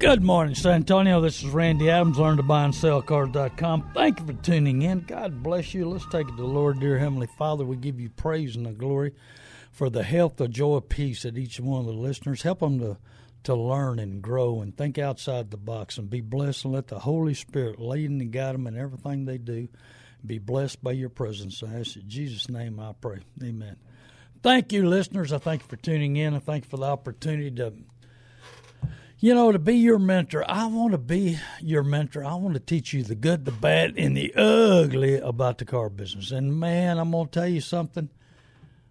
Good 0.00 0.22
morning, 0.22 0.54
San 0.54 0.76
Antonio. 0.76 1.20
This 1.20 1.42
is 1.42 1.50
Randy 1.50 1.90
Adams, 1.90 2.18
learn 2.18 2.38
to 2.38 2.42
buy 2.42 2.64
and 2.64 2.74
sell 2.74 3.02
cars.com. 3.02 3.90
Thank 3.92 4.18
you 4.18 4.24
for 4.28 4.32
tuning 4.32 4.80
in. 4.80 5.00
God 5.00 5.42
bless 5.42 5.74
you. 5.74 5.86
Let's 5.90 6.06
take 6.06 6.26
it 6.26 6.30
to 6.30 6.36
the 6.38 6.44
Lord, 6.46 6.80
dear 6.80 6.98
Heavenly 6.98 7.26
Father. 7.26 7.66
We 7.66 7.76
give 7.76 8.00
you 8.00 8.08
praise 8.08 8.56
and 8.56 8.64
the 8.64 8.72
glory 8.72 9.12
for 9.70 9.90
the 9.90 10.02
health, 10.02 10.36
the 10.36 10.48
joy, 10.48 10.80
peace 10.80 11.26
at 11.26 11.36
each 11.36 11.60
one 11.60 11.80
of 11.80 11.86
the 11.86 11.92
listeners. 11.92 12.40
Help 12.40 12.60
them 12.60 12.78
to, 12.78 12.96
to 13.42 13.54
learn 13.54 13.98
and 13.98 14.22
grow 14.22 14.62
and 14.62 14.74
think 14.74 14.96
outside 14.96 15.50
the 15.50 15.58
box 15.58 15.98
and 15.98 16.08
be 16.08 16.22
blessed 16.22 16.64
and 16.64 16.72
let 16.72 16.88
the 16.88 17.00
Holy 17.00 17.34
Spirit 17.34 17.78
lead 17.78 18.08
and 18.08 18.32
guide 18.32 18.54
them 18.54 18.66
in 18.66 18.78
everything 18.78 19.26
they 19.26 19.36
do. 19.36 19.68
Be 20.24 20.38
blessed 20.38 20.82
by 20.82 20.92
your 20.92 21.10
presence. 21.10 21.62
I 21.62 21.78
ask 21.78 21.96
in 21.96 22.08
Jesus' 22.08 22.48
name 22.48 22.80
I 22.80 22.94
pray. 22.98 23.18
Amen. 23.42 23.76
Thank 24.42 24.72
you, 24.72 24.88
listeners. 24.88 25.30
I 25.30 25.36
thank 25.36 25.60
you 25.60 25.68
for 25.68 25.76
tuning 25.76 26.16
in. 26.16 26.32
I 26.32 26.38
thank 26.38 26.64
you 26.64 26.70
for 26.70 26.78
the 26.78 26.86
opportunity 26.86 27.50
to 27.50 27.74
you 29.20 29.34
know, 29.34 29.52
to 29.52 29.58
be 29.58 29.76
your 29.76 29.98
mentor, 29.98 30.44
I 30.48 30.64
want 30.66 30.92
to 30.92 30.98
be 30.98 31.38
your 31.60 31.82
mentor. 31.82 32.24
I 32.24 32.34
want 32.36 32.54
to 32.54 32.60
teach 32.60 32.94
you 32.94 33.02
the 33.02 33.14
good, 33.14 33.44
the 33.44 33.52
bad, 33.52 33.94
and 33.98 34.16
the 34.16 34.34
ugly 34.34 35.18
about 35.18 35.58
the 35.58 35.66
car 35.66 35.90
business. 35.90 36.30
And 36.30 36.58
man, 36.58 36.98
I'm 36.98 37.10
going 37.10 37.26
to 37.26 37.30
tell 37.30 37.48
you 37.48 37.60
something. 37.60 38.08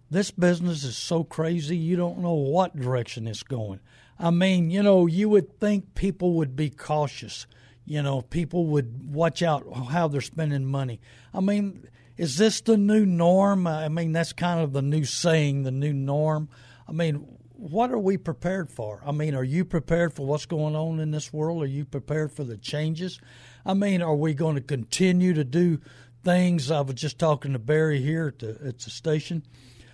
This 0.08 0.30
business 0.30 0.84
is 0.84 0.96
so 0.96 1.24
crazy, 1.24 1.76
you 1.76 1.96
don't 1.96 2.18
know 2.18 2.34
what 2.34 2.76
direction 2.76 3.26
it's 3.26 3.42
going. 3.42 3.80
I 4.18 4.30
mean, 4.30 4.70
you 4.70 4.82
know, 4.82 5.06
you 5.06 5.28
would 5.28 5.58
think 5.58 5.94
people 5.94 6.34
would 6.34 6.54
be 6.54 6.70
cautious. 6.70 7.46
You 7.84 8.02
know, 8.02 8.20
people 8.20 8.66
would 8.66 9.12
watch 9.12 9.42
out 9.42 9.66
how 9.90 10.06
they're 10.06 10.20
spending 10.20 10.64
money. 10.64 11.00
I 11.34 11.40
mean, 11.40 11.88
is 12.16 12.36
this 12.36 12.60
the 12.60 12.76
new 12.76 13.04
norm? 13.06 13.66
I 13.66 13.88
mean, 13.88 14.12
that's 14.12 14.32
kind 14.32 14.60
of 14.60 14.72
the 14.72 14.82
new 14.82 15.04
saying, 15.04 15.62
the 15.62 15.70
new 15.70 15.92
norm. 15.92 16.48
I 16.88 16.92
mean, 16.92 17.26
what 17.60 17.90
are 17.90 17.98
we 17.98 18.16
prepared 18.16 18.70
for? 18.70 19.02
I 19.04 19.12
mean, 19.12 19.34
are 19.34 19.44
you 19.44 19.66
prepared 19.66 20.14
for 20.14 20.26
what's 20.26 20.46
going 20.46 20.74
on 20.74 20.98
in 20.98 21.10
this 21.10 21.30
world? 21.30 21.62
Are 21.62 21.66
you 21.66 21.84
prepared 21.84 22.32
for 22.32 22.42
the 22.42 22.56
changes? 22.56 23.20
I 23.66 23.74
mean, 23.74 24.00
are 24.00 24.16
we 24.16 24.32
going 24.32 24.54
to 24.54 24.62
continue 24.62 25.34
to 25.34 25.44
do 25.44 25.78
things? 26.24 26.70
I 26.70 26.80
was 26.80 26.94
just 26.94 27.18
talking 27.18 27.52
to 27.52 27.58
Barry 27.58 28.00
here 28.00 28.28
at 28.28 28.38
the, 28.38 28.58
at 28.66 28.78
the 28.78 28.88
station 28.88 29.42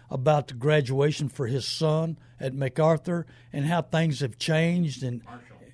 about 0.09 0.47
the 0.47 0.55
graduation 0.55 1.29
for 1.29 1.49
his 1.49 1.67
son 1.67 2.19
at 2.39 2.55
MacArthur 2.55 3.27
and 3.53 3.67
how 3.67 3.83
things 3.83 4.21
have 4.21 4.39
changed. 4.39 5.03
And, 5.03 5.23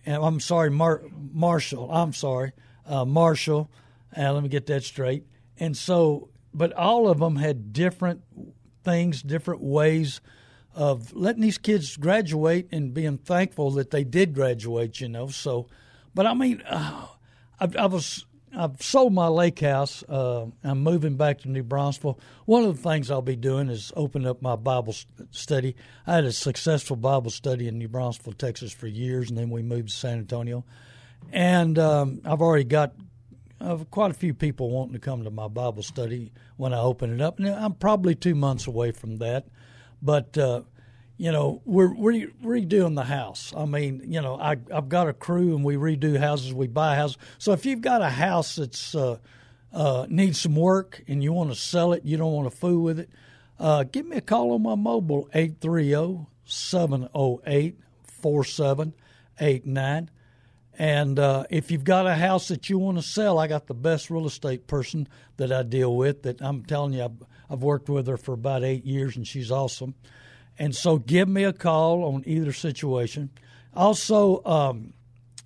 and 0.06 0.24
I'm 0.24 0.40
sorry, 0.40 0.70
Mar- 0.70 1.02
Marshall. 1.12 1.92
I'm 1.92 2.14
sorry, 2.14 2.52
uh, 2.86 3.04
Marshall. 3.04 3.70
Uh, 4.16 4.32
let 4.32 4.42
me 4.42 4.48
get 4.48 4.64
that 4.66 4.82
straight. 4.82 5.26
And 5.58 5.76
so, 5.76 6.30
but 6.54 6.72
all 6.72 7.10
of 7.10 7.18
them 7.18 7.36
had 7.36 7.74
different 7.74 8.22
things, 8.82 9.22
different 9.22 9.60
ways 9.60 10.22
of 10.74 11.12
letting 11.14 11.42
these 11.42 11.58
kids 11.58 11.96
graduate 11.96 12.68
and 12.72 12.94
being 12.94 13.18
thankful 13.18 13.70
that 13.72 13.90
they 13.90 14.04
did 14.04 14.34
graduate, 14.34 15.00
you 15.00 15.08
know. 15.08 15.28
So, 15.28 15.68
but 16.14 16.26
I 16.26 16.34
mean, 16.34 16.62
uh, 16.66 17.06
I, 17.60 17.68
I, 17.78 17.86
was 17.86 18.24
I've 18.56 18.80
sold 18.82 19.12
my 19.12 19.28
lake 19.28 19.60
house. 19.60 20.02
Uh, 20.08 20.46
I'm 20.64 20.82
moving 20.82 21.16
back 21.16 21.40
to 21.40 21.50
New 21.50 21.62
Braunfels. 21.62 22.16
One 22.46 22.64
of 22.64 22.76
the 22.76 22.88
things 22.88 23.10
I'll 23.10 23.22
be 23.22 23.36
doing 23.36 23.68
is 23.68 23.92
open 23.96 24.26
up 24.26 24.42
my 24.42 24.56
Bible 24.56 24.94
study. 25.30 25.76
I 26.06 26.16
had 26.16 26.24
a 26.24 26.32
successful 26.32 26.96
Bible 26.96 27.30
study 27.30 27.68
in 27.68 27.78
New 27.78 27.88
Braunfels, 27.88 28.36
Texas, 28.36 28.72
for 28.72 28.86
years, 28.86 29.28
and 29.28 29.38
then 29.38 29.50
we 29.50 29.62
moved 29.62 29.88
to 29.88 29.94
San 29.94 30.18
Antonio. 30.18 30.64
And 31.32 31.78
um, 31.78 32.20
I've 32.24 32.42
already 32.42 32.64
got 32.64 32.94
uh, 33.60 33.76
quite 33.90 34.10
a 34.10 34.14
few 34.14 34.34
people 34.34 34.70
wanting 34.70 34.94
to 34.94 34.98
come 34.98 35.24
to 35.24 35.30
my 35.30 35.48
Bible 35.48 35.82
study 35.82 36.32
when 36.56 36.74
I 36.74 36.80
open 36.80 37.12
it 37.12 37.20
up. 37.20 37.38
And 37.38 37.48
I'm 37.48 37.74
probably 37.74 38.14
two 38.14 38.34
months 38.34 38.66
away 38.66 38.90
from 38.90 39.18
that. 39.18 39.46
But 40.02 40.36
uh, 40.36 40.62
you 41.16 41.30
know, 41.30 41.62
we're 41.64 41.94
re- 41.94 42.32
redoing 42.44 42.96
the 42.96 43.04
house. 43.04 43.52
I 43.56 43.64
mean, 43.64 44.02
you 44.06 44.20
know, 44.20 44.34
I, 44.40 44.56
I've 44.74 44.88
got 44.88 45.08
a 45.08 45.12
crew 45.12 45.54
and 45.54 45.64
we 45.64 45.76
redo 45.76 46.18
houses, 46.18 46.52
we 46.52 46.66
buy 46.66 46.96
houses. 46.96 47.16
So 47.38 47.52
if 47.52 47.64
you've 47.64 47.80
got 47.80 48.02
a 48.02 48.10
house 48.10 48.56
that's 48.56 48.94
uh, 48.94 49.18
uh, 49.72 50.06
needs 50.08 50.40
some 50.40 50.56
work 50.56 51.02
and 51.06 51.22
you 51.22 51.32
want 51.32 51.50
to 51.50 51.56
sell 51.56 51.92
it, 51.92 52.04
you 52.04 52.16
don't 52.16 52.32
want 52.32 52.50
to 52.50 52.56
fool 52.56 52.82
with 52.82 52.98
it, 52.98 53.10
uh, 53.60 53.84
give 53.84 54.04
me 54.06 54.16
a 54.16 54.20
call 54.20 54.52
on 54.52 54.62
my 54.62 54.74
mobile 54.74 55.28
830 55.32 56.26
708 56.44 57.78
4789. 58.20 60.10
And 60.78 61.18
uh, 61.18 61.44
if 61.50 61.70
you've 61.70 61.84
got 61.84 62.06
a 62.06 62.14
house 62.14 62.48
that 62.48 62.68
you 62.68 62.78
want 62.78 62.96
to 62.96 63.02
sell, 63.02 63.38
I 63.38 63.46
got 63.46 63.66
the 63.68 63.74
best 63.74 64.10
real 64.10 64.26
estate 64.26 64.66
person 64.66 65.06
that 65.36 65.52
I 65.52 65.62
deal 65.62 65.94
with. 65.94 66.22
That 66.22 66.40
I'm 66.40 66.64
telling 66.64 66.94
you, 66.94 67.08
I've, 67.52 67.62
worked 67.62 67.88
with 67.88 68.06
her 68.06 68.16
for 68.16 68.32
about 68.32 68.64
eight 68.64 68.84
years, 68.84 69.16
and 69.16 69.26
she's 69.26 69.50
awesome. 69.50 69.94
And 70.58 70.74
so, 70.74 70.98
give 70.98 71.28
me 71.28 71.44
a 71.44 71.52
call 71.52 72.04
on 72.04 72.22
either 72.26 72.52
situation. 72.52 73.30
Also, 73.74 74.42
um, 74.44 74.92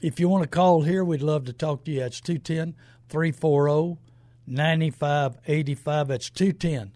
if 0.00 0.20
you 0.20 0.28
want 0.28 0.42
to 0.42 0.48
call 0.48 0.82
here, 0.82 1.04
we'd 1.04 1.22
love 1.22 1.44
to 1.46 1.52
talk 1.52 1.84
to 1.84 1.90
you. 1.90 2.00
That's 2.00 2.20
210 2.20 2.74
340 3.08 3.98
9585. 4.46 6.08
That's 6.08 6.30
210 6.30 6.92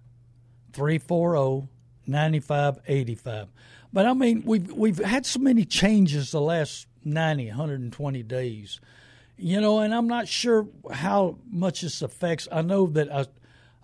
340 0.73 1.69
9585. 2.07 3.49
But 3.93 4.07
I 4.07 4.15
mean, 4.15 4.43
we've, 4.45 4.73
we've 4.73 4.99
had 4.99 5.27
so 5.27 5.41
many 5.41 5.65
changes 5.65 6.31
the 6.31 6.41
last 6.41 6.87
90, 7.05 7.49
120 7.49 8.23
days. 8.23 8.81
You 9.37 9.61
know, 9.61 9.81
and 9.81 9.95
I'm 9.95 10.07
not 10.07 10.29
sure 10.29 10.69
how 10.93 11.39
much 11.51 11.81
this 11.81 12.03
affects. 12.03 12.47
I 12.53 12.63
know 12.63 12.87
that 12.89 13.11
I, 13.13 13.27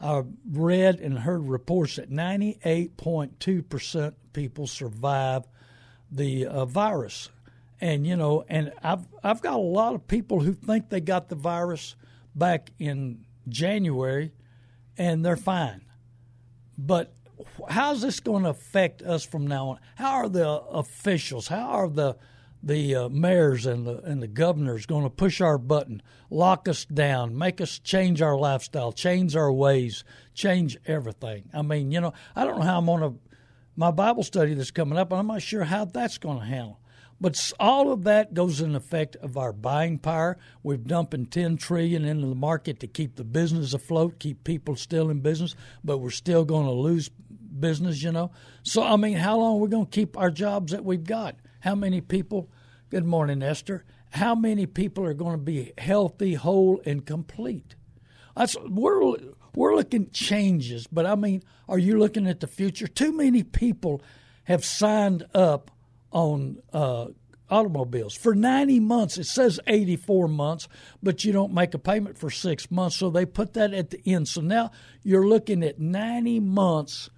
I 0.00 0.22
read 0.50 1.00
and 1.00 1.20
heard 1.20 1.48
reports 1.48 1.96
that 1.96 2.10
98.2% 2.10 4.14
people 4.32 4.66
survive 4.66 5.44
the 6.10 6.46
uh, 6.46 6.64
virus. 6.66 7.30
And, 7.80 8.06
you 8.06 8.16
know, 8.16 8.44
and 8.48 8.72
I've, 8.82 9.06
I've 9.22 9.40
got 9.40 9.54
a 9.54 9.62
lot 9.62 9.94
of 9.94 10.06
people 10.06 10.40
who 10.40 10.52
think 10.52 10.90
they 10.90 11.00
got 11.00 11.28
the 11.28 11.34
virus 11.34 11.96
back 12.34 12.70
in 12.78 13.24
January 13.48 14.32
and 14.98 15.24
they're 15.24 15.36
fine. 15.36 15.82
But 16.78 17.14
how's 17.68 18.02
this 18.02 18.20
going 18.20 18.44
to 18.44 18.50
affect 18.50 19.02
us 19.02 19.24
from 19.24 19.46
now 19.46 19.68
on? 19.68 19.78
How 19.96 20.12
are 20.12 20.28
the 20.28 20.48
officials, 20.48 21.48
how 21.48 21.68
are 21.68 21.88
the 21.88 22.16
the 22.66 22.96
uh, 22.96 23.08
mayors 23.08 23.64
and 23.64 23.86
the 23.86 23.98
and 24.02 24.20
the 24.20 24.26
governors 24.26 24.86
going 24.86 25.04
to 25.04 25.10
push 25.10 25.40
our 25.40 25.56
button, 25.56 26.02
lock 26.30 26.68
us 26.68 26.84
down, 26.84 27.38
make 27.38 27.60
us 27.60 27.78
change 27.78 28.20
our 28.20 28.36
lifestyle, 28.36 28.90
change 28.90 29.36
our 29.36 29.52
ways, 29.52 30.02
change 30.34 30.76
everything. 30.84 31.48
I 31.54 31.62
mean, 31.62 31.92
you 31.92 32.00
know, 32.00 32.12
I 32.34 32.44
don't 32.44 32.58
know 32.58 32.64
how 32.64 32.78
I'm 32.78 32.86
going 32.86 33.02
to 33.02 33.18
my 33.76 33.92
Bible 33.92 34.24
study 34.24 34.54
that's 34.54 34.72
coming 34.72 34.98
up, 34.98 35.12
and 35.12 35.20
I'm 35.20 35.28
not 35.28 35.42
sure 35.42 35.64
how 35.64 35.84
that's 35.84 36.18
going 36.18 36.40
to 36.40 36.44
handle. 36.44 36.80
But 37.20 37.52
all 37.60 37.92
of 37.92 38.02
that 38.04 38.34
goes 38.34 38.60
in 38.60 38.74
effect 38.74 39.16
of 39.16 39.36
our 39.36 39.52
buying 39.52 39.98
power. 39.98 40.36
We're 40.62 40.76
dumping 40.76 41.26
ten 41.26 41.56
trillion 41.56 42.04
into 42.04 42.26
the 42.26 42.34
market 42.34 42.80
to 42.80 42.88
keep 42.88 43.14
the 43.14 43.24
business 43.24 43.74
afloat, 43.74 44.18
keep 44.18 44.42
people 44.42 44.74
still 44.74 45.08
in 45.08 45.20
business, 45.20 45.54
but 45.84 45.98
we're 45.98 46.10
still 46.10 46.44
going 46.44 46.66
to 46.66 46.72
lose 46.72 47.08
business, 47.08 48.02
you 48.02 48.10
know. 48.10 48.32
So 48.64 48.82
I 48.82 48.96
mean, 48.96 49.18
how 49.18 49.38
long 49.38 49.56
are 49.56 49.60
we 49.60 49.68
going 49.68 49.86
to 49.86 49.90
keep 49.90 50.18
our 50.18 50.30
jobs 50.30 50.72
that 50.72 50.84
we've 50.84 51.04
got? 51.04 51.36
How 51.60 51.74
many 51.74 52.00
people 52.00 52.50
Good 52.96 53.04
morning, 53.04 53.42
Esther. 53.42 53.84
How 54.08 54.34
many 54.34 54.64
people 54.64 55.04
are 55.04 55.12
going 55.12 55.32
to 55.32 55.44
be 55.44 55.74
healthy, 55.76 56.32
whole, 56.32 56.80
and 56.86 57.04
complete? 57.04 57.74
That's, 58.34 58.56
we're, 58.58 59.18
we're 59.54 59.76
looking 59.76 60.08
changes, 60.12 60.86
but 60.86 61.04
I 61.04 61.14
mean, 61.14 61.42
are 61.68 61.76
you 61.76 61.98
looking 61.98 62.26
at 62.26 62.40
the 62.40 62.46
future? 62.46 62.86
Too 62.86 63.12
many 63.12 63.42
people 63.42 64.00
have 64.44 64.64
signed 64.64 65.24
up 65.34 65.70
on 66.10 66.62
uh, 66.72 67.08
automobiles. 67.50 68.14
For 68.14 68.34
90 68.34 68.80
months, 68.80 69.18
it 69.18 69.26
says 69.26 69.60
84 69.66 70.28
months, 70.28 70.66
but 71.02 71.22
you 71.22 71.32
don't 71.32 71.52
make 71.52 71.74
a 71.74 71.78
payment 71.78 72.16
for 72.16 72.30
six 72.30 72.70
months, 72.70 72.96
so 72.96 73.10
they 73.10 73.26
put 73.26 73.52
that 73.52 73.74
at 73.74 73.90
the 73.90 74.00
end. 74.06 74.26
So 74.26 74.40
now 74.40 74.70
you're 75.02 75.28
looking 75.28 75.62
at 75.62 75.78
90 75.78 76.40
months. 76.40 77.10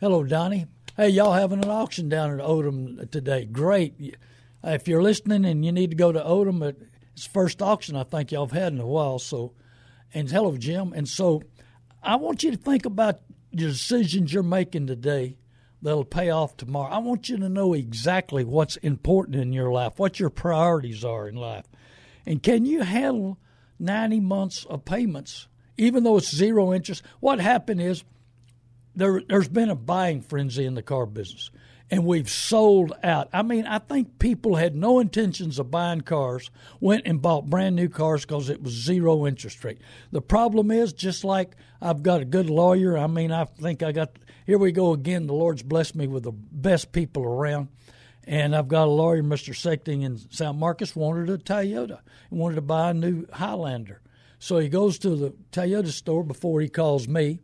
Hello, 0.00 0.24
Donnie. 0.24 0.68
Hey, 0.96 1.10
y'all 1.10 1.34
having 1.34 1.62
an 1.62 1.70
auction 1.70 2.08
down 2.08 2.30
at 2.30 2.46
Odom 2.46 3.10
today. 3.10 3.44
Great. 3.44 4.16
Uh, 4.64 4.70
if 4.70 4.88
you're 4.88 5.02
listening 5.02 5.44
and 5.44 5.64
you 5.64 5.72
need 5.72 5.90
to 5.90 5.96
go 5.96 6.12
to 6.12 6.20
Odom, 6.20 6.74
it's 7.12 7.26
first 7.26 7.62
auction 7.62 7.96
I 7.96 8.04
think 8.04 8.32
y'all 8.32 8.46
have 8.46 8.56
had 8.56 8.72
in 8.72 8.80
a 8.80 8.86
while. 8.86 9.18
So, 9.18 9.52
and 10.12 10.30
hello, 10.30 10.56
Jim. 10.56 10.92
And 10.92 11.08
so 11.08 11.42
I 12.02 12.16
want 12.16 12.42
you 12.42 12.50
to 12.50 12.56
think 12.56 12.86
about 12.86 13.20
your 13.50 13.70
decisions 13.70 14.32
you're 14.32 14.42
making 14.42 14.86
today 14.86 15.36
that'll 15.82 16.04
pay 16.04 16.30
off 16.30 16.56
tomorrow. 16.56 16.92
I 16.92 16.98
want 16.98 17.28
you 17.28 17.36
to 17.38 17.48
know 17.48 17.72
exactly 17.72 18.44
what's 18.44 18.76
important 18.76 19.36
in 19.36 19.52
your 19.52 19.70
life, 19.70 19.98
what 19.98 20.18
your 20.18 20.30
priorities 20.30 21.04
are 21.04 21.28
in 21.28 21.36
life. 21.36 21.66
And 22.26 22.42
can 22.42 22.66
you 22.66 22.82
handle 22.82 23.38
90 23.78 24.20
months 24.20 24.64
of 24.64 24.84
payments, 24.84 25.48
even 25.76 26.02
though 26.02 26.16
it's 26.16 26.34
zero 26.34 26.74
interest? 26.74 27.02
What 27.20 27.40
happened 27.40 27.80
is 27.80 28.04
there, 28.94 29.22
there's 29.28 29.48
been 29.48 29.70
a 29.70 29.76
buying 29.76 30.20
frenzy 30.20 30.66
in 30.66 30.74
the 30.74 30.82
car 30.82 31.06
business, 31.06 31.50
and 31.90 32.04
we've 32.04 32.28
sold 32.28 32.92
out. 33.02 33.28
I 33.32 33.42
mean, 33.42 33.66
I 33.66 33.78
think 33.78 34.18
people 34.18 34.56
had 34.56 34.76
no 34.76 34.98
intentions 34.98 35.58
of 35.58 35.70
buying 35.70 36.02
cars, 36.02 36.50
went 36.80 37.06
and 37.06 37.22
bought 37.22 37.46
brand 37.46 37.76
new 37.76 37.88
cars 37.88 38.24
because 38.24 38.50
it 38.50 38.62
was 38.62 38.72
zero 38.72 39.26
interest 39.26 39.64
rate. 39.64 39.78
The 40.12 40.20
problem 40.20 40.70
is, 40.70 40.92
just 40.92 41.24
like 41.24 41.56
I've 41.80 42.02
got 42.02 42.20
a 42.20 42.26
good 42.26 42.50
lawyer, 42.50 42.98
I 42.98 43.06
mean, 43.06 43.32
I 43.32 43.44
think 43.44 43.82
I 43.82 43.92
got 43.92 44.18
here 44.48 44.56
we 44.56 44.72
go 44.72 44.92
again. 44.92 45.26
The 45.26 45.34
Lord's 45.34 45.62
blessed 45.62 45.94
me 45.94 46.06
with 46.06 46.22
the 46.22 46.32
best 46.32 46.90
people 46.92 47.22
around. 47.22 47.68
And 48.24 48.56
I've 48.56 48.68
got 48.68 48.88
a 48.88 48.90
lawyer, 48.90 49.22
Mr. 49.22 49.54
Sechting 49.54 50.02
in 50.02 50.18
San 50.30 50.58
Marcos, 50.58 50.96
wanted 50.96 51.28
a 51.28 51.36
Toyota. 51.36 52.00
He 52.30 52.34
wanted 52.34 52.54
to 52.54 52.62
buy 52.62 52.90
a 52.90 52.94
new 52.94 53.26
Highlander. 53.30 54.00
So 54.38 54.58
he 54.58 54.70
goes 54.70 54.98
to 55.00 55.16
the 55.16 55.34
Toyota 55.52 55.88
store 55.88 56.24
before 56.24 56.62
he 56.62 56.68
calls 56.70 57.06
me, 57.08 57.40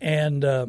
and 0.00 0.44
uh, 0.44 0.66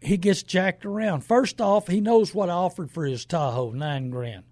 he 0.00 0.16
gets 0.16 0.42
jacked 0.42 0.86
around. 0.86 1.22
First 1.22 1.60
off, 1.60 1.88
he 1.88 2.00
knows 2.00 2.34
what 2.34 2.48
I 2.48 2.54
offered 2.54 2.90
for 2.90 3.04
his 3.04 3.24
Tahoe, 3.24 3.72
nine 3.72 4.10
grand. 4.10 4.44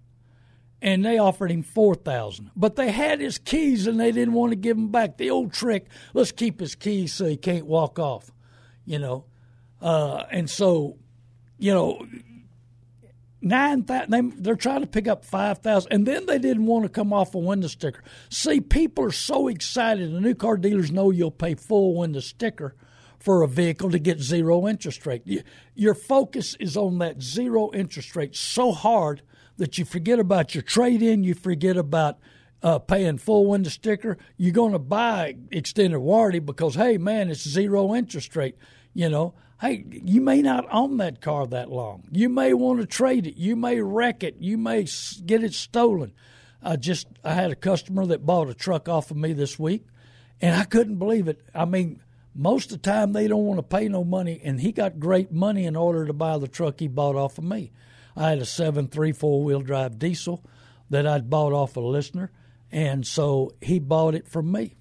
And 0.81 1.03
they 1.03 1.17
offered 1.17 1.51
him 1.51 1.63
four 1.63 1.95
thousand. 1.95 2.51
But 2.55 2.77
they 2.77 2.91
had 2.91 3.19
his 3.19 3.37
keys 3.37 3.85
and 3.85 3.99
they 3.99 4.11
didn't 4.11 4.33
want 4.33 4.51
to 4.51 4.55
give 4.55 4.77
him 4.77 4.91
back. 4.91 5.17
The 5.17 5.29
old 5.29 5.51
trick, 5.51 5.87
let's 6.13 6.31
keep 6.31 6.59
his 6.59 6.75
keys 6.75 7.13
so 7.13 7.25
he 7.25 7.35
can't 7.35 7.65
walk 7.65 7.99
off. 7.99 8.31
You 8.85 8.99
know. 8.99 9.25
Uh, 9.81 10.23
and 10.31 10.49
so, 10.49 10.97
you 11.57 11.73
know, 11.73 12.05
nine 13.41 13.83
thousand. 13.83 14.11
They, 14.11 14.41
they're 14.41 14.55
trying 14.55 14.81
to 14.81 14.87
pick 14.87 15.07
up 15.07 15.25
five 15.25 15.59
thousand, 15.59 15.91
and 15.91 16.05
then 16.05 16.25
they 16.25 16.39
didn't 16.39 16.65
want 16.65 16.83
to 16.83 16.89
come 16.89 17.11
off 17.11 17.35
a 17.35 17.39
window 17.39 17.67
sticker. 17.67 18.03
See, 18.29 18.61
people 18.61 19.03
are 19.05 19.11
so 19.11 19.47
excited. 19.47 20.13
The 20.13 20.21
new 20.21 20.35
car 20.35 20.57
dealers 20.57 20.91
know 20.91 21.11
you'll 21.11 21.31
pay 21.31 21.55
full 21.55 21.97
window 21.97 22.21
sticker 22.21 22.75
for 23.19 23.41
a 23.41 23.47
vehicle 23.47 23.91
to 23.91 23.99
get 23.99 24.19
zero 24.19 24.67
interest 24.67 25.05
rate. 25.05 25.23
Your 25.75 25.93
focus 25.93 26.55
is 26.59 26.77
on 26.77 26.99
that 26.99 27.21
zero 27.21 27.71
interest 27.73 28.15
rate 28.15 28.35
so 28.35 28.71
hard 28.71 29.21
that 29.57 29.77
you 29.77 29.85
forget 29.85 30.19
about 30.19 30.55
your 30.55 30.61
trade 30.61 31.01
in. 31.01 31.23
You 31.23 31.33
forget 31.33 31.77
about 31.77 32.17
uh, 32.63 32.79
paying 32.79 33.17
full 33.17 33.45
window 33.45 33.69
sticker. 33.69 34.17
You're 34.37 34.53
going 34.53 34.73
to 34.73 34.79
buy 34.79 35.35
extended 35.51 35.99
warranty 35.99 36.39
because 36.39 36.75
hey, 36.75 36.97
man, 36.97 37.29
it's 37.29 37.47
zero 37.47 37.93
interest 37.93 38.35
rate. 38.35 38.55
You 38.93 39.09
know 39.09 39.33
hey, 39.61 39.83
you 39.89 40.21
may 40.21 40.41
not 40.41 40.65
own 40.71 40.97
that 40.97 41.21
car 41.21 41.45
that 41.47 41.69
long. 41.69 42.03
You 42.11 42.29
may 42.29 42.53
want 42.53 42.79
to 42.79 42.85
trade 42.85 43.27
it. 43.27 43.35
You 43.35 43.55
may 43.55 43.81
wreck 43.81 44.23
it. 44.23 44.37
You 44.39 44.57
may 44.57 44.87
get 45.25 45.43
it 45.43 45.53
stolen. 45.53 46.13
I 46.61 46.75
just 46.75 47.07
I 47.23 47.33
had 47.33 47.51
a 47.51 47.55
customer 47.55 48.05
that 48.07 48.25
bought 48.25 48.49
a 48.49 48.53
truck 48.53 48.89
off 48.89 49.11
of 49.11 49.17
me 49.17 49.33
this 49.33 49.57
week, 49.57 49.85
and 50.41 50.55
I 50.55 50.65
couldn't 50.65 50.97
believe 50.97 51.27
it. 51.27 51.41
I 51.53 51.65
mean, 51.65 52.01
most 52.35 52.71
of 52.71 52.81
the 52.81 52.89
time 52.89 53.13
they 53.13 53.27
don't 53.27 53.45
want 53.45 53.59
to 53.59 53.63
pay 53.63 53.87
no 53.87 54.03
money, 54.03 54.41
and 54.43 54.61
he 54.61 54.71
got 54.71 54.99
great 54.99 55.31
money 55.31 55.65
in 55.65 55.75
order 55.75 56.05
to 56.05 56.13
buy 56.13 56.37
the 56.37 56.47
truck 56.47 56.79
he 56.79 56.87
bought 56.87 57.15
off 57.15 57.37
of 57.37 57.43
me. 57.43 57.71
I 58.15 58.29
had 58.29 58.39
a 58.39 58.45
seven 58.45 58.87
three 58.87 59.11
four 59.11 59.43
wheel 59.43 59.61
drive 59.61 59.99
diesel 59.99 60.43
that 60.89 61.07
I'd 61.07 61.29
bought 61.29 61.53
off 61.53 61.75
a 61.75 61.81
listener, 61.81 62.31
and 62.71 63.05
so 63.05 63.53
he 63.61 63.79
bought 63.79 64.15
it 64.15 64.27
from 64.27 64.51
me. 64.51 64.75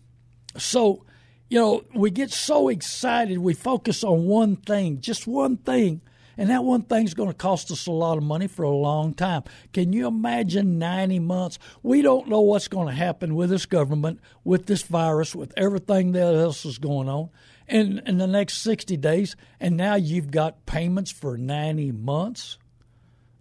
So 0.56 1.04
you 1.48 1.58
know, 1.58 1.84
we 1.94 2.10
get 2.10 2.30
so 2.30 2.68
excited, 2.68 3.38
we 3.38 3.54
focus 3.54 4.04
on 4.04 4.26
one 4.26 4.56
thing, 4.56 5.00
just 5.00 5.26
one 5.26 5.56
thing, 5.56 6.02
and 6.38 6.48
that 6.48 6.64
one 6.64 6.82
thing's 6.82 7.12
going 7.12 7.28
to 7.28 7.34
cost 7.34 7.70
us 7.70 7.86
a 7.86 7.92
lot 7.92 8.16
of 8.16 8.22
money 8.22 8.46
for 8.46 8.62
a 8.62 8.70
long 8.70 9.12
time. 9.12 9.42
Can 9.72 9.92
you 9.92 10.06
imagine 10.06 10.78
90 10.78 11.18
months? 11.18 11.58
We 11.82 12.00
don't 12.00 12.28
know 12.28 12.40
what's 12.40 12.68
going 12.68 12.86
to 12.86 12.94
happen 12.94 13.34
with 13.34 13.50
this 13.50 13.66
government, 13.66 14.20
with 14.44 14.66
this 14.66 14.82
virus, 14.82 15.34
with 15.34 15.52
everything 15.56 16.12
that 16.12 16.34
else 16.34 16.64
is 16.64 16.78
going 16.78 17.08
on 17.08 17.30
in, 17.66 18.00
in 18.06 18.18
the 18.18 18.26
next 18.28 18.58
60 18.58 18.96
days, 18.96 19.36
and 19.60 19.76
now 19.76 19.96
you've 19.96 20.30
got 20.30 20.64
payments 20.64 21.10
for 21.10 21.36
90 21.36 21.92
months? 21.92 22.56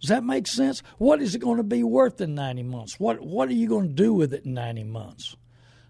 Does 0.00 0.10
that 0.10 0.24
make 0.24 0.46
sense? 0.46 0.82
What 0.98 1.22
is 1.22 1.34
it 1.34 1.40
going 1.40 1.56
to 1.56 1.62
be 1.62 1.82
worth 1.82 2.20
in 2.20 2.34
90 2.34 2.64
months? 2.64 3.00
What, 3.00 3.20
what 3.20 3.48
are 3.48 3.54
you 3.54 3.68
going 3.68 3.88
to 3.88 3.94
do 3.94 4.12
with 4.12 4.34
it 4.34 4.44
in 4.44 4.54
90 4.54 4.84
months? 4.84 5.36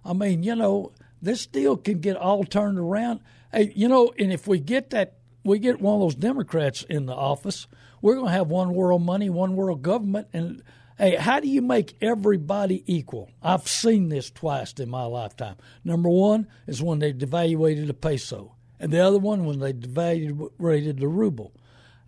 I 0.05 0.13
mean, 0.13 0.43
you 0.43 0.55
know, 0.55 0.93
this 1.21 1.47
deal 1.47 1.77
can 1.77 2.01
get 2.01 2.17
all 2.17 2.45
turned 2.45 2.79
around. 2.79 3.21
Hey, 3.53 3.73
you 3.75 3.89
know, 3.89 4.13
and 4.19 4.33
if 4.33 4.47
we 4.47 4.61
get 4.61 4.91
that, 4.91 5.18
we 5.45 5.59
get 5.59 5.81
one 5.81 5.95
of 5.95 6.01
those 6.01 6.15
Democrats 6.15 6.85
in 6.89 7.07
the 7.07 7.15
office, 7.15 7.67
we're 8.03 8.15
going 8.15 8.27
to 8.27 8.33
have 8.33 8.49
one 8.49 8.75
world 8.75 9.03
money, 9.03 9.31
one 9.31 9.57
world 9.57 9.83
government. 9.83 10.29
And 10.33 10.63
hey, 10.99 11.17
how 11.17 11.41
do 11.41 11.49
you 11.49 11.63
make 11.63 11.97
everybody 12.01 12.85
equal? 12.87 13.31
I've 13.43 13.67
seen 13.69 14.09
this 14.09 14.31
twice 14.31 14.73
in 14.75 14.89
my 14.89 15.05
lifetime. 15.05 15.57
Number 15.85 16.09
one 16.09 16.49
is 16.67 16.83
when 16.83 16.99
they 16.99 17.13
devaluated 17.13 17.87
the 17.87 17.95
peso, 17.95 18.55
and 18.79 18.93
the 18.93 19.01
other 19.01 19.19
one 19.19 19.45
when 19.45 19.59
they 19.59 19.73
devaluated 19.73 21.01
the 21.01 21.09
ruble. 21.09 21.53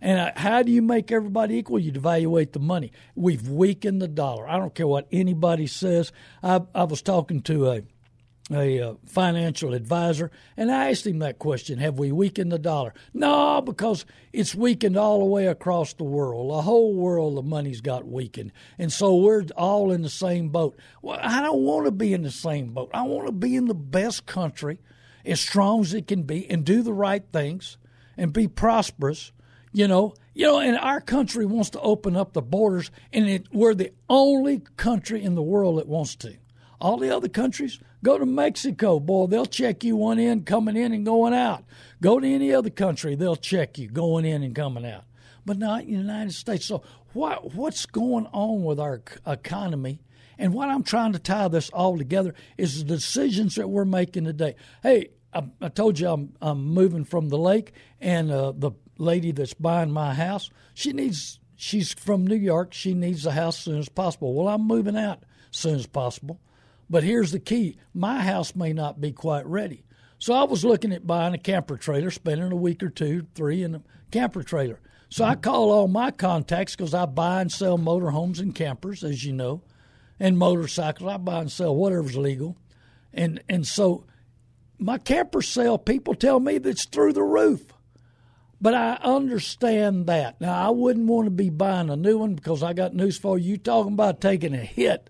And 0.01 0.19
uh, 0.19 0.31
how 0.35 0.63
do 0.63 0.71
you 0.71 0.81
make 0.81 1.11
everybody 1.11 1.57
equal? 1.57 1.77
You 1.77 1.91
devaluate 1.91 2.53
the 2.53 2.59
money. 2.59 2.91
We've 3.15 3.47
weakened 3.47 4.01
the 4.01 4.07
dollar. 4.07 4.49
I 4.49 4.57
don't 4.57 4.73
care 4.73 4.87
what 4.87 5.07
anybody 5.11 5.67
says. 5.67 6.11
I, 6.41 6.61
I 6.73 6.85
was 6.85 7.03
talking 7.03 7.41
to 7.43 7.69
a 7.69 7.83
a 8.53 8.79
uh, 8.79 8.93
financial 9.05 9.73
advisor, 9.73 10.31
and 10.57 10.71
I 10.71 10.89
asked 10.89 11.05
him 11.05 11.19
that 11.19 11.39
question 11.39 11.79
Have 11.79 11.99
we 11.99 12.11
weakened 12.11 12.51
the 12.51 12.59
dollar? 12.59 12.93
No, 13.13 13.61
because 13.61 14.05
it's 14.33 14.55
weakened 14.55 14.97
all 14.97 15.19
the 15.19 15.25
way 15.25 15.47
across 15.47 15.93
the 15.93 16.03
world. 16.03 16.51
The 16.51 16.61
whole 16.61 16.93
world, 16.93 17.37
the 17.37 17.43
money's 17.43 17.81
got 17.81 18.07
weakened. 18.07 18.51
And 18.77 18.91
so 18.91 19.15
we're 19.15 19.45
all 19.55 19.91
in 19.91 20.01
the 20.01 20.09
same 20.09 20.49
boat. 20.49 20.77
Well, 21.01 21.19
I 21.21 21.41
don't 21.41 21.63
want 21.63 21.85
to 21.85 21.91
be 21.91 22.13
in 22.13 22.23
the 22.23 22.31
same 22.31 22.69
boat. 22.73 22.89
I 22.93 23.03
want 23.03 23.27
to 23.27 23.31
be 23.31 23.55
in 23.55 23.67
the 23.67 23.73
best 23.75 24.25
country, 24.25 24.79
as 25.25 25.39
strong 25.39 25.81
as 25.81 25.93
it 25.93 26.07
can 26.07 26.23
be, 26.23 26.49
and 26.49 26.65
do 26.65 26.81
the 26.81 26.93
right 26.93 27.23
things 27.31 27.77
and 28.17 28.33
be 28.33 28.47
prosperous. 28.47 29.31
You 29.73 29.87
know, 29.87 30.15
you 30.33 30.47
know, 30.47 30.59
and 30.59 30.77
our 30.77 30.99
country 30.99 31.45
wants 31.45 31.69
to 31.71 31.81
open 31.81 32.15
up 32.15 32.33
the 32.33 32.41
borders, 32.41 32.91
and 33.13 33.27
it, 33.27 33.47
we're 33.53 33.73
the 33.73 33.93
only 34.09 34.61
country 34.77 35.23
in 35.23 35.35
the 35.35 35.41
world 35.41 35.77
that 35.77 35.87
wants 35.87 36.15
to. 36.17 36.37
All 36.81 36.97
the 36.97 37.15
other 37.15 37.29
countries, 37.29 37.79
go 38.03 38.17
to 38.17 38.25
Mexico, 38.25 38.99
boy, 38.99 39.27
they'll 39.27 39.45
check 39.45 39.83
you 39.83 39.95
one 39.95 40.17
in, 40.17 40.43
coming 40.43 40.75
in 40.75 40.93
and 40.93 41.05
going 41.05 41.33
out. 41.33 41.63
Go 42.01 42.19
to 42.19 42.27
any 42.27 42.51
other 42.51 42.71
country, 42.71 43.13
they'll 43.13 43.35
check 43.35 43.77
you 43.77 43.87
going 43.87 44.25
in 44.25 44.41
and 44.41 44.55
coming 44.55 44.85
out. 44.85 45.03
But 45.45 45.59
not 45.59 45.83
in 45.83 45.91
the 45.91 45.97
United 45.99 46.33
States. 46.33 46.65
So 46.65 46.81
what 47.13 47.53
what's 47.53 47.85
going 47.85 48.27
on 48.33 48.63
with 48.63 48.79
our 48.79 49.01
economy? 49.27 50.01
And 50.39 50.55
what 50.55 50.69
I'm 50.69 50.81
trying 50.81 51.13
to 51.13 51.19
tie 51.19 51.47
this 51.49 51.69
all 51.69 51.99
together 51.99 52.33
is 52.57 52.79
the 52.79 52.95
decisions 52.95 53.55
that 53.55 53.69
we're 53.69 53.85
making 53.85 54.25
today. 54.25 54.55
Hey, 54.81 55.09
I, 55.31 55.43
I 55.61 55.69
told 55.69 55.99
you 55.99 56.09
I'm, 56.09 56.33
I'm 56.41 56.65
moving 56.65 57.05
from 57.05 57.29
the 57.29 57.37
lake, 57.37 57.73
and 57.99 58.31
uh, 58.31 58.53
the 58.55 58.71
lady 58.97 59.31
that's 59.31 59.53
buying 59.53 59.91
my 59.91 60.15
house, 60.15 60.49
she 60.73 60.93
needs. 60.93 61.39
She's 61.55 61.93
from 61.93 62.25
New 62.25 62.35
York. 62.35 62.73
She 62.73 62.95
needs 62.95 63.23
a 63.27 63.31
house 63.31 63.59
as 63.59 63.63
soon 63.65 63.77
as 63.77 63.89
possible. 63.89 64.33
Well, 64.33 64.47
I'm 64.47 64.65
moving 64.65 64.97
out 64.97 65.21
as 65.51 65.59
soon 65.59 65.75
as 65.75 65.85
possible. 65.85 66.39
But 66.91 67.05
here's 67.05 67.31
the 67.31 67.39
key 67.39 67.77
my 67.93 68.21
house 68.21 68.53
may 68.53 68.73
not 68.73 68.99
be 68.99 69.13
quite 69.13 69.45
ready. 69.47 69.85
So 70.19 70.33
I 70.33 70.43
was 70.43 70.65
looking 70.65 70.91
at 70.91 71.07
buying 71.07 71.33
a 71.33 71.37
camper 71.37 71.77
trailer, 71.77 72.11
spending 72.11 72.51
a 72.51 72.55
week 72.55 72.83
or 72.83 72.89
two, 72.89 73.27
three 73.33 73.63
in 73.63 73.75
a 73.75 73.81
camper 74.11 74.43
trailer. 74.43 74.81
So 75.09 75.23
I 75.23 75.31
mm-hmm. 75.31 75.41
call 75.41 75.71
all 75.71 75.87
my 75.87 76.11
contacts 76.11 76.75
because 76.75 76.93
I 76.93 77.05
buy 77.05 77.41
and 77.41 77.51
sell 77.51 77.79
motorhomes 77.79 78.39
and 78.39 78.53
campers, 78.53 79.05
as 79.05 79.23
you 79.23 79.31
know, 79.31 79.61
and 80.19 80.37
motorcycles. 80.37 81.09
I 81.09 81.15
buy 81.15 81.39
and 81.39 81.51
sell 81.51 81.73
whatever's 81.73 82.17
legal. 82.17 82.57
And 83.13 83.41
and 83.47 83.65
so 83.65 84.03
my 84.77 84.97
camper 84.97 85.41
sale, 85.41 85.77
people 85.77 86.13
tell 86.13 86.41
me 86.41 86.57
that's 86.57 86.85
through 86.85 87.13
the 87.13 87.23
roof. 87.23 87.71
But 88.59 88.75
I 88.75 88.99
understand 89.01 90.07
that. 90.07 90.41
Now 90.41 90.67
I 90.67 90.69
wouldn't 90.71 91.07
want 91.07 91.27
to 91.27 91.31
be 91.31 91.49
buying 91.49 91.89
a 91.89 91.95
new 91.95 92.17
one 92.17 92.35
because 92.35 92.61
I 92.61 92.73
got 92.73 92.93
news 92.93 93.17
for 93.17 93.37
you. 93.37 93.51
You 93.51 93.57
talking 93.57 93.93
about 93.93 94.19
taking 94.19 94.53
a 94.53 94.57
hit 94.57 95.09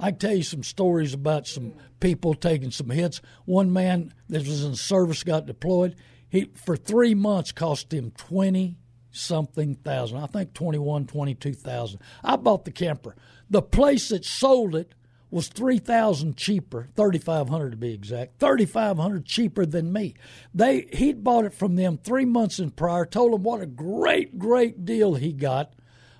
I 0.00 0.12
tell 0.12 0.34
you 0.34 0.42
some 0.42 0.62
stories 0.62 1.12
about 1.12 1.46
some 1.46 1.74
people 2.00 2.34
taking 2.34 2.70
some 2.70 2.90
hits. 2.90 3.20
One 3.44 3.72
man 3.72 4.14
that 4.28 4.46
was 4.46 4.64
in 4.64 4.74
service 4.74 5.22
got 5.22 5.46
deployed. 5.46 5.94
He 6.28 6.50
for 6.54 6.76
three 6.76 7.14
months 7.14 7.52
cost 7.52 7.92
him 7.92 8.10
twenty 8.12 8.78
something 9.12 9.74
thousand. 9.74 10.18
I 10.18 10.26
think 10.26 10.54
21, 10.54 11.06
22,000. 11.06 12.00
I 12.22 12.36
bought 12.36 12.64
the 12.64 12.70
camper. 12.70 13.16
The 13.50 13.62
place 13.62 14.08
that 14.08 14.24
sold 14.24 14.74
it 14.74 14.94
was 15.30 15.48
3000 15.48 16.36
cheaper 16.36 16.88
3500 16.96 17.70
to 17.70 17.76
be 17.76 17.94
exact 17.94 18.40
3500 18.40 19.24
cheaper 19.24 19.64
than 19.64 19.92
me 19.92 20.12
they 20.52 20.88
he'd 20.92 21.22
bought 21.22 21.44
it 21.44 21.54
from 21.54 21.76
them 21.76 21.96
three 21.96 22.24
months 22.24 22.58
in 22.58 22.68
prior 22.68 23.06
told 23.06 23.32
them 23.32 23.44
what 23.44 23.60
a 23.60 23.66
great 23.66 24.40
great 24.40 24.84
deal 24.84 25.14
he 25.14 25.32
got 25.32 25.72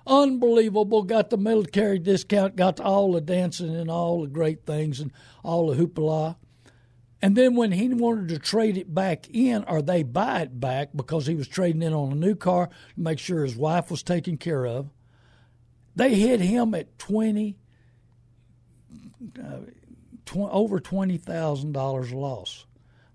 unbelievable 0.07 1.03
got 1.03 1.29
the 1.29 1.37
military 1.37 1.99
discount 1.99 2.55
got 2.55 2.79
all 2.79 3.11
the 3.13 3.21
dancing 3.21 3.75
and 3.75 3.89
all 3.89 4.21
the 4.21 4.27
great 4.27 4.65
things 4.65 4.99
and 4.99 5.11
all 5.43 5.67
the 5.67 5.75
hoopla 5.75 6.35
and 7.21 7.35
then 7.35 7.55
when 7.55 7.71
he 7.71 7.87
wanted 7.89 8.27
to 8.29 8.39
trade 8.39 8.77
it 8.77 8.93
back 8.93 9.29
in 9.29 9.63
or 9.65 9.81
they 9.81 10.01
buy 10.03 10.41
it 10.41 10.59
back 10.59 10.89
because 10.95 11.27
he 11.27 11.35
was 11.35 11.47
trading 11.47 11.83
in 11.83 11.93
on 11.93 12.11
a 12.11 12.15
new 12.15 12.35
car 12.35 12.67
to 12.67 12.99
make 12.99 13.19
sure 13.19 13.43
his 13.43 13.55
wife 13.55 13.91
was 13.91 14.01
taken 14.03 14.37
care 14.37 14.65
of 14.65 14.89
they 15.95 16.15
hit 16.15 16.39
him 16.41 16.73
at 16.73 16.97
20 16.97 17.57
uh, 19.41 19.57
tw- 20.25 20.37
over 20.37 20.79
twenty 20.79 21.17
thousand 21.17 21.73
dollars 21.73 22.11
loss. 22.11 22.65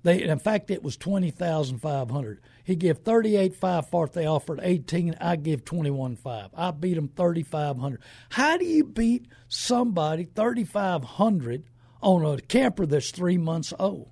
They, 0.03 0.23
in 0.23 0.39
fact, 0.39 0.71
it 0.71 0.83
was 0.83 0.97
twenty 0.97 1.31
thousand 1.31 1.79
five 1.79 2.11
hundred. 2.11 2.41
He 2.67 2.75
gave 2.75 2.99
thirty 2.99 3.37
eight 3.37 3.55
five 3.55 3.89
for 3.91 4.07
it. 4.07 4.13
They 4.13 4.27
offered 4.27 4.59
eighteen. 4.61 5.15
I 5.21 5.37
give 5.37 5.65
twenty 5.65 5.93
one 5.93 6.17
five. 6.17 6.51
I 6.53 6.73
beat 6.73 6.97
him 6.97 7.07
thirty 7.07 7.45
five 7.45 7.79
hundred. 7.79 8.03
How 8.31 8.57
do 8.57 8.65
you 8.65 8.83
beat 8.83 9.29
somebody 9.47 10.25
thirty 10.25 10.65
five 10.65 11.05
hundred 11.05 11.63
on 12.03 12.25
a 12.25 12.41
camper 12.41 12.85
that's 12.85 13.13
three 13.13 13.39
months 13.39 13.73
old? 13.79 14.11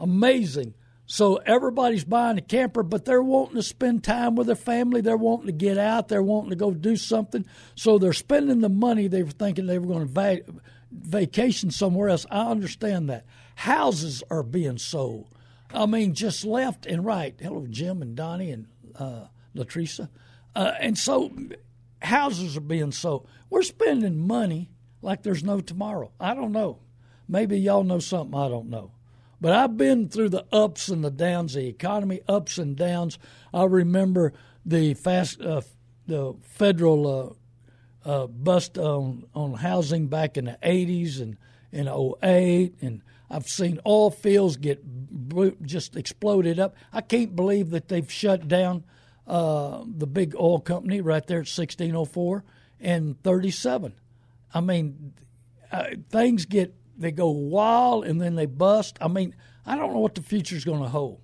Amazing. 0.00 0.72
So 1.04 1.36
everybody's 1.36 2.04
buying 2.04 2.38
a 2.38 2.42
camper, 2.42 2.82
but 2.82 3.04
they're 3.04 3.22
wanting 3.22 3.56
to 3.56 3.62
spend 3.62 4.02
time 4.02 4.34
with 4.34 4.46
their 4.46 4.56
family. 4.56 5.02
They're 5.02 5.18
wanting 5.18 5.48
to 5.48 5.52
get 5.52 5.76
out. 5.76 6.08
They're 6.08 6.22
wanting 6.22 6.50
to 6.50 6.56
go 6.56 6.70
do 6.70 6.96
something. 6.96 7.44
So 7.74 7.98
they're 7.98 8.14
spending 8.14 8.60
the 8.60 8.70
money 8.70 9.08
they 9.08 9.22
were 9.22 9.30
thinking 9.30 9.66
they 9.66 9.78
were 9.78 9.92
going 9.92 10.06
to 10.06 10.12
va- 10.12 10.40
vacation 10.90 11.70
somewhere 11.70 12.08
else. 12.08 12.24
I 12.30 12.50
understand 12.50 13.10
that. 13.10 13.26
Houses 13.56 14.22
are 14.30 14.42
being 14.42 14.78
sold. 14.78 15.34
I 15.72 15.86
mean, 15.86 16.14
just 16.14 16.44
left 16.44 16.86
and 16.86 17.04
right. 17.04 17.34
Hello, 17.38 17.66
Jim 17.68 18.02
and 18.02 18.16
Donnie 18.16 18.50
and 18.50 18.66
uh, 18.96 19.26
Latricia. 19.54 20.08
Uh, 20.54 20.72
and 20.80 20.96
so 20.96 21.30
houses 22.00 22.56
are 22.56 22.60
being 22.60 22.92
sold. 22.92 23.28
We're 23.50 23.62
spending 23.62 24.26
money 24.26 24.70
like 25.02 25.22
there's 25.22 25.44
no 25.44 25.60
tomorrow. 25.60 26.12
I 26.18 26.34
don't 26.34 26.52
know. 26.52 26.80
Maybe 27.28 27.58
y'all 27.58 27.84
know 27.84 27.98
something 27.98 28.38
I 28.38 28.48
don't 28.48 28.70
know. 28.70 28.92
But 29.40 29.52
I've 29.52 29.76
been 29.76 30.08
through 30.08 30.30
the 30.30 30.46
ups 30.50 30.88
and 30.88 31.04
the 31.04 31.10
downs, 31.10 31.54
the 31.54 31.66
economy 31.66 32.22
ups 32.26 32.58
and 32.58 32.76
downs. 32.76 33.18
I 33.54 33.64
remember 33.64 34.32
the 34.66 34.94
fast, 34.94 35.40
uh, 35.40 35.60
the 36.06 36.34
federal 36.42 37.38
uh, 38.04 38.08
uh, 38.08 38.26
bust 38.26 38.78
on 38.78 39.26
on 39.34 39.54
housing 39.54 40.08
back 40.08 40.36
in 40.36 40.46
the 40.46 40.58
'80s 40.62 41.20
and 41.20 41.36
in 41.70 41.86
'08, 41.86 42.74
and 42.80 43.02
I've 43.30 43.46
seen 43.46 43.80
oil 43.86 44.10
fields 44.10 44.56
get 44.56 44.82
just 45.62 45.96
exploded 45.96 46.58
up. 46.58 46.74
I 46.92 47.00
can't 47.02 47.36
believe 47.36 47.70
that 47.70 47.88
they've 47.88 48.10
shut 48.10 48.48
down 48.48 48.84
uh, 49.26 49.84
the 49.86 50.06
big 50.06 50.34
oil 50.34 50.60
company 50.60 51.00
right 51.00 51.26
there 51.26 51.38
at 51.38 51.48
1604 51.48 52.44
and 52.80 53.22
37. 53.22 53.94
I 54.54 54.60
mean, 54.60 55.12
uh, 55.70 55.88
things 56.10 56.46
get 56.46 56.74
they 56.96 57.12
go 57.12 57.30
wild 57.30 58.06
and 58.06 58.20
then 58.20 58.34
they 58.34 58.46
bust. 58.46 58.98
I 59.00 59.08
mean, 59.08 59.34
I 59.64 59.76
don't 59.76 59.92
know 59.92 60.00
what 60.00 60.14
the 60.14 60.22
future 60.22 60.56
is 60.56 60.64
going 60.64 60.82
to 60.82 60.88
hold. 60.88 61.20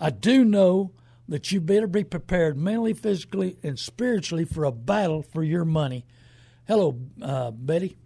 I 0.00 0.10
do 0.10 0.44
know 0.44 0.92
that 1.28 1.52
you 1.52 1.60
better 1.60 1.86
be 1.86 2.04
prepared 2.04 2.56
mentally, 2.56 2.94
physically, 2.94 3.56
and 3.62 3.78
spiritually 3.78 4.44
for 4.44 4.64
a 4.64 4.72
battle 4.72 5.22
for 5.22 5.42
your 5.42 5.64
money. 5.64 6.06
Hello, 6.66 6.98
uh, 7.20 7.50
Betty. 7.50 7.96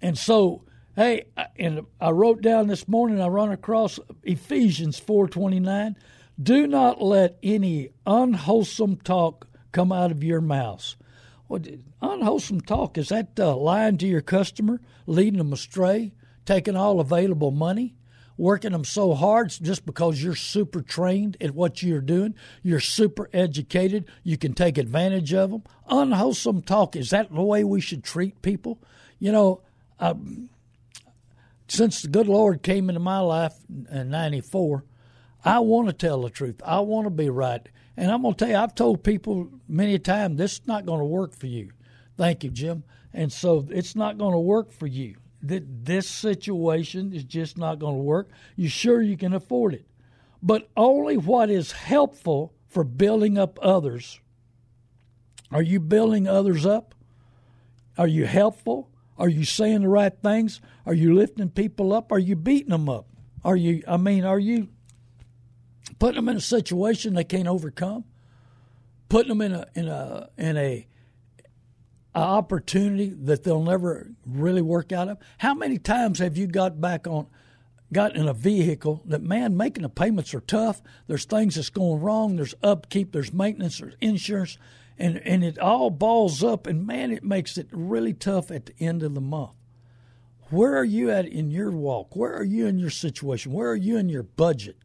And 0.00 0.16
so, 0.16 0.64
hey, 0.96 1.26
and 1.56 1.86
I 2.00 2.10
wrote 2.10 2.42
down 2.42 2.66
this 2.66 2.88
morning. 2.88 3.20
I 3.20 3.28
run 3.28 3.52
across 3.52 4.00
Ephesians 4.24 4.98
four 4.98 5.28
twenty 5.28 5.60
nine. 5.60 5.96
Do 6.42 6.66
not 6.66 7.00
let 7.00 7.38
any 7.42 7.90
unwholesome 8.06 8.96
talk 8.96 9.46
come 9.72 9.92
out 9.92 10.10
of 10.10 10.24
your 10.24 10.40
mouth. 10.40 10.96
What 11.46 11.68
unwholesome 12.02 12.62
talk 12.62 12.98
is 12.98 13.10
that 13.10 13.38
uh, 13.38 13.56
lying 13.56 13.98
to 13.98 14.06
your 14.06 14.20
customer, 14.20 14.80
leading 15.06 15.38
them 15.38 15.52
astray, 15.52 16.12
taking 16.44 16.76
all 16.76 16.98
available 16.98 17.52
money, 17.52 17.94
working 18.36 18.72
them 18.72 18.84
so 18.84 19.14
hard 19.14 19.50
just 19.50 19.86
because 19.86 20.22
you're 20.22 20.34
super 20.34 20.82
trained 20.82 21.36
at 21.40 21.54
what 21.54 21.82
you're 21.82 22.00
doing, 22.00 22.34
you're 22.62 22.80
super 22.80 23.30
educated, 23.32 24.04
you 24.24 24.36
can 24.36 24.52
take 24.52 24.76
advantage 24.76 25.32
of 25.32 25.50
them. 25.50 25.62
Unwholesome 25.88 26.62
talk 26.62 26.96
is 26.96 27.10
that 27.10 27.32
the 27.32 27.42
way 27.42 27.64
we 27.64 27.80
should 27.80 28.04
treat 28.04 28.42
people? 28.42 28.78
You 29.18 29.32
know, 29.32 29.60
since 31.68 32.02
the 32.02 32.08
good 32.08 32.28
Lord 32.28 32.62
came 32.62 32.88
into 32.88 33.00
my 33.00 33.20
life 33.20 33.54
in 33.90 34.10
'94, 34.10 34.84
I 35.44 35.60
want 35.60 35.88
to 35.88 35.92
tell 35.92 36.22
the 36.22 36.30
truth. 36.30 36.60
I 36.64 36.80
want 36.80 37.06
to 37.06 37.10
be 37.10 37.30
right. 37.30 37.66
And 37.96 38.10
I'm 38.10 38.22
going 38.22 38.34
to 38.34 38.38
tell 38.38 38.48
you, 38.48 38.56
I've 38.56 38.74
told 38.74 39.02
people 39.02 39.50
many 39.68 39.98
times 39.98 40.36
this 40.36 40.54
is 40.54 40.66
not 40.66 40.84
going 40.84 40.98
to 40.98 41.06
work 41.06 41.34
for 41.34 41.46
you. 41.46 41.70
Thank 42.16 42.44
you, 42.44 42.50
Jim. 42.50 42.84
And 43.14 43.32
so 43.32 43.66
it's 43.70 43.96
not 43.96 44.18
going 44.18 44.32
to 44.32 44.38
work 44.38 44.70
for 44.70 44.86
you 44.86 45.16
this 45.46 46.08
situation 46.08 47.12
is 47.12 47.24
just 47.24 47.58
not 47.58 47.78
going 47.78 47.94
to 47.94 48.02
work. 48.02 48.30
You 48.56 48.68
sure 48.68 49.00
you 49.00 49.16
can 49.16 49.32
afford 49.32 49.74
it, 49.74 49.86
but 50.42 50.68
only 50.76 51.16
what 51.16 51.50
is 51.50 51.72
helpful 51.72 52.54
for 52.68 52.84
building 52.84 53.38
up 53.38 53.58
others. 53.62 54.20
Are 55.50 55.62
you 55.62 55.78
building 55.80 56.26
others 56.26 56.66
up? 56.66 56.94
Are 57.96 58.08
you 58.08 58.26
helpful? 58.26 58.90
Are 59.18 59.28
you 59.28 59.44
saying 59.44 59.82
the 59.82 59.88
right 59.88 60.12
things? 60.22 60.60
Are 60.84 60.94
you 60.94 61.14
lifting 61.14 61.50
people 61.50 61.92
up? 61.92 62.12
Are 62.12 62.18
you 62.18 62.36
beating 62.36 62.70
them 62.70 62.88
up? 62.88 63.06
Are 63.44 63.56
you, 63.56 63.82
I 63.86 63.96
mean, 63.96 64.24
are 64.24 64.38
you 64.38 64.68
putting 65.98 66.16
them 66.16 66.28
in 66.28 66.36
a 66.36 66.40
situation 66.40 67.14
they 67.14 67.24
can't 67.24 67.48
overcome? 67.48 68.04
Putting 69.08 69.28
them 69.28 69.40
in 69.40 69.52
a, 69.52 69.66
in 69.74 69.88
a, 69.88 70.28
in 70.36 70.56
a, 70.56 70.86
opportunity 72.14 73.10
that 73.10 73.44
they'll 73.44 73.62
never 73.62 74.10
really 74.26 74.62
work 74.62 74.90
out 74.90 75.08
of? 75.08 75.18
How 75.38 75.54
many 75.54 75.76
times 75.76 76.18
have 76.18 76.36
you 76.36 76.46
got 76.46 76.80
back 76.80 77.06
on, 77.06 77.26
got 77.92 78.16
in 78.16 78.26
a 78.26 78.34
vehicle 78.34 79.02
that, 79.06 79.22
man, 79.22 79.56
making 79.56 79.82
the 79.82 79.88
payments 79.88 80.34
are 80.34 80.40
tough. 80.40 80.82
There's 81.06 81.24
things 81.24 81.54
that's 81.54 81.70
going 81.70 82.00
wrong. 82.00 82.36
There's 82.36 82.54
upkeep, 82.62 83.12
there's 83.12 83.32
maintenance, 83.32 83.78
there's 83.78 83.94
insurance, 84.00 84.58
and, 84.98 85.18
and 85.18 85.44
it 85.44 85.58
all 85.58 85.90
balls 85.90 86.42
up, 86.42 86.66
and 86.66 86.86
man, 86.86 87.10
it 87.10 87.24
makes 87.24 87.58
it 87.58 87.68
really 87.70 88.14
tough 88.14 88.50
at 88.50 88.66
the 88.66 88.74
end 88.80 89.02
of 89.02 89.14
the 89.14 89.20
month. 89.20 89.52
Where 90.50 90.76
are 90.76 90.84
you 90.84 91.10
at 91.10 91.26
in 91.26 91.50
your 91.50 91.70
walk? 91.70 92.14
Where 92.14 92.34
are 92.34 92.44
you 92.44 92.66
in 92.66 92.78
your 92.78 92.90
situation? 92.90 93.52
Where 93.52 93.70
are 93.70 93.76
you 93.76 93.96
in 93.96 94.08
your 94.08 94.22
budget? 94.22 94.76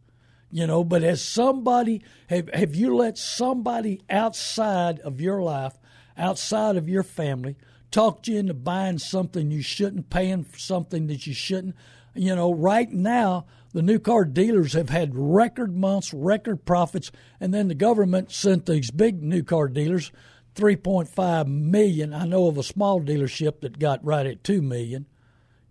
You 0.52 0.68
know, 0.68 0.84
but 0.84 1.04
as 1.04 1.22
somebody, 1.22 2.02
have, 2.28 2.50
have 2.54 2.76
you 2.76 2.96
let 2.96 3.18
somebody 3.18 4.02
outside 4.10 5.00
of 5.00 5.22
your 5.22 5.42
life 5.42 5.74
outside 6.18 6.78
of 6.78 6.90
your 6.90 7.04
family, 7.04 7.58
talked 7.90 8.28
you 8.28 8.38
into 8.38 8.54
buying 8.54 9.00
something 9.00 9.52
you 9.52 9.62
shouldn't, 9.62 10.10
paying 10.10 10.44
for 10.44 10.58
something 10.58 11.08
that 11.08 11.28
you 11.28 11.34
shouldn't. 11.34 11.76
You 12.14 12.36
know, 12.36 12.54
right 12.54 12.92
now, 12.92 13.46
the 13.74 13.82
new 13.82 14.00
car 14.00 14.26
dealers 14.26 14.74
have 14.74 14.90
had 14.90 15.12
record 15.14 15.76
months, 15.76 16.14
record 16.14 16.66
profits, 16.66 17.12
and 17.40 17.54
then 17.54 17.68
the 17.68 17.76
government 17.76 18.32
sent 18.32 18.66
these 18.66 18.92
big 18.92 19.22
new 19.22 19.44
car 19.44 19.68
dealers 19.68 20.12
3.5 20.56 21.48
million. 21.48 22.14
I 22.14 22.26
know 22.26 22.48
of 22.48 22.58
a 22.58 22.64
small 22.64 23.02
dealership 23.02 23.62
that 23.62 23.80
got 23.80 24.04
right 24.04 24.26
at 24.26 24.44
2 24.44 24.62
million, 24.62 25.06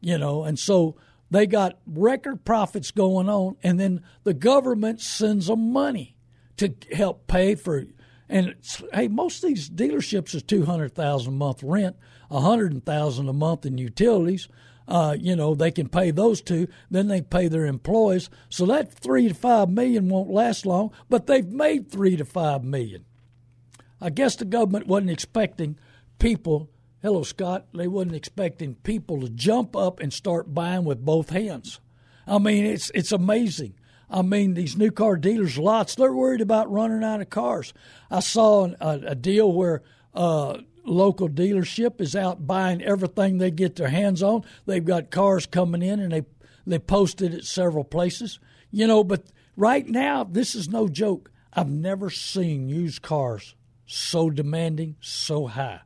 you 0.00 0.16
know, 0.16 0.44
and 0.44 0.58
so 0.58 0.96
they 1.30 1.46
got 1.46 1.78
record 1.86 2.44
profits 2.44 2.90
going 2.90 3.28
on, 3.28 3.56
and 3.62 3.78
then 3.78 4.02
the 4.24 4.34
government 4.34 5.00
sends 5.00 5.46
them 5.46 5.72
money 5.72 6.16
to 6.56 6.74
help 6.92 7.26
pay 7.26 7.54
for 7.54 7.84
and 8.30 8.54
hey, 8.94 9.08
most 9.08 9.42
of 9.42 9.48
these 9.48 9.68
dealerships 9.68 10.34
is 10.36 10.44
two 10.44 10.64
hundred 10.64 10.94
thousand 10.94 11.34
a 11.34 11.36
month 11.36 11.62
rent, 11.64 11.96
a 12.30 12.40
hundred 12.40 12.86
thousand 12.86 13.28
a 13.28 13.32
month 13.32 13.66
in 13.66 13.76
utilities. 13.76 14.48
Uh, 14.90 15.16
you 15.18 15.36
know 15.36 15.54
they 15.54 15.70
can 15.70 15.88
pay 15.88 16.10
those 16.10 16.42
two, 16.42 16.66
then 16.90 17.06
they 17.06 17.22
pay 17.22 17.46
their 17.46 17.64
employees. 17.64 18.28
So 18.48 18.66
that 18.66 18.92
three 18.92 19.28
to 19.28 19.34
five 19.34 19.70
million 19.70 20.08
won't 20.08 20.30
last 20.30 20.66
long, 20.66 20.90
but 21.08 21.28
they've 21.28 21.46
made 21.46 21.88
three 21.88 22.16
to 22.16 22.24
five 22.24 22.64
million. 22.64 23.04
I 24.00 24.10
guess 24.10 24.34
the 24.34 24.44
government 24.44 24.88
wasn't 24.88 25.12
expecting 25.12 25.78
people. 26.18 26.70
Hello, 27.02 27.22
Scott. 27.22 27.66
They 27.72 27.86
wasn't 27.86 28.16
expecting 28.16 28.74
people 28.74 29.20
to 29.20 29.28
jump 29.28 29.76
up 29.76 30.00
and 30.00 30.12
start 30.12 30.52
buying 30.52 30.84
with 30.84 31.04
both 31.04 31.30
hands. 31.30 31.78
I 32.26 32.38
mean, 32.38 32.66
it's 32.66 32.90
it's 32.92 33.12
amazing. 33.12 33.74
I 34.10 34.22
mean, 34.22 34.54
these 34.54 34.76
new 34.76 34.90
car 34.90 35.16
dealers, 35.16 35.56
lots, 35.56 35.94
they're 35.94 36.12
worried 36.12 36.40
about 36.40 36.70
running 36.70 37.04
out 37.04 37.20
of 37.20 37.30
cars. 37.30 37.72
I 38.10 38.18
saw 38.18 38.68
a, 38.80 39.00
a 39.06 39.14
deal 39.14 39.52
where 39.52 39.82
uh, 40.14 40.58
local 40.84 41.28
dealership 41.28 42.00
is 42.00 42.16
out 42.16 42.46
buying 42.46 42.82
everything 42.82 43.38
they 43.38 43.50
get 43.50 43.76
their 43.76 43.88
hands 43.88 44.22
on. 44.22 44.44
They've 44.66 44.84
got 44.84 45.10
cars 45.10 45.46
coming 45.46 45.82
in 45.82 46.00
and 46.00 46.12
they 46.12 46.24
they 46.66 46.78
posted 46.78 47.34
at 47.34 47.44
several 47.44 47.84
places. 47.84 48.38
You 48.70 48.86
know, 48.86 49.02
but 49.02 49.24
right 49.56 49.86
now 49.86 50.24
this 50.24 50.54
is 50.54 50.68
no 50.68 50.88
joke. 50.88 51.30
I've 51.52 51.70
never 51.70 52.10
seen 52.10 52.68
used 52.68 53.02
cars 53.02 53.54
so 53.86 54.30
demanding, 54.30 54.96
so 55.00 55.48
high. 55.48 55.80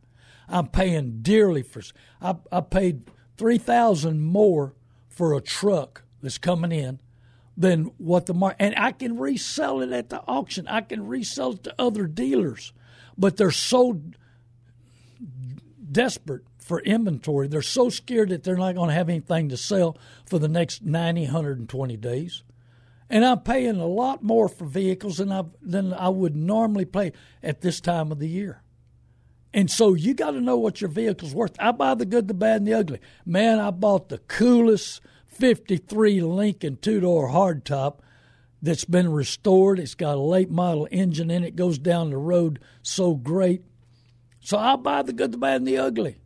I'm 0.49 0.69
paying 0.69 1.21
dearly 1.23 1.63
for. 1.63 1.81
I, 2.21 2.37
I 2.53 2.61
paid 2.61 3.11
three 3.37 3.59
thousand 3.59 4.21
more 4.21 4.75
for 5.09 5.35
a 5.35 5.41
truck 5.41 6.03
that's 6.21 6.39
coming 6.39 6.73
in 6.73 7.01
than 7.57 7.85
what 7.99 8.27
the 8.27 8.35
market, 8.35 8.57
and 8.61 8.75
I 8.77 8.93
can 8.93 9.19
resell 9.19 9.81
it 9.81 9.93
at 9.93 10.11
the 10.11 10.21
auction. 10.23 10.67
I 10.69 10.83
can 10.83 11.07
resell 11.07 11.53
it 11.53 11.65
to 11.65 11.75
other 11.79 12.07
dealers, 12.07 12.73
but 13.17 13.37
they're 13.37 13.51
so 13.51 14.03
desperate 15.91 16.43
for 16.59 16.81
inventory. 16.81 17.49
They're 17.49 17.63
so 17.63 17.89
scared 17.91 18.31
that 18.31 18.43
they're 18.43 18.57
not 18.57 18.75
going 18.75 18.89
to 18.89 18.95
have 18.95 19.09
anything 19.09 19.51
to 19.51 19.57
sell 19.57 19.99
for 20.27 20.39
the 20.39 20.49
next 20.49 20.83
90, 20.83 21.25
120 21.25 21.97
days. 21.97 22.43
And 23.11 23.25
I'm 23.25 23.41
paying 23.41 23.77
a 23.77 23.87
lot 23.87 24.23
more 24.23 24.49
for 24.49 24.65
vehicles 24.65 25.19
than 25.19 25.31
I 25.31 25.45
than 25.61 25.93
I 25.93 26.09
would 26.09 26.35
normally 26.35 26.87
pay 26.87 27.13
at 27.43 27.61
this 27.61 27.81
time 27.81 28.11
of 28.11 28.19
the 28.19 28.29
year. 28.29 28.63
And 29.53 29.71
so 29.71 29.95
you 29.95 30.15
got 30.15 30.33
to 30.33 30.41
know 30.41 30.57
what 30.57 30.81
your 30.81 30.91
vehicle's 30.91 31.35
worth. 31.35 31.55
I 31.61 31.71
buy 31.71 31.95
the 31.95 32.07
good, 32.07 32.27
the 32.27 32.35
bad, 32.35 32.57
and 32.57 32.67
the 32.67 32.75
ugly. 32.75 32.99
Man, 33.25 33.61
I 33.61 33.71
bought 33.71 34.09
the 34.09 34.19
coolest 34.19 35.01
53 35.27 36.23
Lincoln 36.23 36.77
two 36.77 37.01
door 37.01 37.29
hardtop 37.29 37.99
that's 38.61 38.85
been 38.85 39.13
restored. 39.13 39.79
It's 39.79 39.95
got 39.95 40.17
a 40.17 40.21
late 40.21 40.51
model 40.51 40.89
engine 40.91 41.31
in 41.31 41.45
it, 41.45 41.55
goes 41.55 41.79
down 41.79 42.11
the 42.11 42.17
road 42.17 42.59
so 42.83 43.15
great. 43.15 43.63
So 44.45 44.59
I'll 44.59 44.77
buy 44.77 45.01
the 45.01 45.15
good, 45.15 45.33
the 45.33 45.39
bad, 45.39 45.57
and 45.57 45.67
the 45.67 45.79
ugly. 45.79 46.19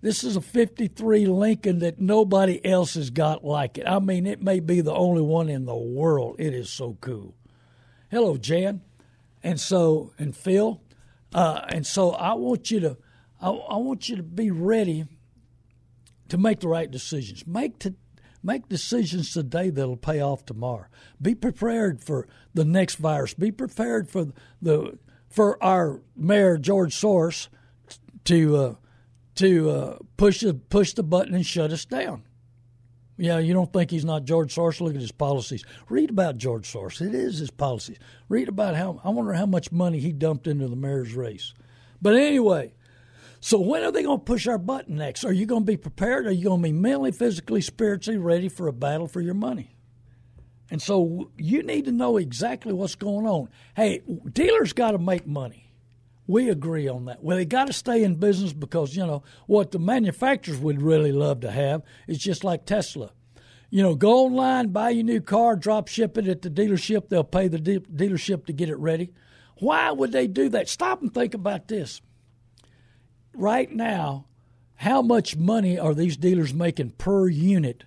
This 0.00 0.24
is 0.24 0.34
a 0.34 0.40
53 0.40 1.26
Lincoln 1.26 1.78
that 1.78 2.00
nobody 2.00 2.64
else 2.66 2.94
has 2.94 3.10
got 3.10 3.44
like 3.44 3.78
it. 3.78 3.86
I 3.86 4.00
mean, 4.00 4.26
it 4.26 4.42
may 4.42 4.58
be 4.58 4.80
the 4.80 4.92
only 4.92 5.22
one 5.22 5.48
in 5.48 5.66
the 5.66 5.76
world. 5.76 6.34
It 6.40 6.52
is 6.52 6.68
so 6.68 6.98
cool. 7.00 7.36
Hello, 8.10 8.36
Jan. 8.36 8.80
And 9.44 9.60
so, 9.60 10.12
and 10.18 10.34
Phil. 10.34 10.82
Uh, 11.32 11.60
and 11.68 11.86
so 11.86 12.10
I 12.10 12.34
want 12.34 12.72
you 12.72 12.80
to, 12.80 12.96
I, 13.40 13.50
I, 13.50 13.76
want 13.76 14.08
you 14.08 14.16
to 14.16 14.24
be 14.24 14.50
ready 14.50 15.06
to 16.28 16.38
make 16.38 16.58
the 16.58 16.68
right 16.68 16.90
decisions. 16.90 17.46
Make 17.46 17.78
to, 17.80 17.94
make 18.42 18.68
decisions 18.68 19.32
today 19.32 19.70
that'll 19.70 19.96
pay 19.96 20.20
off 20.20 20.44
tomorrow. 20.44 20.86
Be 21.22 21.36
prepared 21.36 22.02
for 22.02 22.26
the 22.52 22.64
next 22.64 22.96
virus. 22.96 23.32
Be 23.32 23.52
prepared 23.52 24.08
for 24.10 24.26
the 24.60 24.98
for 25.28 25.62
our 25.62 26.00
mayor 26.16 26.58
George 26.58 26.92
Soros 26.92 27.46
to 28.24 28.56
uh, 28.56 28.74
to 29.36 29.70
uh, 29.70 29.98
push 30.16 30.40
the 30.40 30.54
push 30.54 30.92
the 30.92 31.02
button 31.02 31.34
and 31.34 31.46
shut 31.46 31.72
us 31.72 31.84
down. 31.84 32.24
Yeah, 33.16 33.38
you 33.38 33.52
don't 33.52 33.70
think 33.70 33.90
he's 33.90 34.04
not 34.04 34.24
George 34.24 34.54
Soros? 34.54 34.80
Look 34.80 34.94
at 34.94 35.00
his 35.00 35.12
policies. 35.12 35.62
Read 35.90 36.08
about 36.08 36.38
George 36.38 36.70
Soros. 36.72 37.06
It 37.06 37.14
is 37.14 37.38
his 37.38 37.50
policies. 37.50 37.98
Read 38.30 38.48
about 38.48 38.76
how 38.76 39.00
I 39.04 39.10
wonder 39.10 39.34
how 39.34 39.46
much 39.46 39.70
money 39.70 40.00
he 40.00 40.12
dumped 40.12 40.46
into 40.46 40.68
the 40.68 40.76
mayor's 40.76 41.14
race. 41.14 41.52
But 42.00 42.16
anyway, 42.16 42.72
so 43.40 43.60
when 43.60 43.82
are 43.82 43.92
they 43.92 44.02
going 44.02 44.18
to 44.18 44.24
push 44.24 44.46
our 44.46 44.58
button 44.58 44.96
next? 44.96 45.24
Are 45.24 45.32
you 45.32 45.44
going 45.46 45.62
to 45.62 45.72
be 45.72 45.76
prepared? 45.76 46.26
Are 46.26 46.32
you 46.32 46.44
going 46.44 46.62
to 46.62 46.68
be 46.68 46.72
mentally, 46.72 47.12
physically, 47.12 47.60
spiritually 47.60 48.18
ready 48.18 48.48
for 48.48 48.68
a 48.68 48.72
battle 48.72 49.06
for 49.06 49.20
your 49.20 49.34
money? 49.34 49.76
And 50.70 50.80
so 50.80 51.30
you 51.36 51.62
need 51.62 51.86
to 51.86 51.92
know 51.92 52.16
exactly 52.16 52.72
what's 52.72 52.94
going 52.94 53.26
on. 53.26 53.48
Hey, 53.74 54.02
dealers 54.32 54.72
got 54.72 54.92
to 54.92 54.98
make 54.98 55.26
money. 55.26 55.69
We 56.30 56.48
agree 56.48 56.86
on 56.86 57.06
that. 57.06 57.24
Well, 57.24 57.36
they 57.36 57.44
got 57.44 57.66
to 57.66 57.72
stay 57.72 58.04
in 58.04 58.14
business 58.14 58.52
because, 58.52 58.94
you 58.94 59.04
know, 59.04 59.24
what 59.48 59.72
the 59.72 59.80
manufacturers 59.80 60.58
would 60.58 60.80
really 60.80 61.10
love 61.10 61.40
to 61.40 61.50
have 61.50 61.82
is 62.06 62.18
just 62.18 62.44
like 62.44 62.66
Tesla. 62.66 63.10
You 63.68 63.82
know, 63.82 63.96
go 63.96 64.26
online, 64.26 64.68
buy 64.68 64.90
your 64.90 65.02
new 65.02 65.20
car, 65.20 65.56
drop 65.56 65.88
ship 65.88 66.16
it 66.16 66.28
at 66.28 66.42
the 66.42 66.48
dealership. 66.48 67.08
They'll 67.08 67.24
pay 67.24 67.48
the 67.48 67.58
de- 67.58 67.80
dealership 67.80 68.46
to 68.46 68.52
get 68.52 68.68
it 68.68 68.78
ready. 68.78 69.10
Why 69.58 69.90
would 69.90 70.12
they 70.12 70.28
do 70.28 70.48
that? 70.50 70.68
Stop 70.68 71.02
and 71.02 71.12
think 71.12 71.34
about 71.34 71.66
this. 71.66 72.00
Right 73.34 73.70
now, 73.72 74.26
how 74.76 75.02
much 75.02 75.36
money 75.36 75.80
are 75.80 75.94
these 75.94 76.16
dealers 76.16 76.54
making 76.54 76.90
per 76.90 77.28
unit 77.28 77.82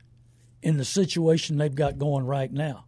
in 0.62 0.75
the 0.75 0.85
situation 0.85 1.57
they've 1.57 1.73
got 1.73 1.97
going 1.97 2.25
right 2.25 2.51
now? 2.51 2.88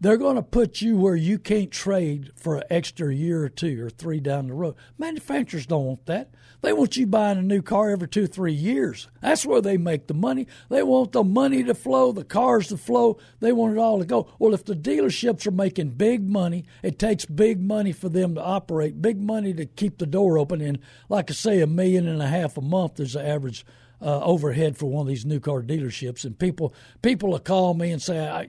They're 0.00 0.16
going 0.16 0.36
to 0.36 0.42
put 0.42 0.80
you 0.80 0.96
where 0.96 1.16
you 1.16 1.38
can't 1.38 1.70
trade 1.70 2.30
for 2.36 2.56
an 2.56 2.64
extra 2.70 3.12
year 3.12 3.42
or 3.42 3.48
two 3.48 3.84
or 3.84 3.90
three 3.90 4.20
down 4.20 4.46
the 4.46 4.54
road. 4.54 4.76
Manufacturers 4.96 5.66
don't 5.66 5.84
want 5.84 6.06
that. 6.06 6.30
They 6.60 6.72
want 6.72 6.96
you 6.96 7.06
buying 7.06 7.38
a 7.38 7.42
new 7.42 7.62
car 7.62 7.90
every 7.90 8.08
two, 8.08 8.26
three 8.26 8.52
years. 8.52 9.08
That's 9.20 9.46
where 9.46 9.60
they 9.60 9.76
make 9.76 10.06
the 10.06 10.14
money. 10.14 10.46
They 10.68 10.82
want 10.82 11.12
the 11.12 11.22
money 11.22 11.62
to 11.64 11.74
flow, 11.74 12.12
the 12.12 12.24
cars 12.24 12.68
to 12.68 12.76
flow. 12.76 13.18
They 13.40 13.52
want 13.52 13.76
it 13.76 13.78
all 13.78 13.98
to 13.98 14.04
go. 14.04 14.28
Well, 14.38 14.54
if 14.54 14.64
the 14.64 14.74
dealerships 14.74 15.46
are 15.46 15.52
making 15.52 15.90
big 15.90 16.28
money, 16.28 16.64
it 16.82 16.98
takes 16.98 17.24
big 17.24 17.60
money 17.60 17.92
for 17.92 18.08
them 18.08 18.34
to 18.34 18.42
operate, 18.42 19.02
big 19.02 19.20
money 19.20 19.52
to 19.54 19.66
keep 19.66 19.98
the 19.98 20.06
door 20.06 20.38
open. 20.38 20.60
And 20.60 20.78
like 21.08 21.30
I 21.30 21.34
say, 21.34 21.60
a 21.60 21.66
million 21.66 22.08
and 22.08 22.22
a 22.22 22.28
half 22.28 22.56
a 22.56 22.62
month 22.62 22.98
is 22.98 23.12
the 23.12 23.26
average 23.26 23.64
uh, 24.00 24.20
overhead 24.20 24.76
for 24.76 24.86
one 24.86 25.02
of 25.02 25.08
these 25.08 25.24
new 25.24 25.40
car 25.40 25.62
dealerships, 25.62 26.24
and 26.24 26.38
people 26.38 26.72
people 27.02 27.30
will 27.30 27.38
call 27.38 27.74
me 27.74 27.90
and 27.90 28.00
say, 28.00 28.48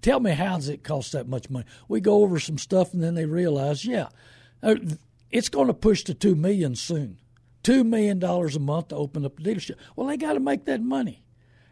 "Tell 0.00 0.20
me 0.20 0.32
how 0.32 0.56
does 0.56 0.68
it 0.68 0.84
cost 0.84 1.12
that 1.12 1.28
much 1.28 1.50
money?" 1.50 1.66
We 1.88 2.00
go 2.00 2.22
over 2.22 2.38
some 2.38 2.58
stuff, 2.58 2.92
and 2.92 3.02
then 3.02 3.14
they 3.14 3.26
realize, 3.26 3.84
yeah, 3.84 4.08
uh, 4.62 4.76
it's 5.30 5.48
going 5.48 5.66
to 5.66 5.74
push 5.74 6.04
to 6.04 6.14
two 6.14 6.34
million 6.34 6.74
soon, 6.74 7.18
two 7.62 7.84
million 7.84 8.18
dollars 8.18 8.56
a 8.56 8.60
month 8.60 8.88
to 8.88 8.96
open 8.96 9.24
up 9.24 9.38
a 9.38 9.42
dealership. 9.42 9.76
Well, 9.96 10.06
they 10.06 10.16
got 10.16 10.34
to 10.34 10.40
make 10.40 10.64
that 10.66 10.82
money, 10.82 11.22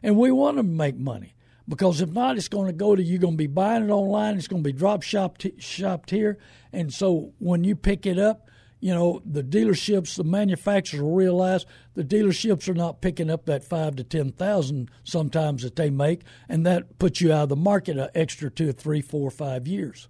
and 0.02 0.16
we 0.16 0.30
want 0.30 0.56
to 0.56 0.62
make 0.62 0.96
money 0.96 1.34
because 1.68 2.00
if 2.00 2.10
not, 2.10 2.36
it's 2.36 2.48
going 2.48 2.66
to 2.66 2.72
go 2.72 2.94
to 2.94 3.02
you're 3.02 3.18
going 3.18 3.34
to 3.34 3.38
be 3.38 3.46
buying 3.46 3.84
it 3.84 3.90
online. 3.90 4.36
It's 4.36 4.48
going 4.48 4.62
to 4.62 4.68
be 4.68 4.76
drop 4.76 5.02
shopped 5.02 5.46
shopped 5.58 6.10
here, 6.10 6.38
and 6.72 6.92
so 6.92 7.32
when 7.38 7.64
you 7.64 7.74
pick 7.76 8.06
it 8.06 8.18
up, 8.18 8.48
you 8.80 8.92
know, 8.92 9.22
the 9.24 9.42
dealerships, 9.42 10.16
the 10.16 10.24
manufacturers 10.24 11.02
will 11.02 11.14
realize 11.14 11.64
the 11.94 12.04
dealerships 12.04 12.68
are 12.68 12.74
not 12.74 13.00
picking 13.00 13.30
up 13.30 13.46
that 13.46 13.64
five 13.64 13.96
to 13.96 14.04
ten 14.04 14.32
thousand 14.32 14.90
sometimes 15.02 15.62
that 15.62 15.76
they 15.76 15.90
make, 15.90 16.22
and 16.48 16.66
that 16.66 16.98
puts 16.98 17.20
you 17.20 17.32
out 17.32 17.44
of 17.44 17.48
the 17.48 17.56
market 17.56 17.96
an 17.96 18.10
extra 18.14 18.50
two, 18.50 18.72
three, 18.72 19.00
four, 19.00 19.30
five 19.30 19.66
years. 19.66 20.08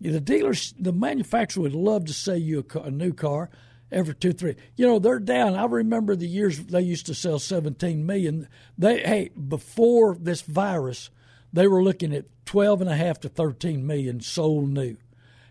The 0.00 0.20
dealers, 0.20 0.74
the 0.78 0.92
manufacturer 0.92 1.62
would 1.62 1.74
love 1.74 2.06
to 2.06 2.14
sell 2.14 2.36
you 2.36 2.60
a, 2.60 2.62
car, 2.62 2.86
a 2.86 2.90
new 2.90 3.12
car 3.12 3.50
every 3.92 4.14
two, 4.14 4.32
three. 4.32 4.56
You 4.76 4.86
know, 4.86 4.98
they're 4.98 5.18
down. 5.18 5.54
I 5.54 5.66
remember 5.66 6.16
the 6.16 6.26
years 6.26 6.58
they 6.58 6.80
used 6.80 7.06
to 7.06 7.14
sell 7.14 7.38
seventeen 7.38 8.06
million. 8.06 8.48
They 8.78 9.00
hey 9.00 9.30
before 9.30 10.16
this 10.16 10.42
virus, 10.42 11.10
they 11.52 11.66
were 11.66 11.82
looking 11.82 12.14
at 12.14 12.26
twelve 12.46 12.80
and 12.80 12.90
a 12.90 12.96
half 12.96 13.20
to 13.20 13.28
thirteen 13.28 13.86
million 13.86 14.20
sold 14.20 14.70
new, 14.70 14.96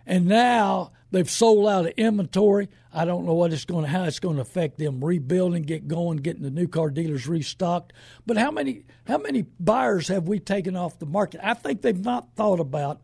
and 0.09 0.25
now 0.25 0.91
They've 1.11 1.29
sold 1.29 1.67
out 1.67 1.87
of 1.87 1.93
inventory. 1.97 2.69
I 2.93 3.05
don't 3.05 3.25
know 3.25 3.33
what 3.33 3.51
it's 3.51 3.65
going 3.65 3.83
to 3.83 3.89
how 3.89 4.03
it's 4.03 4.19
going 4.19 4.35
to 4.35 4.43
affect 4.43 4.77
them 4.77 5.03
rebuilding, 5.03 5.63
get 5.63 5.87
going, 5.87 6.17
getting 6.17 6.43
the 6.43 6.51
new 6.51 6.67
car 6.67 6.89
dealers 6.89 7.27
restocked. 7.27 7.93
But 8.25 8.37
how 8.37 8.51
many 8.51 8.83
how 9.07 9.17
many 9.17 9.45
buyers 9.59 10.07
have 10.09 10.27
we 10.27 10.39
taken 10.39 10.75
off 10.75 10.99
the 10.99 11.07
market? 11.07 11.41
I 11.43 11.55
think 11.55 11.81
they've 11.81 11.99
not 11.99 12.35
thought 12.35 12.59
about 12.59 13.01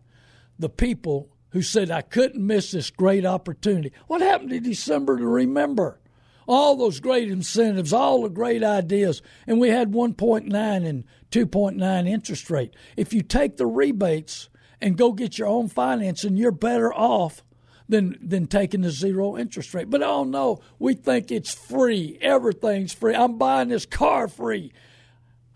the 0.60 0.70
people 0.70 1.30
who 1.50 1.62
said 1.62 1.90
I 1.90 2.02
couldn't 2.02 2.46
miss 2.46 2.72
this 2.72 2.92
great 2.92 3.26
opportunity. 3.26 3.92
What 4.08 4.22
happened 4.22 4.52
to 4.52 4.60
December 4.60 5.18
to 5.18 5.26
remember? 5.26 6.00
All 6.48 6.76
those 6.76 7.00
great 7.00 7.32
incentives, 7.32 7.92
all 7.92 8.22
the 8.22 8.30
great 8.30 8.64
ideas, 8.64 9.24
and 9.48 9.60
we 9.60 9.70
had 9.70 9.94
1.9 9.94 10.86
and 10.86 11.04
2.9 11.32 12.08
interest 12.08 12.52
rate. 12.52 12.76
If 12.96 13.14
you 13.14 13.24
take 13.24 13.58
the 13.58 13.66
rebates 13.66 14.50
and 14.82 14.98
go 14.98 15.12
get 15.12 15.38
your 15.38 15.48
own 15.48 15.68
financing, 15.68 16.38
you're 16.38 16.52
better 16.52 16.94
off 16.94 17.44
than 17.88 18.18
than 18.22 18.48
taking 18.48 18.82
the 18.82 18.92
zero 18.92 19.38
interest 19.38 19.74
rate. 19.74 19.90
But 19.90 20.04
oh 20.04 20.24
no, 20.24 20.62
we 20.80 20.94
think 20.94 21.32
it's 21.32 21.54
free. 21.54 22.18
Everything's 22.22 22.94
free. 22.94 23.16
I'm 23.16 23.38
buying 23.38 23.70
this 23.70 23.86
car 23.86 24.28
free. 24.28 24.72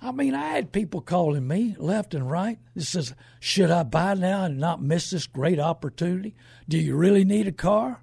I 0.02 0.12
mean, 0.12 0.34
I 0.34 0.50
had 0.50 0.72
people 0.72 1.02
calling 1.02 1.46
me 1.46 1.76
left 1.78 2.14
and 2.14 2.30
right. 2.32 2.58
This 2.74 2.90
says, 2.90 3.14
should 3.42 3.70
I 3.70 3.84
buy 3.84 4.14
now 4.14 4.46
and 4.46 4.58
not 4.58 4.82
miss 4.82 5.10
this 5.10 5.28
great 5.28 5.60
opportunity? 5.60 6.36
Do 6.70 6.78
you 6.78 6.96
really 6.96 7.26
need 7.26 7.48
a 7.48 7.52
car? 7.52 8.02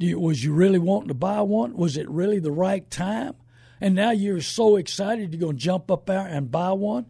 Do 0.00 0.06
you, 0.06 0.18
was 0.18 0.42
you 0.42 0.52
really 0.52 0.80
wanting 0.80 1.08
to 1.08 1.14
buy 1.14 1.42
one? 1.42 1.76
Was 1.76 1.96
it 1.96 2.08
really 2.10 2.40
the 2.40 2.50
right 2.50 2.90
time? 2.90 3.34
And 3.80 3.94
now 3.94 4.10
you're 4.10 4.40
so 4.40 4.74
excited 4.74 5.32
you're 5.32 5.40
going 5.40 5.56
to 5.56 5.62
jump 5.62 5.88
up 5.90 6.06
there 6.06 6.26
and 6.26 6.50
buy 6.50 6.72
one? 6.72 7.06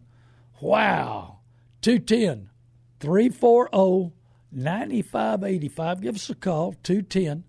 Wow. 0.61 1.39
210 1.81 2.49
340 2.99 4.13
9585. 4.51 6.01
Give 6.01 6.15
us 6.15 6.29
a 6.29 6.35
call, 6.35 6.73
210 6.83 7.43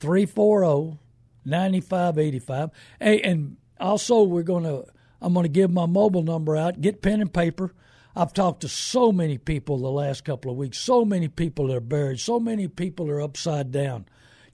340 0.00 0.98
9585. 1.44 2.70
Hey, 3.00 3.20
and 3.22 3.56
also, 3.78 4.22
we're 4.22 4.42
going 4.42 4.64
to, 4.64 4.84
I'm 5.20 5.32
going 5.32 5.44
to 5.44 5.48
give 5.48 5.70
my 5.70 5.86
mobile 5.86 6.22
number 6.22 6.56
out. 6.56 6.80
Get 6.80 7.02
pen 7.02 7.20
and 7.20 7.32
paper. 7.32 7.72
I've 8.14 8.32
talked 8.32 8.62
to 8.62 8.68
so 8.68 9.12
many 9.12 9.38
people 9.38 9.78
the 9.78 9.90
last 9.90 10.24
couple 10.24 10.50
of 10.50 10.56
weeks, 10.56 10.78
so 10.78 11.04
many 11.04 11.28
people 11.28 11.72
are 11.72 11.80
buried, 11.80 12.20
so 12.20 12.40
many 12.40 12.66
people 12.66 13.08
are 13.08 13.20
upside 13.20 13.70
down, 13.70 14.06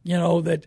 you 0.02 0.16
know, 0.16 0.42
that 0.42 0.66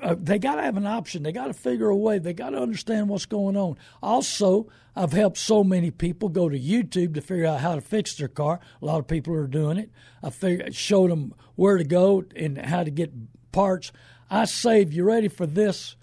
uh, 0.00 0.16
they 0.18 0.38
got 0.38 0.56
to 0.56 0.62
have 0.62 0.76
an 0.76 0.86
option. 0.86 1.22
They 1.22 1.32
got 1.32 1.46
to 1.46 1.54
figure 1.54 1.88
a 1.88 1.96
way. 1.96 2.18
They 2.18 2.32
got 2.32 2.50
to 2.50 2.60
understand 2.60 3.08
what's 3.08 3.26
going 3.26 3.56
on. 3.56 3.76
Also, 4.02 4.68
I've 4.96 5.12
helped 5.12 5.38
so 5.38 5.64
many 5.64 5.90
people 5.90 6.28
go 6.28 6.48
to 6.48 6.58
YouTube 6.58 7.14
to 7.14 7.20
figure 7.20 7.46
out 7.46 7.60
how 7.60 7.74
to 7.74 7.80
fix 7.80 8.16
their 8.16 8.28
car. 8.28 8.60
A 8.80 8.84
lot 8.84 8.98
of 8.98 9.06
people 9.06 9.34
are 9.34 9.46
doing 9.46 9.78
it. 9.78 9.90
I 10.22 10.30
figured, 10.30 10.74
showed 10.74 11.10
them 11.10 11.34
where 11.56 11.78
to 11.78 11.84
go 11.84 12.24
and 12.36 12.58
how 12.58 12.84
to 12.84 12.90
get 12.90 13.12
parts. 13.52 13.92
I 14.30 14.46
saved, 14.46 14.92
you 14.92 15.04
ready 15.04 15.28
for 15.28 15.46
this? 15.46 15.96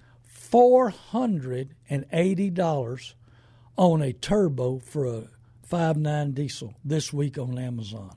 $480 0.52 3.14
on 3.78 4.02
a 4.02 4.14
turbo 4.14 4.80
for 4.80 5.06
a 5.06 5.24
5.9 5.70 6.34
diesel 6.34 6.74
this 6.84 7.14
week 7.14 7.38
on 7.38 7.58
Amazon. 7.58 8.16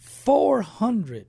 $480. 0.00 1.26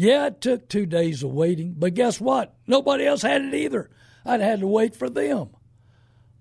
Yeah, 0.00 0.28
it 0.28 0.40
took 0.40 0.66
two 0.66 0.86
days 0.86 1.22
of 1.22 1.30
waiting, 1.30 1.74
but 1.76 1.92
guess 1.92 2.18
what? 2.18 2.54
Nobody 2.66 3.04
else 3.04 3.20
had 3.20 3.42
it 3.42 3.52
either. 3.52 3.90
I'd 4.24 4.40
had 4.40 4.60
to 4.60 4.66
wait 4.66 4.96
for 4.96 5.10
them. 5.10 5.50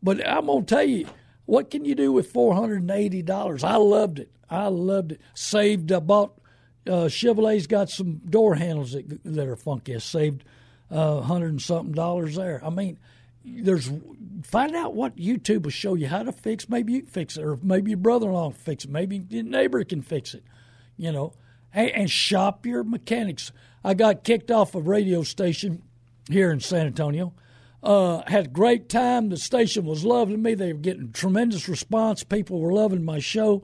But 0.02 0.26
I'm 0.26 0.46
going 0.46 0.66
to 0.66 0.76
tell 0.76 0.86
you, 0.86 1.08
what 1.46 1.70
can 1.70 1.84
you 1.84 1.94
do 1.94 2.14
with 2.14 2.32
$480? 2.32 3.64
I 3.66 3.76
loved 3.76 4.20
it. 4.20 4.32
I 4.50 4.68
loved 4.68 5.12
it. 5.12 5.22
Saved, 5.34 5.92
I 5.92 6.00
bought, 6.00 6.40
uh, 6.88 7.10
Chevrolet's 7.10 7.68
got 7.68 7.90
some 7.90 8.22
door 8.30 8.56
handles 8.56 8.94
that, 8.94 9.26
that 9.26 9.46
are 9.46 9.58
funky. 9.58 9.94
I 9.94 9.98
saved 9.98 10.46
a 10.90 10.96
uh, 10.96 11.22
hundred 11.24 11.50
and 11.50 11.62
something 11.62 11.92
dollars 11.92 12.38
there. 12.38 12.62
I 12.64 12.70
mean, 12.70 12.98
there's 13.44 13.92
find 14.42 14.74
out 14.74 14.94
what 14.94 15.18
YouTube 15.18 15.64
will 15.64 15.72
show 15.72 15.96
you 15.96 16.08
how 16.08 16.24
to 16.24 16.32
fix. 16.32 16.70
Maybe 16.70 16.94
you 16.94 17.06
fix 17.06 17.36
it, 17.36 17.44
or 17.44 17.60
maybe 17.62 17.92
your 17.92 17.98
brother-in-law 17.98 18.52
can 18.52 18.58
fix 18.58 18.86
it. 18.86 18.90
Maybe 18.90 19.22
your 19.28 19.44
neighbor 19.44 19.84
can 19.84 20.02
fix 20.02 20.34
it. 20.34 20.46
You 20.96 21.12
know, 21.12 21.34
and, 21.74 21.90
and 21.90 22.12
shop 22.12 22.66
your 22.66 22.84
mechanics. 22.84 23.52
I 23.84 23.94
got 23.94 24.24
kicked 24.24 24.52
off 24.52 24.76
a 24.76 24.82
radio 24.82 25.24
station 25.24 25.84
here 26.30 26.52
in 26.52 26.60
San 26.60 26.88
Antonio. 26.88 27.34
Uh, 27.82 28.24
had 28.28 28.46
a 28.46 28.50
great 28.50 28.90
time. 28.90 29.30
The 29.30 29.38
station 29.38 29.86
was 29.86 30.04
loving 30.04 30.42
me. 30.42 30.54
They 30.54 30.74
were 30.74 30.80
getting 30.80 31.12
tremendous 31.12 31.70
response. 31.70 32.24
People 32.24 32.60
were 32.60 32.74
loving 32.74 33.06
my 33.06 33.20
show, 33.20 33.64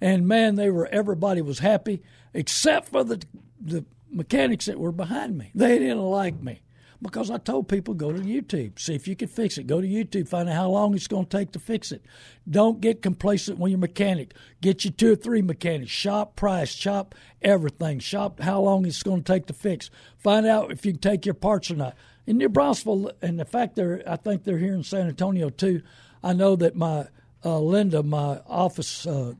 and 0.00 0.28
man, 0.28 0.54
they 0.54 0.70
were 0.70 0.86
everybody 0.86 1.42
was 1.42 1.58
happy 1.58 2.02
except 2.32 2.90
for 2.90 3.02
the 3.02 3.24
the 3.60 3.84
mechanics 4.08 4.66
that 4.66 4.78
were 4.78 4.92
behind 4.92 5.36
me. 5.36 5.50
They 5.54 5.80
didn't 5.80 5.98
like 5.98 6.40
me 6.40 6.60
because 7.02 7.30
I 7.30 7.38
told 7.38 7.68
people 7.68 7.94
go 7.94 8.12
to 8.12 8.20
YouTube, 8.20 8.78
see 8.78 8.94
if 8.94 9.06
you 9.06 9.16
can 9.16 9.28
fix 9.28 9.58
it. 9.58 9.66
Go 9.66 9.80
to 9.80 9.86
YouTube, 9.86 10.28
find 10.28 10.48
out 10.48 10.54
how 10.54 10.68
long 10.68 10.94
it's 10.94 11.06
going 11.06 11.26
to 11.26 11.36
take 11.36 11.52
to 11.52 11.58
fix 11.58 11.92
it. 11.92 12.02
Don't 12.48 12.80
get 12.80 13.02
complacent 13.02 13.58
when 13.58 13.70
you're 13.70 13.78
mechanic. 13.78 14.34
Get 14.60 14.84
you 14.84 14.90
two 14.90 15.12
or 15.12 15.16
three 15.16 15.42
mechanics. 15.42 15.90
Shop 15.90 16.36
price, 16.36 16.70
shop 16.70 17.14
everything. 17.42 17.98
Shop 17.98 18.40
how 18.40 18.60
long 18.60 18.86
it's 18.86 19.02
going 19.02 19.22
to 19.22 19.32
take 19.32 19.46
to 19.46 19.52
fix. 19.52 19.90
Find 20.18 20.46
out 20.46 20.70
if 20.70 20.86
you 20.86 20.92
can 20.92 21.00
take 21.00 21.26
your 21.26 21.34
parts 21.34 21.70
or 21.70 21.76
not. 21.76 21.94
In 22.26 22.38
New 22.38 22.48
Braunfels, 22.48 23.12
and 23.22 23.38
the 23.38 23.44
fact 23.44 23.76
they're, 23.76 24.02
I 24.06 24.16
think 24.16 24.44
they're 24.44 24.58
here 24.58 24.74
in 24.74 24.82
San 24.82 25.06
Antonio 25.06 25.48
too. 25.48 25.82
I 26.24 26.32
know 26.32 26.56
that 26.56 26.74
my 26.74 27.06
uh, 27.44 27.60
Linda, 27.60 28.02
my 28.02 28.40
office 28.46 29.06
uh, 29.06 29.34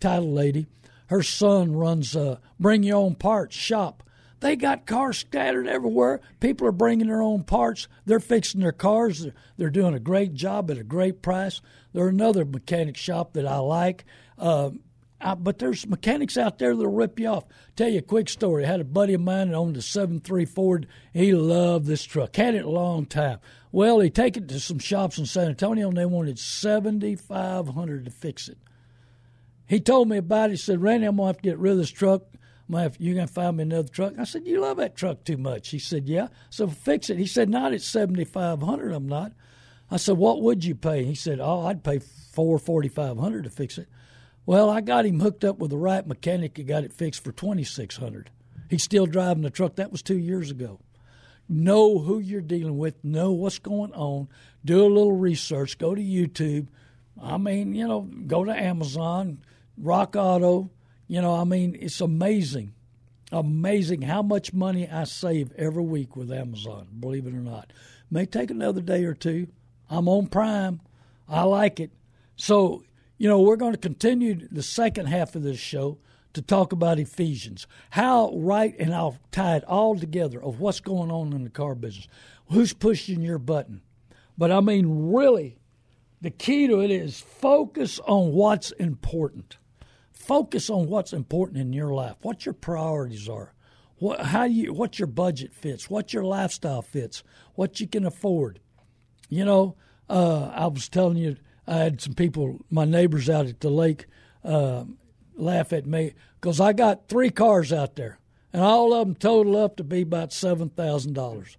title 0.00 0.32
lady, 0.32 0.66
her 1.06 1.22
son 1.22 1.76
runs 1.76 2.16
a 2.16 2.40
bring 2.58 2.82
your 2.82 2.96
own 2.96 3.14
parts 3.14 3.54
shop 3.54 4.02
they 4.44 4.56
got 4.56 4.84
cars 4.84 5.16
scattered 5.16 5.66
everywhere. 5.66 6.20
People 6.38 6.66
are 6.66 6.72
bringing 6.72 7.06
their 7.06 7.22
own 7.22 7.44
parts. 7.44 7.88
They're 8.04 8.20
fixing 8.20 8.60
their 8.60 8.72
cars. 8.72 9.26
They're 9.56 9.70
doing 9.70 9.94
a 9.94 9.98
great 9.98 10.34
job 10.34 10.70
at 10.70 10.76
a 10.76 10.84
great 10.84 11.22
price. 11.22 11.62
There's 11.94 12.12
another 12.12 12.44
mechanic 12.44 12.98
shop 12.98 13.32
that 13.32 13.46
I 13.46 13.56
like. 13.56 14.04
Uh, 14.38 14.72
I, 15.18 15.34
but 15.34 15.58
there's 15.58 15.86
mechanics 15.86 16.36
out 16.36 16.58
there 16.58 16.76
that'll 16.76 16.92
rip 16.92 17.18
you 17.18 17.28
off. 17.28 17.44
Tell 17.74 17.88
you 17.88 18.00
a 18.00 18.02
quick 18.02 18.28
story. 18.28 18.66
I 18.66 18.68
had 18.68 18.80
a 18.80 18.84
buddy 18.84 19.14
of 19.14 19.22
mine 19.22 19.48
that 19.48 19.56
owned 19.56 19.78
a 19.78 19.80
7.3 19.80 20.46
Ford. 20.46 20.88
He 21.14 21.32
loved 21.32 21.86
this 21.86 22.04
truck. 22.04 22.36
Had 22.36 22.54
it 22.54 22.66
a 22.66 22.70
long 22.70 23.06
time. 23.06 23.38
Well, 23.72 24.00
he 24.00 24.10
take 24.10 24.36
it 24.36 24.46
to 24.48 24.60
some 24.60 24.78
shops 24.78 25.16
in 25.16 25.24
San 25.24 25.48
Antonio, 25.48 25.88
and 25.88 25.96
they 25.96 26.04
wanted 26.04 26.38
7500 26.38 28.04
to 28.04 28.10
fix 28.10 28.50
it. 28.50 28.58
He 29.66 29.80
told 29.80 30.10
me 30.10 30.18
about 30.18 30.50
it. 30.50 30.52
He 30.52 30.56
said, 30.58 30.82
Randy, 30.82 31.06
I'm 31.06 31.16
going 31.16 31.28
to 31.28 31.28
have 31.28 31.36
to 31.38 31.48
get 31.48 31.58
rid 31.58 31.72
of 31.72 31.78
this 31.78 31.90
truck 31.90 32.24
you're 32.68 33.14
going 33.14 33.26
to 33.26 33.32
find 33.32 33.56
me 33.56 33.62
another 33.62 33.88
truck. 33.88 34.18
I 34.18 34.24
said, 34.24 34.46
you 34.46 34.60
love 34.60 34.78
that 34.78 34.96
truck 34.96 35.24
too 35.24 35.36
much. 35.36 35.68
He 35.68 35.78
said, 35.78 36.08
yeah. 36.08 36.28
So 36.50 36.66
fix 36.66 37.10
it. 37.10 37.18
He 37.18 37.26
said, 37.26 37.48
not 37.48 37.72
at 37.72 37.82
7500 37.82 38.92
I'm 38.92 39.08
not. 39.08 39.32
I 39.90 39.96
said, 39.96 40.16
what 40.16 40.42
would 40.42 40.64
you 40.64 40.74
pay? 40.74 41.04
He 41.04 41.14
said, 41.14 41.40
oh, 41.40 41.66
I'd 41.66 41.84
pay 41.84 41.98
four 41.98 42.58
forty 42.58 42.88
five 42.88 43.18
hundred 43.18 43.44
to 43.44 43.50
fix 43.50 43.78
it. 43.78 43.88
Well, 44.46 44.68
I 44.68 44.80
got 44.80 45.06
him 45.06 45.20
hooked 45.20 45.44
up 45.44 45.58
with 45.58 45.70
the 45.70 45.76
right 45.78 46.06
mechanic 46.06 46.58
and 46.58 46.68
got 46.68 46.84
it 46.84 46.92
fixed 46.92 47.24
for 47.24 47.32
2600 47.32 48.30
He's 48.68 48.82
still 48.82 49.06
driving 49.06 49.42
the 49.42 49.50
truck. 49.50 49.76
That 49.76 49.92
was 49.92 50.02
two 50.02 50.18
years 50.18 50.50
ago. 50.50 50.80
Know 51.48 51.98
who 51.98 52.18
you're 52.18 52.40
dealing 52.40 52.78
with. 52.78 53.04
Know 53.04 53.32
what's 53.32 53.58
going 53.58 53.92
on. 53.92 54.28
Do 54.64 54.84
a 54.84 54.88
little 54.88 55.12
research. 55.12 55.78
Go 55.78 55.94
to 55.94 56.00
YouTube. 56.00 56.68
I 57.22 57.36
mean, 57.36 57.74
you 57.74 57.86
know, 57.86 58.00
go 58.00 58.44
to 58.44 58.52
Amazon, 58.52 59.38
Rock 59.76 60.16
Auto, 60.16 60.70
you 61.06 61.20
know, 61.20 61.34
I 61.34 61.44
mean, 61.44 61.76
it's 61.78 62.00
amazing, 62.00 62.74
amazing 63.30 64.02
how 64.02 64.22
much 64.22 64.52
money 64.52 64.88
I 64.88 65.04
save 65.04 65.52
every 65.52 65.82
week 65.82 66.16
with 66.16 66.32
Amazon, 66.32 66.88
believe 66.98 67.26
it 67.26 67.34
or 67.34 67.40
not. 67.40 67.72
May 68.10 68.26
take 68.26 68.50
another 68.50 68.80
day 68.80 69.04
or 69.04 69.14
two. 69.14 69.48
I'm 69.90 70.08
on 70.08 70.28
Prime. 70.28 70.80
I 71.28 71.42
like 71.42 71.80
it. 71.80 71.90
So, 72.36 72.84
you 73.18 73.28
know, 73.28 73.40
we're 73.40 73.56
going 73.56 73.72
to 73.72 73.78
continue 73.78 74.48
the 74.50 74.62
second 74.62 75.06
half 75.06 75.34
of 75.34 75.42
this 75.42 75.58
show 75.58 75.98
to 76.32 76.42
talk 76.42 76.72
about 76.72 76.98
Ephesians. 76.98 77.66
How 77.90 78.32
right, 78.34 78.74
and 78.78 78.94
I'll 78.94 79.18
tie 79.30 79.56
it 79.56 79.64
all 79.64 79.96
together 79.96 80.42
of 80.42 80.60
what's 80.60 80.80
going 80.80 81.10
on 81.10 81.32
in 81.32 81.44
the 81.44 81.50
car 81.50 81.74
business. 81.74 82.08
Who's 82.50 82.72
pushing 82.72 83.22
your 83.22 83.38
button? 83.38 83.82
But 84.36 84.50
I 84.50 84.60
mean, 84.60 85.12
really, 85.12 85.58
the 86.20 86.30
key 86.30 86.66
to 86.66 86.80
it 86.80 86.90
is 86.90 87.20
focus 87.20 88.00
on 88.00 88.32
what's 88.32 88.72
important 88.72 89.58
focus 90.26 90.70
on 90.70 90.88
what's 90.88 91.12
important 91.12 91.58
in 91.58 91.72
your 91.72 91.92
life, 91.92 92.16
what 92.22 92.46
your 92.46 92.54
priorities 92.54 93.28
are, 93.28 93.52
what 93.96 94.20
how 94.20 94.44
you 94.44 94.72
what 94.72 94.98
your 94.98 95.06
budget 95.06 95.52
fits, 95.52 95.88
what 95.88 96.12
your 96.12 96.24
lifestyle 96.24 96.82
fits, 96.82 97.22
what 97.54 97.80
you 97.80 97.86
can 97.86 98.04
afford. 98.04 98.60
You 99.28 99.44
know, 99.44 99.76
uh, 100.08 100.50
I 100.54 100.66
was 100.66 100.88
telling 100.88 101.16
you, 101.16 101.36
I 101.66 101.76
had 101.76 102.00
some 102.00 102.14
people, 102.14 102.64
my 102.70 102.84
neighbors 102.84 103.30
out 103.30 103.46
at 103.46 103.60
the 103.60 103.70
lake, 103.70 104.06
uh, 104.44 104.84
laugh 105.36 105.72
at 105.72 105.86
me 105.86 106.14
because 106.40 106.60
I 106.60 106.72
got 106.72 107.08
three 107.08 107.30
cars 107.30 107.72
out 107.72 107.96
there, 107.96 108.18
and 108.52 108.62
all 108.62 108.92
of 108.92 109.06
them 109.06 109.16
total 109.16 109.56
up 109.56 109.76
to 109.76 109.84
be 109.84 110.02
about 110.02 110.32
seven 110.32 110.70
thousand 110.70 111.14
dollars. 111.14 111.56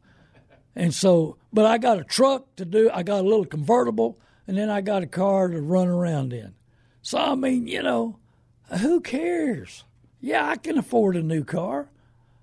And 0.76 0.94
so, 0.94 1.38
but 1.54 1.66
I 1.66 1.78
got 1.78 2.00
a 2.00 2.04
truck 2.04 2.56
to 2.58 2.66
do. 2.66 2.90
I 2.94 3.04
got 3.04 3.22
a 3.22 3.28
little 3.28 3.46
convertible, 3.46 4.20
and 4.46 4.58
then 4.58 4.70
I 4.70 4.82
got 4.82 5.04
a 5.04 5.08
car 5.08 5.48
to 5.48 5.62
run 5.62 5.88
around 5.88 6.34
in. 6.34 6.54
So 7.02 7.18
I 7.18 7.36
mean, 7.36 7.68
you 7.68 7.82
know, 7.82 8.20
who 8.82 9.02
cares? 9.02 9.84
Yeah, 10.22 10.48
I 10.48 10.56
can 10.56 10.78
afford 10.78 11.16
a 11.16 11.22
new 11.22 11.44
car. 11.44 11.90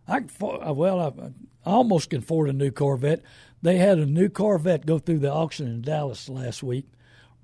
I 0.06 0.20
can, 0.20 0.30
uh, 0.40 0.72
well, 0.72 1.00
I, 1.00 1.68
I 1.68 1.74
almost 1.74 2.10
can 2.10 2.20
afford 2.20 2.48
a 2.48 2.52
new 2.52 2.70
Corvette. 2.70 3.22
They 3.60 3.78
had 3.78 3.98
a 3.98 4.06
new 4.06 4.28
Corvette 4.28 4.86
go 4.86 4.98
through 4.98 5.20
the 5.20 5.32
auction 5.32 5.66
in 5.66 5.82
Dallas 5.82 6.28
last 6.28 6.62
week, 6.62 6.86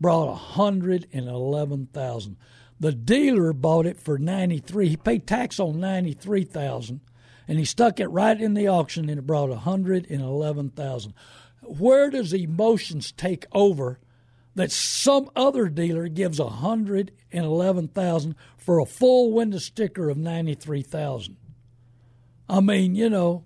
brought 0.00 0.28
a 0.28 0.34
hundred 0.34 1.06
and 1.12 1.28
eleven 1.28 1.88
thousand. 1.92 2.36
The 2.80 2.92
dealer 2.92 3.52
bought 3.52 3.86
it 3.86 4.00
for 4.00 4.18
ninety 4.18 4.58
three. 4.58 4.88
He 4.88 4.96
paid 4.96 5.26
tax 5.26 5.58
on 5.58 5.80
ninety 5.80 6.12
three 6.12 6.44
thousand, 6.44 7.00
and 7.46 7.58
he 7.58 7.64
stuck 7.64 8.00
it 8.00 8.08
right 8.08 8.40
in 8.40 8.54
the 8.54 8.68
auction, 8.68 9.08
and 9.08 9.18
it 9.18 9.26
brought 9.26 9.50
a 9.50 9.56
hundred 9.56 10.08
and 10.10 10.22
eleven 10.22 10.70
thousand. 10.70 11.14
Where 11.62 12.10
does 12.10 12.32
emotions 12.32 13.12
take 13.12 13.46
over 13.52 13.98
that 14.54 14.72
some 14.72 15.30
other 15.36 15.68
dealer 15.68 16.08
gives 16.08 16.40
a 16.40 16.48
hundred 16.48 17.12
and 17.32 17.44
eleven 17.44 17.88
thousand 17.88 18.34
for 18.68 18.80
a 18.80 18.84
full 18.84 19.32
window 19.32 19.56
sticker 19.56 20.10
of 20.10 20.18
93,000. 20.18 21.38
I 22.50 22.60
mean, 22.60 22.94
you 22.94 23.08
know, 23.08 23.44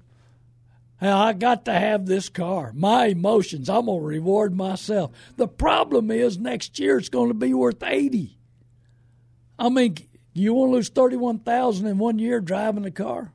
I 1.01 1.33
got 1.33 1.65
to 1.67 1.73
have 1.73 2.07
this 2.07 2.29
car. 2.29 2.73
My 2.75 3.07
emotions, 3.07 3.71
I'm 3.71 3.87
going 3.87 4.01
to 4.01 4.05
reward 4.05 4.53
myself. 4.53 5.13
The 5.37 5.47
problem 5.47 6.11
is 6.11 6.39
next 6.39 6.77
year 6.81 6.99
it's 6.99 7.09
going 7.09 7.29
to 7.29 7.35
be 7.35 7.55
worth 7.55 7.85
80. 7.85 8.37
I 9.61 9.69
mean, 9.69 9.97
you 10.33 10.55
want 10.55 10.71
to 10.71 10.75
lose 10.75 10.89
31,000 10.89 11.87
in 11.87 11.99
one 11.99 12.19
year 12.19 12.41
driving 12.41 12.83
the 12.83 12.91
car? 12.91 13.33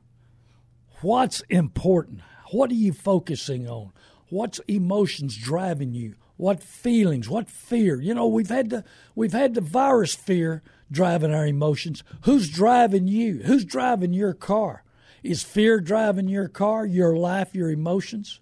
What's 1.00 1.40
important? 1.48 2.20
What 2.50 2.70
are 2.70 2.74
you 2.74 2.92
focusing 2.92 3.66
on? 3.66 3.92
What's 4.28 4.58
emotions 4.68 5.38
driving 5.38 5.94
you? 5.94 6.16
What 6.36 6.62
feelings? 6.62 7.30
What 7.30 7.48
fear? 7.48 7.98
You 7.98 8.12
know, 8.12 8.26
we've 8.26 8.50
had 8.50 8.68
the 8.68 8.84
we've 9.14 9.32
had 9.32 9.54
the 9.54 9.62
virus 9.62 10.14
fear 10.14 10.62
driving 10.90 11.34
our 11.34 11.46
emotions. 11.46 12.02
Who's 12.22 12.48
driving 12.48 13.08
you? 13.08 13.42
Who's 13.44 13.64
driving 13.64 14.12
your 14.12 14.34
car? 14.34 14.84
Is 15.22 15.42
fear 15.42 15.80
driving 15.80 16.28
your 16.28 16.48
car, 16.48 16.86
your 16.86 17.16
life, 17.16 17.54
your 17.54 17.70
emotions? 17.70 18.40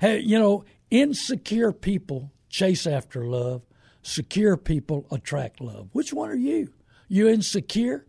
Hey, 0.00 0.20
you 0.20 0.38
know, 0.38 0.64
insecure 0.90 1.72
people 1.72 2.32
chase 2.48 2.86
after 2.86 3.24
love. 3.24 3.62
Secure 4.02 4.56
people 4.56 5.06
attract 5.10 5.60
love. 5.60 5.88
Which 5.92 6.12
one 6.12 6.30
are 6.30 6.34
you? 6.34 6.72
You 7.08 7.28
insecure? 7.28 8.06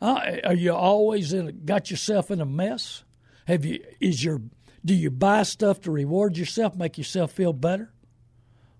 Uh, 0.00 0.38
are 0.44 0.54
you 0.54 0.74
always 0.74 1.32
in, 1.32 1.62
got 1.64 1.90
yourself 1.90 2.30
in 2.30 2.40
a 2.40 2.46
mess? 2.46 3.04
Have 3.46 3.64
you 3.64 3.82
is 4.00 4.24
your 4.24 4.42
do 4.84 4.94
you 4.94 5.10
buy 5.10 5.44
stuff 5.44 5.80
to 5.82 5.90
reward 5.90 6.36
yourself, 6.36 6.74
make 6.76 6.98
yourself 6.98 7.32
feel 7.32 7.52
better? 7.52 7.92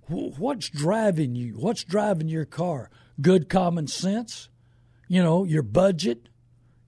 What's 0.08 0.68
driving 0.68 1.34
you? 1.34 1.54
What's 1.54 1.84
driving 1.84 2.28
your 2.28 2.44
car? 2.44 2.90
Good 3.20 3.48
common 3.48 3.86
sense, 3.86 4.48
you 5.08 5.22
know, 5.22 5.44
your 5.44 5.62
budget, 5.62 6.28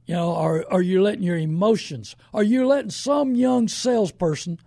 You 0.07 0.15
know, 0.15 0.35
are 0.35 0.65
are 0.71 0.83
you 0.83 1.03
letting 1.03 1.23
your 1.23 1.39
emotions? 1.39 2.15
Are 2.35 2.43
you 2.43 2.67
letting 2.67 2.91
some 2.91 3.35
young 3.35 3.69
salesperson 3.69 4.59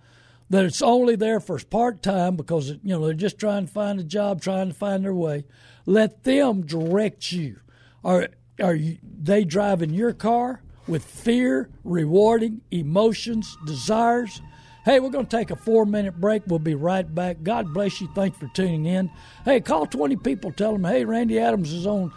that 0.49 0.65
it's 0.65 0.81
only 0.81 1.15
there 1.15 1.39
for 1.39 1.59
part 1.59 2.01
time 2.01 2.35
because 2.35 2.69
you 2.69 2.79
know 2.83 3.05
they're 3.05 3.13
just 3.13 3.37
trying 3.37 3.67
to 3.67 3.71
find 3.71 3.99
a 3.99 4.03
job, 4.03 4.41
trying 4.41 4.69
to 4.69 4.73
find 4.73 5.03
their 5.03 5.13
way? 5.13 5.45
Let 5.85 6.23
them 6.23 6.65
direct 6.65 7.31
you. 7.31 7.59
Are 8.03 8.29
are 8.59 8.75
you, 8.75 8.97
they 9.03 9.45
driving 9.45 9.91
your 9.93 10.13
car 10.13 10.61
with 10.87 11.03
fear, 11.03 11.69
rewarding 11.83 12.61
emotions, 12.71 13.57
desires? 13.65 14.41
Hey, 14.87 15.01
we're 15.01 15.09
going 15.09 15.25
to 15.25 15.37
take 15.37 15.51
a 15.51 15.57
four 15.57 15.85
minute 15.85 16.15
break. 16.17 16.43
We'll 16.47 16.59
be 16.59 16.73
right 16.73 17.13
back. 17.13 17.43
God 17.43 17.73
bless 17.73 17.99
you. 17.99 18.07
Thanks 18.15 18.37
for 18.37 18.47
tuning 18.53 18.85
in. 18.85 19.11
Hey, 19.43 19.59
call 19.59 19.85
20 19.85 20.15
people. 20.15 20.49
Tell 20.53 20.71
them, 20.71 20.85
hey, 20.85 21.03
Randy 21.03 21.39
Adams 21.39 21.73
is 21.73 21.85
on 21.85 22.13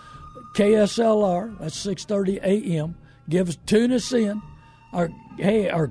KSLR. 0.54 1.58
That's 1.58 1.84
6:30 1.84 2.36
a.m. 2.44 2.94
Give 3.28 3.48
us 3.48 3.58
tune 3.66 3.90
us 3.90 4.12
in. 4.12 4.40
Or 4.92 5.10
hey, 5.36 5.68
or 5.68 5.90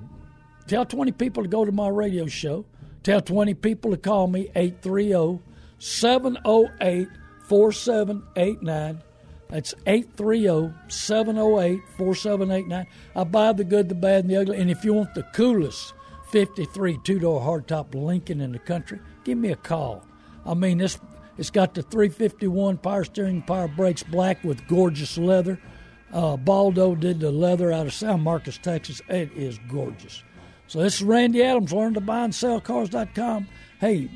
tell 0.67 0.85
20 0.85 1.11
people 1.11 1.43
to 1.43 1.49
go 1.49 1.65
to 1.65 1.71
my 1.73 1.89
radio 1.89 2.27
show. 2.27 2.63
Tell 3.03 3.19
20 3.19 3.55
people 3.55 3.91
to 3.91 3.97
call 3.97 4.27
me 4.27 4.49
830 4.55 5.41
708 5.79 7.09
4789. 7.49 9.01
That's 9.49 9.73
830 9.85 10.73
708 10.87 11.81
4789. 11.97 12.87
I 13.17 13.23
buy 13.25 13.51
the 13.51 13.65
good, 13.65 13.89
the 13.89 13.95
bad, 13.95 14.23
and 14.23 14.29
the 14.29 14.37
ugly. 14.37 14.59
And 14.59 14.71
if 14.71 14.85
you 14.85 14.93
want 14.93 15.13
the 15.13 15.23
coolest 15.33 15.93
53 16.29 16.99
two 17.03 17.19
door 17.19 17.41
hardtop 17.41 17.95
Lincoln 17.95 18.41
in 18.41 18.51
the 18.51 18.59
country, 18.59 18.99
give 19.23 19.37
me 19.37 19.51
a 19.51 19.55
call. 19.55 20.05
I 20.45 20.53
mean, 20.53 20.77
this 20.77 20.99
it's 21.37 21.49
got 21.49 21.73
the 21.73 21.83
351 21.83 22.77
power 22.79 23.03
steering, 23.05 23.41
power 23.41 23.67
brakes, 23.67 24.03
black 24.03 24.43
with 24.43 24.67
gorgeous 24.67 25.17
leather. 25.17 25.59
Uh, 26.11 26.35
Baldo 26.37 26.95
did 26.95 27.19
the 27.19 27.31
leather 27.31 27.71
out 27.71 27.85
of 27.87 27.93
San 27.93 28.21
Marcos, 28.21 28.57
Texas. 28.57 29.01
It 29.07 29.31
is 29.33 29.59
gorgeous. 29.69 30.23
So 30.67 30.81
this 30.81 30.95
is 30.95 31.03
Randy 31.03 31.41
Adams. 31.43 31.71
Learn 31.71 31.93
to 31.93 32.01
buy 32.01 32.25
and 32.25 32.35
sell 32.35 32.59
cars.com. 32.59 33.47
Hey, 33.79 34.09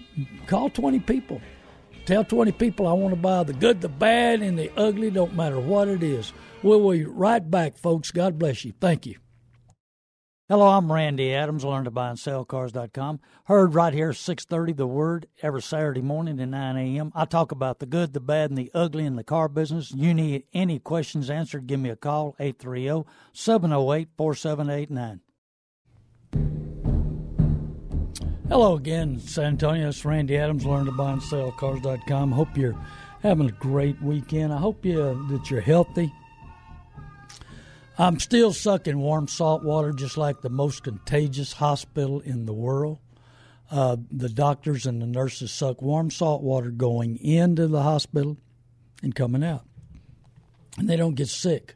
call 0.47 0.69
20 0.69 0.99
people. 0.99 1.41
Tell 2.05 2.25
20 2.25 2.51
people 2.51 2.87
I 2.87 2.93
want 2.93 3.15
to 3.15 3.19
buy 3.19 3.43
the 3.43 3.53
good, 3.53 3.79
the 3.79 3.89
bad, 3.89 4.41
and 4.41 4.59
the 4.59 4.69
ugly. 4.75 5.09
Don't 5.09 5.35
matter 5.35 5.59
what 5.59 5.87
it 5.87 6.03
is. 6.03 6.33
We'll 6.61 6.91
be 6.91 7.05
right 7.05 7.49
back, 7.49 7.77
folks. 7.77 8.11
God 8.11 8.37
bless 8.37 8.65
you. 8.65 8.73
Thank 8.79 9.05
you. 9.05 9.22
Hello, 10.53 10.67
I'm 10.67 10.91
Randy 10.91 11.33
Adams, 11.33 11.65
learn 11.65 11.85
to 11.85 11.89
buy 11.89 12.09
and 12.09 12.19
sell 12.19 12.45
cars.com. 12.45 13.19
Heard 13.45 13.73
right 13.73 13.91
here 13.91 14.13
6:30 14.13 14.77
the 14.77 14.85
word 14.85 15.25
every 15.41 15.63
Saturday 15.63 16.03
morning 16.03 16.39
at 16.39 16.47
9 16.47 16.77
a.m. 16.77 17.11
I 17.15 17.25
talk 17.25 17.51
about 17.51 17.79
the 17.79 17.87
good, 17.87 18.13
the 18.13 18.19
bad 18.19 18.51
and 18.51 18.57
the 18.59 18.69
ugly 18.71 19.03
in 19.03 19.15
the 19.15 19.23
car 19.23 19.47
business. 19.47 19.91
You 19.91 20.13
need 20.13 20.43
any 20.53 20.77
questions 20.77 21.31
answered, 21.31 21.65
give 21.65 21.79
me 21.79 21.89
a 21.89 21.95
call 21.95 22.35
830-708-4789. 22.39 25.21
Hello 28.47 28.75
again, 28.75 29.19
San 29.21 29.45
Antonio. 29.45 29.87
It's 29.87 30.05
Randy 30.05 30.37
Adams, 30.37 30.67
learn 30.67 30.85
to 30.85 30.91
buy 30.91 31.13
and 31.13 31.23
sell 31.23 31.51
cars.com. 31.53 32.31
Hope 32.31 32.55
you're 32.55 32.79
having 33.23 33.49
a 33.49 33.53
great 33.53 33.99
weekend. 34.03 34.53
I 34.53 34.57
hope 34.57 34.85
you 34.85 35.25
that 35.31 35.49
you're 35.49 35.61
healthy 35.61 36.13
I'm 37.97 38.19
still 38.19 38.53
sucking 38.53 38.97
warm 38.97 39.27
salt 39.27 39.63
water, 39.63 39.91
just 39.91 40.17
like 40.17 40.41
the 40.41 40.49
most 40.49 40.83
contagious 40.83 41.53
hospital 41.53 42.21
in 42.21 42.45
the 42.45 42.53
world. 42.53 42.97
Uh, 43.69 43.97
the 44.11 44.29
doctors 44.29 44.87
and 44.87 45.01
the 45.01 45.05
nurses 45.05 45.51
suck 45.51 45.81
warm 45.81 46.09
salt 46.09 46.41
water 46.41 46.71
going 46.71 47.17
into 47.17 47.67
the 47.67 47.83
hospital 47.83 48.37
and 49.03 49.13
coming 49.13 49.43
out, 49.43 49.65
and 50.77 50.89
they 50.89 50.95
don't 50.95 51.15
get 51.15 51.29
sick. 51.29 51.75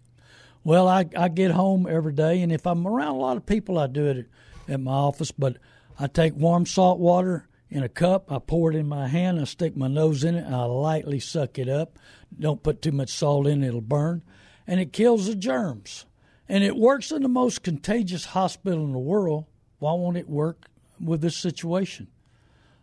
Well, 0.63 0.87
I, 0.87 1.05
I 1.15 1.29
get 1.29 1.51
home 1.51 1.87
every 1.89 2.13
day, 2.13 2.41
and 2.41 2.51
if 2.51 2.65
I'm 2.65 2.87
around 2.87 3.15
a 3.15 3.19
lot 3.19 3.37
of 3.37 3.45
people, 3.45 3.77
I 3.77 3.87
do 3.87 4.07
it 4.07 4.27
at 4.67 4.79
my 4.79 4.91
office. 4.91 5.31
But 5.31 5.57
I 5.99 6.07
take 6.07 6.35
warm 6.35 6.65
salt 6.65 6.99
water 6.99 7.47
in 7.69 7.83
a 7.83 7.89
cup, 7.89 8.31
I 8.31 8.39
pour 8.39 8.71
it 8.71 8.75
in 8.75 8.87
my 8.87 9.07
hand, 9.07 9.39
I 9.39 9.43
stick 9.43 9.77
my 9.77 9.87
nose 9.87 10.23
in 10.23 10.35
it, 10.35 10.45
and 10.45 10.55
I 10.55 10.63
lightly 10.63 11.19
suck 11.19 11.59
it 11.59 11.69
up. 11.69 11.99
Don't 12.37 12.63
put 12.63 12.81
too 12.81 12.91
much 12.91 13.09
salt 13.09 13.45
in; 13.45 13.63
it'll 13.63 13.81
burn 13.81 14.23
and 14.67 14.79
it 14.79 14.93
kills 14.93 15.25
the 15.27 15.35
germs. 15.35 16.05
And 16.49 16.63
it 16.63 16.75
works 16.75 17.11
in 17.11 17.23
the 17.23 17.29
most 17.29 17.63
contagious 17.63 18.25
hospital 18.25 18.83
in 18.83 18.91
the 18.91 18.99
world. 18.99 19.45
Why 19.79 19.93
won't 19.93 20.17
it 20.17 20.29
work 20.29 20.67
with 20.99 21.21
this 21.21 21.37
situation? 21.37 22.07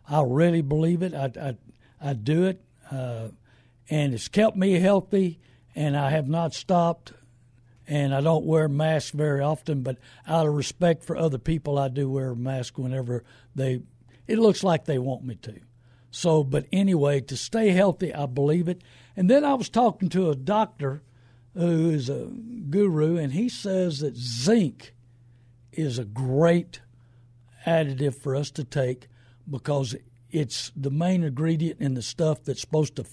I 0.07 0.21
really 0.21 0.61
believe 0.61 1.01
it. 1.01 1.13
I, 1.13 1.31
I, 1.39 1.57
I 2.01 2.13
do 2.13 2.45
it. 2.45 2.61
Uh, 2.91 3.29
and 3.89 4.13
it's 4.13 4.27
kept 4.27 4.55
me 4.55 4.73
healthy, 4.73 5.39
and 5.75 5.97
I 5.97 6.11
have 6.11 6.27
not 6.27 6.53
stopped. 6.53 7.13
And 7.87 8.15
I 8.15 8.21
don't 8.21 8.45
wear 8.45 8.67
masks 8.67 9.11
very 9.11 9.41
often, 9.41 9.83
but 9.83 9.97
out 10.27 10.47
of 10.47 10.53
respect 10.55 11.03
for 11.03 11.15
other 11.15 11.37
people, 11.37 11.77
I 11.77 11.87
do 11.87 12.09
wear 12.09 12.31
a 12.31 12.35
mask 12.35 12.79
whenever 12.79 13.23
they. 13.53 13.81
It 14.27 14.39
looks 14.39 14.63
like 14.63 14.85
they 14.85 14.97
want 14.97 15.23
me 15.23 15.35
to. 15.35 15.59
So, 16.09 16.43
but 16.43 16.65
anyway, 16.71 17.21
to 17.21 17.37
stay 17.37 17.69
healthy, 17.69 18.11
I 18.13 18.25
believe 18.25 18.67
it. 18.69 18.81
And 19.15 19.29
then 19.29 19.43
I 19.43 19.53
was 19.53 19.69
talking 19.69 20.09
to 20.09 20.31
a 20.31 20.35
doctor 20.35 21.03
who 21.55 21.89
is 21.89 22.09
a 22.09 22.29
guru, 22.69 23.17
and 23.17 23.33
he 23.33 23.49
says 23.49 23.99
that 23.99 24.15
zinc 24.15 24.93
is 25.71 25.97
a 25.97 26.05
great 26.05 26.81
additive 27.65 28.15
for 28.15 28.35
us 28.35 28.51
to 28.51 28.63
take 28.63 29.07
because 29.49 29.95
it's 30.31 30.71
the 30.75 30.91
main 30.91 31.23
ingredient 31.23 31.79
in 31.79 31.93
the 31.93 32.01
stuff 32.01 32.43
that's 32.43 32.61
supposed 32.61 32.95
to, 32.97 33.05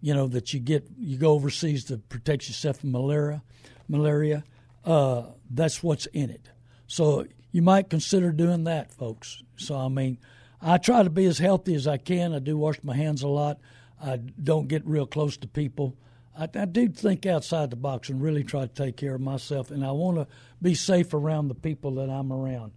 you 0.00 0.14
know, 0.14 0.26
that 0.28 0.52
you 0.52 0.60
get 0.60 0.86
you 0.98 1.16
go 1.16 1.32
overseas 1.32 1.84
to 1.84 1.98
protect 1.98 2.48
yourself 2.48 2.80
from 2.80 2.92
malaria. 2.92 3.42
Malaria, 3.88 4.42
uh, 4.84 5.22
that's 5.48 5.82
what's 5.82 6.06
in 6.06 6.30
it. 6.30 6.50
So 6.88 7.26
you 7.52 7.62
might 7.62 7.88
consider 7.88 8.32
doing 8.32 8.64
that, 8.64 8.92
folks. 8.92 9.42
So 9.56 9.76
I 9.76 9.88
mean, 9.88 10.18
I 10.60 10.78
try 10.78 11.02
to 11.02 11.10
be 11.10 11.26
as 11.26 11.38
healthy 11.38 11.74
as 11.74 11.86
I 11.86 11.98
can. 11.98 12.34
I 12.34 12.40
do 12.40 12.56
wash 12.56 12.78
my 12.82 12.96
hands 12.96 13.22
a 13.22 13.28
lot. 13.28 13.58
I 14.02 14.16
don't 14.16 14.68
get 14.68 14.86
real 14.86 15.06
close 15.06 15.36
to 15.38 15.48
people. 15.48 15.96
I, 16.38 16.48
I 16.54 16.64
do 16.64 16.88
think 16.88 17.26
outside 17.26 17.70
the 17.70 17.76
box 17.76 18.08
and 18.08 18.20
really 18.20 18.44
try 18.44 18.62
to 18.62 18.68
take 18.68 18.96
care 18.96 19.14
of 19.14 19.20
myself, 19.20 19.70
and 19.70 19.84
I 19.84 19.92
want 19.92 20.18
to 20.18 20.26
be 20.60 20.74
safe 20.74 21.14
around 21.14 21.48
the 21.48 21.54
people 21.54 21.92
that 21.92 22.10
I'm 22.10 22.32
around. 22.32 22.72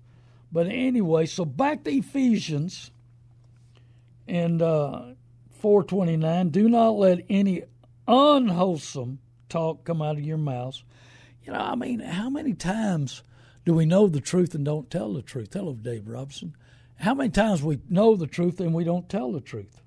But 0.52 0.68
anyway, 0.68 1.26
so 1.26 1.46
back 1.46 1.84
to 1.84 1.92
Ephesians 1.92 2.92
and 4.28 4.62
uh, 4.62 5.02
429. 5.60 6.50
Do 6.50 6.70
not 6.70 6.92
let 6.92 7.26
any 7.30 7.64
unwholesome 8.08 9.20
talk 9.50 9.84
come 9.84 10.02
out 10.02 10.18
of 10.18 10.24
your 10.24 10.38
mouths. 10.38 10.84
You 11.44 11.54
know, 11.54 11.60
I 11.60 11.76
mean, 11.76 12.00
how 12.00 12.30
many 12.30 12.54
times 12.54 13.24
do 13.66 13.74
we 13.74 13.86
know 13.86 14.08
the 14.08 14.22
truth 14.22 14.56
and 14.56 14.64
don't 14.64 14.90
tell 14.90 15.14
the 15.14 15.22
truth? 15.22 15.54
Hello, 15.54 15.74
Dave 15.74 16.08
Robinson. 16.08 16.56
How 16.98 17.14
many 17.14 17.30
times 17.30 17.64
we 17.64 17.80
know 17.90 18.16
the 18.16 18.28
truth 18.28 18.60
and 18.60 18.74
we 18.74 18.84
don't 18.84 19.10
tell 19.10 19.32
the 19.32 19.42
truth? 19.42 19.82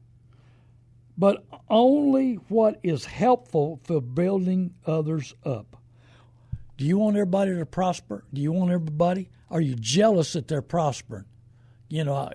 But 1.16 1.44
only 1.68 2.34
what 2.48 2.78
is 2.82 3.04
helpful 3.04 3.80
for 3.84 4.00
building 4.00 4.74
others 4.86 5.34
up. 5.44 5.76
Do 6.76 6.84
you 6.84 6.98
want 6.98 7.16
everybody 7.16 7.54
to 7.56 7.66
prosper? 7.66 8.24
Do 8.32 8.40
you 8.40 8.52
want 8.52 8.72
everybody? 8.72 9.30
Are 9.50 9.60
you 9.60 9.74
jealous 9.74 10.32
that 10.32 10.48
they're 10.48 10.62
prospering? 10.62 11.26
You 11.88 12.04
know, 12.04 12.14
I, 12.14 12.32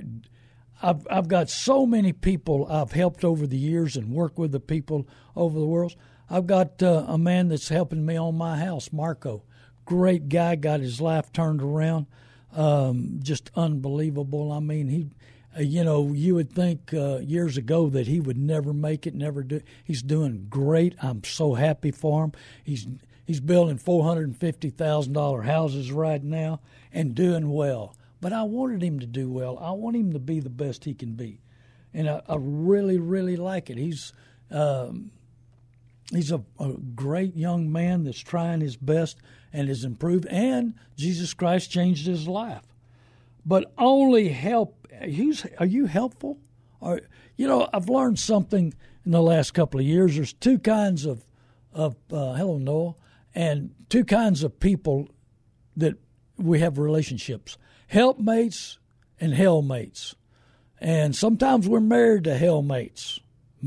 I've 0.81 1.07
I've 1.09 1.27
got 1.27 1.49
so 1.49 1.85
many 1.85 2.13
people 2.13 2.67
I've 2.69 2.91
helped 2.91 3.25
over 3.25 3.47
the 3.47 3.57
years 3.57 3.97
and 3.97 4.11
worked 4.11 4.37
with 4.37 4.51
the 4.51 4.59
people 4.59 5.07
over 5.35 5.59
the 5.59 5.65
world. 5.65 5.95
I've 6.29 6.45
got 6.45 6.83
uh, 6.83 7.05
a 7.07 7.17
man 7.17 7.47
that's 7.47 7.69
helping 7.69 8.05
me 8.05 8.17
on 8.17 8.35
my 8.35 8.57
house, 8.57 8.91
Marco. 8.91 9.43
Great 9.85 10.29
guy, 10.29 10.55
got 10.55 10.81
his 10.81 11.01
life 11.01 11.31
turned 11.31 11.61
around. 11.61 12.05
Um, 12.53 13.19
just 13.23 13.49
unbelievable. 13.55 14.51
I 14.51 14.59
mean, 14.59 14.89
he 14.89 15.09
you 15.59 15.83
know, 15.83 16.11
you 16.13 16.35
would 16.35 16.51
think 16.51 16.93
uh, 16.93 17.17
years 17.17 17.57
ago 17.57 17.89
that 17.89 18.07
he 18.07 18.19
would 18.19 18.37
never 18.37 18.73
make 18.73 19.07
it, 19.07 19.15
never 19.15 19.43
do. 19.43 19.61
He's 19.83 20.01
doing 20.01 20.47
great. 20.49 20.95
I'm 21.01 21.23
so 21.23 21.53
happy 21.53 21.91
for 21.91 22.25
him. 22.25 22.31
He's 22.63 22.87
he's 23.25 23.39
building 23.39 23.77
four 23.77 24.03
hundred 24.03 24.27
and 24.27 24.37
fifty 24.37 24.69
thousand 24.69 25.13
dollar 25.13 25.41
houses 25.41 25.91
right 25.91 26.23
now 26.23 26.59
and 26.91 27.15
doing 27.15 27.51
well. 27.51 27.95
But 28.19 28.33
I 28.33 28.43
wanted 28.43 28.81
him 28.81 28.99
to 28.99 29.05
do 29.05 29.29
well. 29.29 29.57
I 29.59 29.71
want 29.71 29.95
him 29.95 30.13
to 30.13 30.19
be 30.19 30.39
the 30.39 30.49
best 30.49 30.85
he 30.85 30.93
can 30.93 31.13
be, 31.13 31.39
and 31.93 32.09
I, 32.09 32.21
I 32.27 32.35
really, 32.37 32.97
really 32.97 33.35
like 33.35 33.69
it. 33.69 33.77
He's 33.77 34.13
um, 34.51 35.11
he's 36.11 36.31
a, 36.31 36.43
a 36.59 36.73
great 36.95 37.35
young 37.35 37.71
man 37.71 38.03
that's 38.03 38.19
trying 38.19 38.61
his 38.61 38.75
best 38.75 39.17
and 39.53 39.67
has 39.67 39.83
improved. 39.83 40.25
And 40.27 40.75
Jesus 40.97 41.33
Christ 41.33 41.71
changed 41.71 42.05
his 42.05 42.27
life 42.27 42.63
but 43.47 43.71
only 43.77 44.27
help. 44.27 44.87
Who's, 45.01 45.45
are 45.57 45.65
you 45.65 45.85
helpful? 45.85 46.37
You 46.83 47.47
know, 47.47 47.67
I've 47.73 47.89
learned 47.89 48.19
something 48.19 48.73
in 49.05 49.11
the 49.11 49.21
last 49.21 49.53
couple 49.53 49.79
of 49.79 49.85
years. 49.85 50.15
There's 50.15 50.33
two 50.33 50.59
kinds 50.59 51.05
of, 51.05 51.25
of 51.73 51.95
uh, 52.11 52.33
hello, 52.33 52.57
Noah, 52.57 52.95
and 53.33 53.73
two 53.89 54.03
kinds 54.03 54.43
of 54.43 54.59
people 54.59 55.07
that 55.77 55.95
we 56.37 56.59
have 56.59 56.77
relationships 56.77 57.57
helpmates 57.87 58.79
and 59.19 59.33
hellmates. 59.33 60.13
And 60.79 61.15
sometimes 61.15 61.69
we're 61.69 61.79
married 61.79 62.25
to 62.25 62.37
hellmates, 62.37 63.19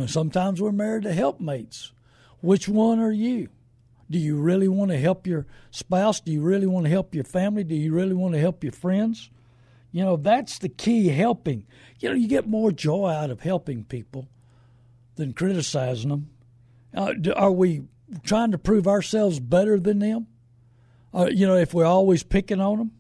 sometimes 0.06 0.60
we're 0.60 0.72
married 0.72 1.04
to 1.04 1.12
helpmates. 1.12 1.92
Which 2.42 2.68
one 2.68 3.00
are 3.00 3.10
you? 3.10 3.48
Do 4.10 4.18
you 4.18 4.36
really 4.36 4.68
want 4.68 4.90
to 4.90 4.98
help 4.98 5.26
your 5.26 5.46
spouse? 5.70 6.20
Do 6.20 6.32
you 6.32 6.42
really 6.42 6.66
want 6.66 6.84
to 6.84 6.90
help 6.90 7.14
your 7.14 7.24
family? 7.24 7.64
Do 7.64 7.74
you 7.74 7.94
really 7.94 8.14
want 8.14 8.34
to 8.34 8.40
help 8.40 8.62
your 8.62 8.72
friends? 8.72 9.30
You 9.92 10.04
know, 10.04 10.16
that's 10.16 10.58
the 10.58 10.68
key 10.68 11.08
helping. 11.08 11.66
You 11.98 12.10
know, 12.10 12.14
you 12.14 12.28
get 12.28 12.46
more 12.46 12.70
joy 12.70 13.10
out 13.10 13.30
of 13.30 13.40
helping 13.40 13.84
people 13.84 14.28
than 15.16 15.32
criticizing 15.32 16.10
them. 16.10 16.30
Uh, 16.94 17.14
are 17.34 17.52
we 17.52 17.82
trying 18.22 18.52
to 18.52 18.58
prove 18.58 18.86
ourselves 18.86 19.40
better 19.40 19.78
than 19.78 19.98
them? 19.98 20.26
Uh, 21.12 21.28
you 21.30 21.46
know, 21.46 21.56
if 21.56 21.74
we're 21.74 21.84
always 21.84 22.22
picking 22.22 22.60
on 22.60 22.78
them? 22.78 22.92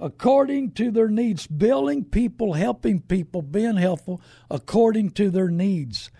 According 0.00 0.72
to 0.72 0.90
their 0.90 1.08
needs, 1.08 1.46
building 1.46 2.04
people, 2.04 2.54
helping 2.54 3.00
people, 3.00 3.42
being 3.42 3.76
helpful 3.76 4.20
according 4.50 5.10
to 5.12 5.30
their 5.30 5.48
needs. 5.48 6.10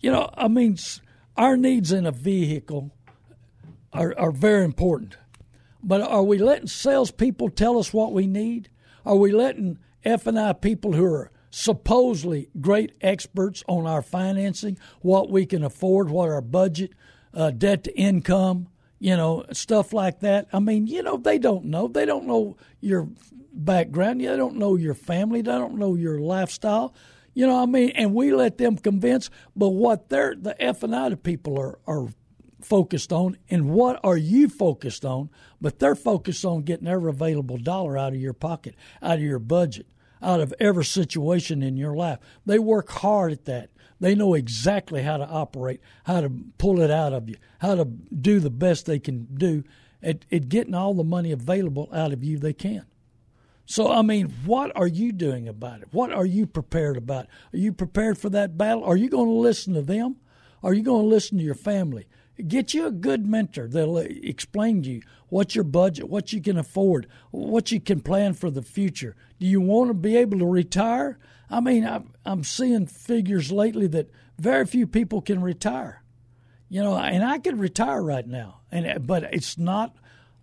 You 0.00 0.12
know, 0.12 0.30
I 0.34 0.48
mean, 0.48 0.76
our 1.36 1.56
needs 1.56 1.90
in 1.90 2.06
a 2.06 2.12
vehicle 2.12 2.90
are, 3.92 4.14
are 4.18 4.30
very 4.30 4.64
important. 4.64 5.16
But 5.82 6.02
are 6.02 6.22
we 6.22 6.38
letting 6.38 6.66
salespeople 6.66 7.50
tell 7.50 7.78
us 7.78 7.92
what 7.92 8.12
we 8.12 8.26
need? 8.26 8.68
Are 9.04 9.16
we 9.16 9.32
letting 9.32 9.78
F 10.04 10.26
and 10.26 10.38
I 10.38 10.52
people 10.52 10.92
who 10.92 11.04
are 11.04 11.30
supposedly 11.50 12.48
great 12.60 12.92
experts 13.00 13.62
on 13.68 13.86
our 13.86 14.02
financing, 14.02 14.76
what 15.00 15.30
we 15.30 15.46
can 15.46 15.62
afford, 15.62 16.10
what 16.10 16.28
our 16.28 16.40
budget, 16.40 16.90
uh, 17.32 17.50
debt 17.50 17.84
to 17.84 17.96
income, 17.96 18.68
you 18.98 19.16
know, 19.16 19.44
stuff 19.52 19.92
like 19.92 20.20
that. 20.20 20.48
I 20.52 20.58
mean, 20.58 20.86
you 20.86 21.02
know, 21.02 21.16
they 21.16 21.38
don't 21.38 21.66
know. 21.66 21.88
They 21.88 22.06
don't 22.06 22.26
know 22.26 22.56
your 22.80 23.08
background. 23.52 24.20
They 24.20 24.36
don't 24.36 24.56
know 24.56 24.76
your 24.76 24.94
family. 24.94 25.42
They 25.42 25.52
don't 25.52 25.78
know 25.78 25.94
your 25.94 26.18
lifestyle. 26.18 26.94
You 27.34 27.46
know, 27.46 27.62
I 27.62 27.66
mean, 27.66 27.90
and 27.90 28.14
we 28.14 28.32
let 28.32 28.58
them 28.58 28.76
convince. 28.76 29.30
But 29.54 29.70
what 29.70 30.08
they're 30.08 30.34
the 30.36 30.60
F 30.60 30.82
and 30.82 30.94
I 30.94 31.14
people 31.14 31.58
are 31.58 31.78
are 31.86 32.08
focused 32.64 33.12
on, 33.12 33.36
and 33.50 33.70
what 33.70 34.00
are 34.02 34.16
you 34.16 34.48
focused 34.48 35.04
on? 35.04 35.30
But 35.60 35.78
they're 35.78 35.94
focused 35.94 36.44
on 36.44 36.62
getting 36.62 36.88
every 36.88 37.10
available 37.10 37.58
dollar 37.58 37.96
out 37.96 38.12
of 38.12 38.20
your 38.20 38.32
pocket, 38.32 38.74
out 39.02 39.16
of 39.16 39.22
your 39.22 39.38
budget, 39.38 39.86
out 40.22 40.40
of 40.40 40.54
every 40.58 40.84
situation 40.84 41.62
in 41.62 41.76
your 41.76 41.94
life. 41.94 42.18
They 42.46 42.58
work 42.58 42.90
hard 42.90 43.32
at 43.32 43.44
that. 43.44 43.70
They 44.00 44.14
know 44.14 44.34
exactly 44.34 45.02
how 45.02 45.18
to 45.18 45.26
operate, 45.26 45.80
how 46.04 46.20
to 46.20 46.30
pull 46.58 46.80
it 46.80 46.90
out 46.90 47.12
of 47.12 47.28
you, 47.28 47.36
how 47.60 47.74
to 47.74 47.84
do 47.84 48.40
the 48.40 48.50
best 48.50 48.86
they 48.86 48.98
can 48.98 49.28
do 49.34 49.64
at, 50.02 50.24
at 50.30 50.48
getting 50.48 50.74
all 50.74 50.94
the 50.94 51.04
money 51.04 51.32
available 51.32 51.88
out 51.92 52.12
of 52.12 52.22
you 52.22 52.38
they 52.38 52.52
can. 52.52 52.84
So, 53.66 53.90
I 53.90 54.02
mean, 54.02 54.28
what 54.44 54.72
are 54.76 54.86
you 54.86 55.10
doing 55.10 55.48
about 55.48 55.80
it? 55.80 55.88
What 55.90 56.12
are 56.12 56.26
you 56.26 56.46
prepared 56.46 56.98
about? 56.98 57.26
Are 57.52 57.56
you 57.56 57.72
prepared 57.72 58.18
for 58.18 58.28
that 58.30 58.58
battle? 58.58 58.84
Are 58.84 58.96
you 58.96 59.08
going 59.08 59.28
to 59.28 59.32
listen 59.32 59.72
to 59.74 59.82
them? 59.82 60.16
Are 60.62 60.74
you 60.74 60.82
going 60.82 61.02
to 61.02 61.08
listen 61.08 61.38
to 61.38 61.44
your 61.44 61.54
family? 61.54 62.06
Get 62.48 62.74
you 62.74 62.86
a 62.86 62.90
good 62.90 63.26
mentor 63.26 63.68
that'll 63.68 63.98
explain 63.98 64.82
to 64.82 64.90
you 64.90 65.02
what's 65.28 65.54
your 65.54 65.64
budget, 65.64 66.08
what 66.08 66.32
you 66.32 66.40
can 66.40 66.58
afford, 66.58 67.06
what 67.30 67.70
you 67.70 67.80
can 67.80 68.00
plan 68.00 68.34
for 68.34 68.50
the 68.50 68.62
future. 68.62 69.14
Do 69.38 69.46
you 69.46 69.60
want 69.60 69.90
to 69.90 69.94
be 69.94 70.16
able 70.16 70.40
to 70.40 70.46
retire? 70.46 71.18
I 71.48 71.60
mean, 71.60 71.88
I'm 72.24 72.42
seeing 72.42 72.86
figures 72.86 73.52
lately 73.52 73.86
that 73.88 74.10
very 74.38 74.66
few 74.66 74.86
people 74.86 75.20
can 75.20 75.40
retire. 75.42 76.02
You 76.68 76.82
know, 76.82 76.96
and 76.96 77.24
I 77.24 77.38
could 77.38 77.58
retire 77.58 78.02
right 78.02 78.26
now, 78.26 78.62
and 78.72 79.06
but 79.06 79.24
it's 79.32 79.56
not. 79.56 79.94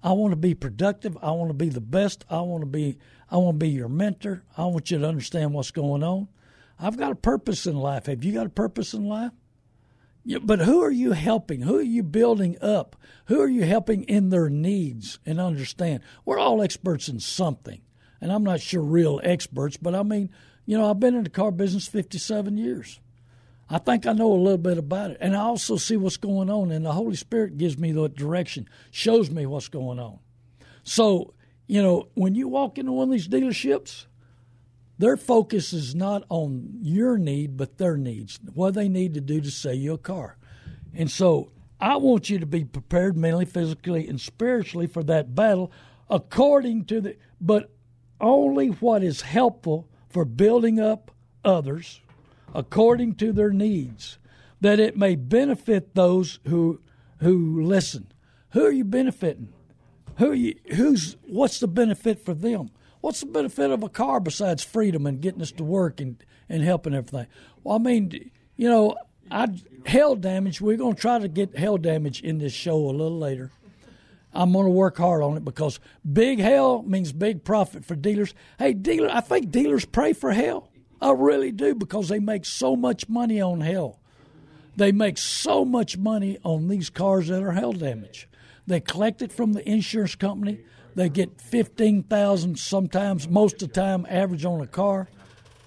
I 0.01 0.13
want 0.13 0.31
to 0.31 0.37
be 0.37 0.53
productive. 0.53 1.17
I 1.21 1.31
want 1.31 1.49
to 1.49 1.53
be 1.53 1.67
the 1.67 1.81
best. 1.81 2.23
I 2.29 2.39
want 2.41 2.61
to 2.61 2.67
be. 2.67 2.97
I 3.29 3.37
want 3.37 3.59
to 3.59 3.65
be 3.65 3.69
your 3.69 3.89
mentor. 3.89 4.43
I 4.57 4.65
want 4.65 4.91
you 4.91 4.99
to 4.99 5.07
understand 5.07 5.53
what's 5.53 5.71
going 5.71 6.03
on. 6.03 6.29
I've 6.79 6.97
got 6.97 7.11
a 7.11 7.15
purpose 7.15 7.67
in 7.67 7.75
life. 7.75 8.05
Have 8.05 8.23
you 8.23 8.31
got 8.31 8.45
a 8.45 8.49
purpose 8.49 8.93
in 8.93 9.05
life? 9.05 9.31
But 10.43 10.59
who 10.59 10.81
are 10.83 10.91
you 10.91 11.13
helping? 11.13 11.61
Who 11.61 11.77
are 11.77 11.83
you 11.83 12.03
building 12.03 12.57
up? 12.61 12.95
Who 13.25 13.41
are 13.41 13.47
you 13.49 13.63
helping 13.63 14.03
in 14.03 14.29
their 14.29 14.49
needs 14.49 15.19
and 15.25 15.39
understand? 15.39 16.01
We're 16.25 16.39
all 16.39 16.61
experts 16.61 17.07
in 17.07 17.19
something. 17.19 17.81
And 18.19 18.31
I'm 18.31 18.43
not 18.43 18.61
sure 18.61 18.83
real 18.83 19.19
experts, 19.23 19.77
but 19.77 19.95
I 19.95 20.03
mean, 20.03 20.29
you 20.65 20.77
know, 20.77 20.89
I've 20.89 20.99
been 20.99 21.15
in 21.15 21.23
the 21.23 21.29
car 21.29 21.51
business 21.51 21.87
57 21.87 22.57
years. 22.57 22.99
I 23.67 23.77
think 23.79 24.05
I 24.05 24.13
know 24.13 24.31
a 24.31 24.35
little 24.35 24.57
bit 24.57 24.77
about 24.77 25.11
it. 25.11 25.17
And 25.21 25.35
I 25.35 25.39
also 25.39 25.77
see 25.77 25.97
what's 25.97 26.17
going 26.17 26.49
on, 26.49 26.71
and 26.71 26.85
the 26.85 26.91
Holy 26.91 27.15
Spirit 27.15 27.57
gives 27.57 27.77
me 27.77 27.91
the 27.91 28.09
direction, 28.09 28.69
shows 28.91 29.31
me 29.31 29.45
what's 29.45 29.69
going 29.69 29.97
on. 29.97 30.19
So, 30.83 31.33
you 31.67 31.81
know, 31.81 32.09
when 32.13 32.35
you 32.35 32.47
walk 32.47 32.77
into 32.77 32.91
one 32.91 33.07
of 33.07 33.11
these 33.11 33.27
dealerships, 33.27 34.05
their 35.01 35.17
focus 35.17 35.73
is 35.73 35.95
not 35.95 36.23
on 36.29 36.77
your 36.79 37.17
need, 37.17 37.57
but 37.57 37.79
their 37.79 37.97
needs, 37.97 38.39
what 38.53 38.75
they 38.75 38.87
need 38.87 39.15
to 39.15 39.21
do 39.21 39.41
to 39.41 39.49
sell 39.49 39.73
you 39.73 39.93
a 39.93 39.97
car. 39.97 40.37
And 40.93 41.09
so 41.09 41.51
I 41.79 41.97
want 41.97 42.29
you 42.29 42.37
to 42.37 42.45
be 42.45 42.63
prepared 42.63 43.17
mentally, 43.17 43.45
physically, 43.45 44.07
and 44.07 44.21
spiritually 44.21 44.85
for 44.85 45.01
that 45.03 45.33
battle 45.33 45.71
according 46.07 46.85
to 46.85 47.01
the, 47.01 47.17
but 47.39 47.73
only 48.19 48.67
what 48.67 49.01
is 49.01 49.21
helpful 49.21 49.87
for 50.07 50.23
building 50.23 50.79
up 50.79 51.09
others 51.43 52.01
according 52.53 53.15
to 53.15 53.31
their 53.31 53.51
needs, 53.51 54.19
that 54.59 54.79
it 54.79 54.95
may 54.95 55.15
benefit 55.15 55.95
those 55.95 56.39
who 56.47 56.79
who 57.21 57.63
listen. 57.63 58.11
Who 58.51 58.65
are 58.65 58.71
you 58.71 58.83
benefiting? 58.83 59.53
Who 60.17 60.31
are 60.31 60.35
you, 60.35 60.55
who's 60.75 61.15
what's 61.23 61.59
the 61.59 61.67
benefit 61.67 62.23
for 62.23 62.35
them? 62.35 62.69
What's 63.01 63.19
the 63.19 63.25
benefit 63.25 63.71
of 63.71 63.83
a 63.83 63.89
car 63.89 64.19
besides 64.19 64.63
freedom 64.63 65.05
and 65.05 65.21
getting 65.21 65.41
us 65.41 65.51
to 65.53 65.63
work 65.63 65.99
and, 65.99 66.23
and 66.47 66.63
helping 66.63 66.93
everything? 66.93 67.27
Well, 67.63 67.75
I 67.75 67.79
mean, 67.79 68.31
you 68.55 68.69
know, 68.69 68.95
I 69.29 69.47
hail 69.85 70.15
damage. 70.15 70.61
We're 70.61 70.77
going 70.77 70.95
to 70.95 71.01
try 71.01 71.19
to 71.19 71.27
get 71.27 71.57
hail 71.57 71.77
damage 71.77 72.21
in 72.21 72.37
this 72.37 72.53
show 72.53 72.75
a 72.75 72.91
little 72.91 73.17
later. 73.17 73.51
I'm 74.33 74.53
going 74.53 74.65
to 74.65 74.71
work 74.71 74.97
hard 74.97 75.23
on 75.23 75.35
it 75.35 75.43
because 75.43 75.79
big 76.09 76.39
hail 76.39 76.83
means 76.83 77.11
big 77.11 77.43
profit 77.43 77.83
for 77.83 77.95
dealers. 77.95 78.33
Hey, 78.57 78.73
dealer, 78.73 79.09
I 79.11 79.19
think 79.19 79.51
dealers 79.51 79.83
pray 79.83 80.13
for 80.13 80.31
hail. 80.31 80.69
I 81.01 81.11
really 81.11 81.51
do 81.51 81.75
because 81.75 82.07
they 82.07 82.19
make 82.19 82.45
so 82.45 82.75
much 82.75 83.09
money 83.09 83.41
on 83.41 83.61
hail. 83.61 83.99
They 84.77 84.91
make 84.91 85.17
so 85.17 85.65
much 85.65 85.97
money 85.97 86.37
on 86.43 86.67
these 86.67 86.89
cars 86.89 87.27
that 87.27 87.43
are 87.43 87.51
hail 87.51 87.73
damage. 87.73 88.29
They 88.67 88.79
collect 88.79 89.21
it 89.21 89.33
from 89.33 89.53
the 89.53 89.67
insurance 89.67 90.15
company. 90.15 90.61
They 90.95 91.09
get 91.09 91.39
fifteen 91.39 92.03
thousand 92.03 92.59
sometimes, 92.59 93.27
most 93.29 93.61
of 93.61 93.69
the 93.69 93.73
time, 93.73 94.05
average 94.09 94.45
on 94.45 94.61
a 94.61 94.67
car, 94.67 95.07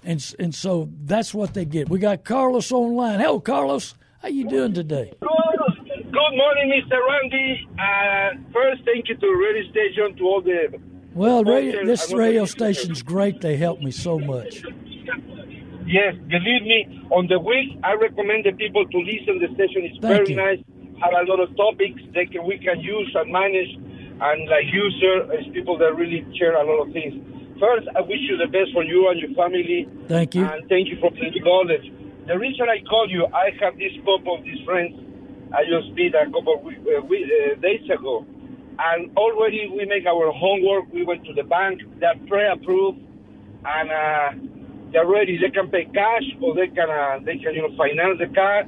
and 0.03 0.23
and 0.39 0.53
so 0.53 0.89
that's 1.03 1.33
what 1.33 1.53
they 1.53 1.65
get. 1.65 1.89
We 1.89 1.99
got 1.99 2.23
Carlos 2.23 2.71
online. 2.71 3.19
Hello, 3.19 3.39
Carlos. 3.39 3.95
How 4.21 4.29
you 4.29 4.47
doing 4.47 4.73
today? 4.73 5.13
Good 5.21 6.37
morning, 6.37 6.81
Mr. 6.81 6.97
Randy. 7.09 7.67
Uh, 7.77 8.51
first, 8.53 8.83
thank 8.85 9.09
you 9.09 9.15
to 9.15 9.27
radio 9.27 9.71
station 9.71 10.17
to 10.17 10.23
all 10.23 10.41
the. 10.41 10.79
Well, 11.13 11.43
radio, 11.43 11.85
this 11.85 12.11
radio 12.13 12.45
station's 12.45 13.01
great. 13.01 13.41
They 13.41 13.55
help 13.57 13.81
me 13.81 13.91
so 13.91 14.19
much. 14.19 14.63
Yes, 15.85 16.15
believe 16.27 16.63
me. 16.63 17.01
On 17.11 17.27
the 17.27 17.39
week, 17.39 17.77
I 17.83 17.93
recommend 17.93 18.45
the 18.45 18.51
people 18.53 18.85
to 18.85 18.97
listen. 18.97 19.39
The 19.39 19.53
station 19.53 19.85
is 19.85 19.97
Thank 20.01 20.01
very 20.01 20.29
you. 20.29 20.35
nice. 20.35 20.59
Have 21.01 21.13
a 21.13 21.29
lot 21.29 21.39
of 21.39 21.55
topics 21.55 22.01
that 22.13 22.27
we 22.43 22.57
can 22.57 22.79
use 22.81 23.11
and 23.15 23.31
manage 23.31 23.77
and 24.21 24.49
like 24.49 24.67
you, 24.71 24.83
sir, 25.01 25.27
as 25.35 25.45
people 25.53 25.77
that 25.79 25.95
really 25.95 26.25
share 26.37 26.55
a 26.55 26.63
lot 26.63 26.87
of 26.87 26.93
things. 26.93 27.13
First, 27.59 27.87
I 27.95 28.01
wish 28.01 28.19
you 28.27 28.37
the 28.37 28.47
best 28.47 28.71
for 28.73 28.83
you 28.83 29.09
and 29.09 29.19
your 29.19 29.31
family. 29.35 29.87
Thank 30.07 30.35
you. 30.35 30.43
And 30.43 30.67
thank 30.67 30.87
you 30.87 30.97
for 30.99 31.11
the 31.11 31.31
knowledge. 31.39 31.87
The 32.27 32.37
reason 32.37 32.67
I 32.67 32.83
called 32.83 33.11
you, 33.11 33.27
I 33.27 33.51
have 33.61 33.77
this 33.77 33.93
couple 34.03 34.35
of 34.35 34.43
these 34.43 34.59
friends 34.65 34.95
I 35.55 35.63
just 35.63 35.95
did 35.95 36.15
a 36.15 36.25
couple 36.25 36.59
of 36.59 36.65
uh, 36.65 36.99
uh, 36.99 37.55
days 37.61 37.87
ago. 37.87 38.25
And 38.77 39.15
already 39.15 39.69
we 39.71 39.85
make 39.85 40.05
our 40.05 40.31
homework. 40.31 40.91
We 40.91 41.05
went 41.05 41.23
to 41.25 41.33
the 41.33 41.43
bank. 41.43 41.81
They're 41.99 42.19
pre-approved. 42.27 42.99
And 43.63 43.87
uh, 43.87 44.29
they're 44.91 45.07
ready. 45.07 45.37
They 45.37 45.51
can 45.51 45.69
pay 45.69 45.85
cash 45.85 46.27
or 46.41 46.55
they 46.55 46.67
can, 46.67 46.89
uh, 46.89 47.19
they 47.23 47.37
can 47.37 47.53
you 47.55 47.63
know, 47.63 47.75
finance 47.77 48.19
the 48.19 48.27
car 48.33 48.67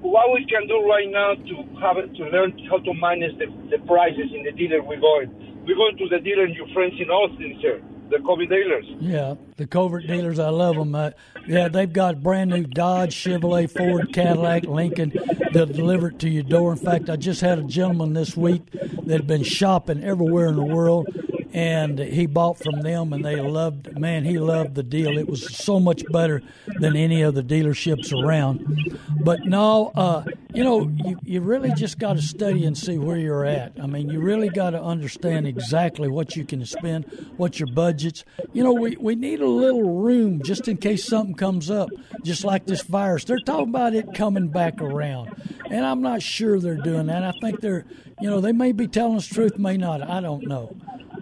what 0.00 0.32
we 0.32 0.44
can 0.46 0.66
do 0.66 0.86
right 0.88 1.10
now 1.10 1.34
to 1.34 1.54
have 1.80 1.96
to 2.14 2.24
learn 2.30 2.58
how 2.70 2.78
to 2.78 2.94
manage 2.94 3.36
the, 3.38 3.46
the 3.70 3.78
prices 3.86 4.30
in 4.34 4.44
the 4.44 4.52
dealer 4.52 4.82
we're 4.82 5.00
going. 5.00 5.30
We're 5.66 5.76
going 5.76 5.96
to 5.98 6.08
the 6.08 6.20
dealer 6.20 6.44
and 6.44 6.54
your 6.54 6.68
friends 6.68 6.94
in 6.98 7.10
Austin, 7.10 7.58
sir. 7.60 7.82
The 8.10 8.20
Covert 8.20 8.48
dealers. 8.48 8.86
Yeah, 9.00 9.34
the 9.58 9.66
covert 9.66 10.06
dealers, 10.06 10.38
I 10.38 10.48
love 10.48 10.76
them. 10.76 10.94
Uh, 10.94 11.10
yeah, 11.46 11.68
they've 11.68 11.92
got 11.92 12.22
brand 12.22 12.48
new 12.48 12.64
Dodge, 12.64 13.14
Chevrolet, 13.14 13.70
Ford, 13.70 14.14
Cadillac, 14.14 14.64
Lincoln. 14.64 15.12
They'll 15.52 15.66
deliver 15.66 16.08
it 16.08 16.18
to 16.20 16.30
your 16.30 16.42
door. 16.42 16.72
In 16.72 16.78
fact, 16.78 17.10
I 17.10 17.16
just 17.16 17.42
had 17.42 17.58
a 17.58 17.64
gentleman 17.64 18.14
this 18.14 18.34
week 18.34 18.70
that 18.72 19.10
had 19.10 19.26
been 19.26 19.42
shopping 19.42 20.02
everywhere 20.02 20.46
in 20.46 20.56
the 20.56 20.64
world, 20.64 21.06
and 21.52 21.98
he 21.98 22.26
bought 22.26 22.58
from 22.58 22.82
them, 22.82 23.12
and 23.12 23.24
they 23.24 23.36
loved. 23.36 23.98
Man, 23.98 24.24
he 24.24 24.38
loved 24.38 24.74
the 24.74 24.82
deal. 24.82 25.16
It 25.16 25.28
was 25.28 25.56
so 25.56 25.80
much 25.80 26.02
better 26.10 26.42
than 26.78 26.94
any 26.96 27.22
of 27.22 27.34
the 27.34 27.42
dealerships 27.42 28.12
around. 28.12 28.98
But 29.20 29.46
no, 29.46 29.92
uh, 29.94 30.24
you 30.52 30.62
know, 30.62 30.90
you, 31.04 31.18
you 31.24 31.40
really 31.40 31.72
just 31.72 31.98
got 31.98 32.14
to 32.14 32.22
study 32.22 32.64
and 32.64 32.76
see 32.76 32.98
where 32.98 33.16
you're 33.16 33.44
at. 33.44 33.72
I 33.80 33.86
mean, 33.86 34.10
you 34.10 34.20
really 34.20 34.48
got 34.48 34.70
to 34.70 34.82
understand 34.82 35.46
exactly 35.46 36.08
what 36.08 36.36
you 36.36 36.44
can 36.44 36.64
spend, 36.66 37.04
what 37.36 37.58
your 37.58 37.68
budgets. 37.68 38.24
You 38.52 38.64
know, 38.64 38.72
we, 38.72 38.96
we 38.96 39.14
need 39.14 39.40
a 39.40 39.48
little 39.48 40.02
room 40.02 40.42
just 40.42 40.68
in 40.68 40.76
case 40.76 41.04
something 41.04 41.34
comes 41.34 41.70
up, 41.70 41.90
just 42.24 42.44
like 42.44 42.66
this 42.66 42.82
virus. 42.82 43.24
They're 43.24 43.38
talking 43.38 43.70
about 43.70 43.94
it 43.94 44.14
coming 44.14 44.48
back 44.48 44.80
around, 44.80 45.34
and 45.70 45.84
I'm 45.84 46.02
not 46.02 46.22
sure 46.22 46.60
they're 46.60 46.76
doing 46.76 47.06
that. 47.06 47.24
I 47.24 47.32
think 47.40 47.60
they're, 47.60 47.86
you 48.20 48.28
know, 48.28 48.40
they 48.40 48.52
may 48.52 48.72
be 48.72 48.86
telling 48.86 49.16
us 49.16 49.26
truth, 49.26 49.58
may 49.58 49.76
not. 49.76 50.02
I 50.02 50.20
don't 50.20 50.46
know. 50.46 50.76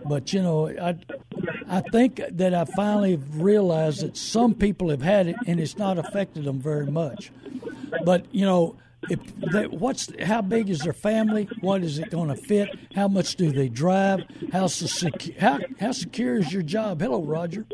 But 0.08 0.32
you 0.32 0.42
know, 0.42 0.68
I 0.68 0.96
I 1.68 1.80
think 1.80 2.20
that 2.30 2.54
I 2.54 2.64
finally 2.64 3.16
realized 3.16 4.02
that 4.02 4.16
some 4.16 4.54
people 4.54 4.90
have 4.90 5.02
had 5.02 5.26
it 5.26 5.36
and 5.46 5.60
it's 5.60 5.76
not 5.76 5.98
affected 5.98 6.44
them 6.44 6.60
very 6.60 6.86
much. 6.86 7.30
But 8.04 8.26
you 8.32 8.44
know, 8.44 8.76
if 9.08 9.20
they, 9.52 9.66
what's 9.66 10.10
how 10.22 10.42
big 10.42 10.70
is 10.70 10.80
their 10.80 10.92
family? 10.92 11.48
What 11.60 11.82
is 11.82 11.98
it 11.98 12.10
going 12.10 12.28
to 12.28 12.36
fit? 12.36 12.68
How 12.94 13.08
much 13.08 13.36
do 13.36 13.52
they 13.52 13.68
drive? 13.68 14.24
How, 14.52 14.64
secu- 14.64 15.38
how 15.38 15.60
how 15.78 15.92
secure 15.92 16.36
is 16.36 16.52
your 16.52 16.62
job? 16.62 17.00
Hello, 17.00 17.22
Roger. 17.22 17.66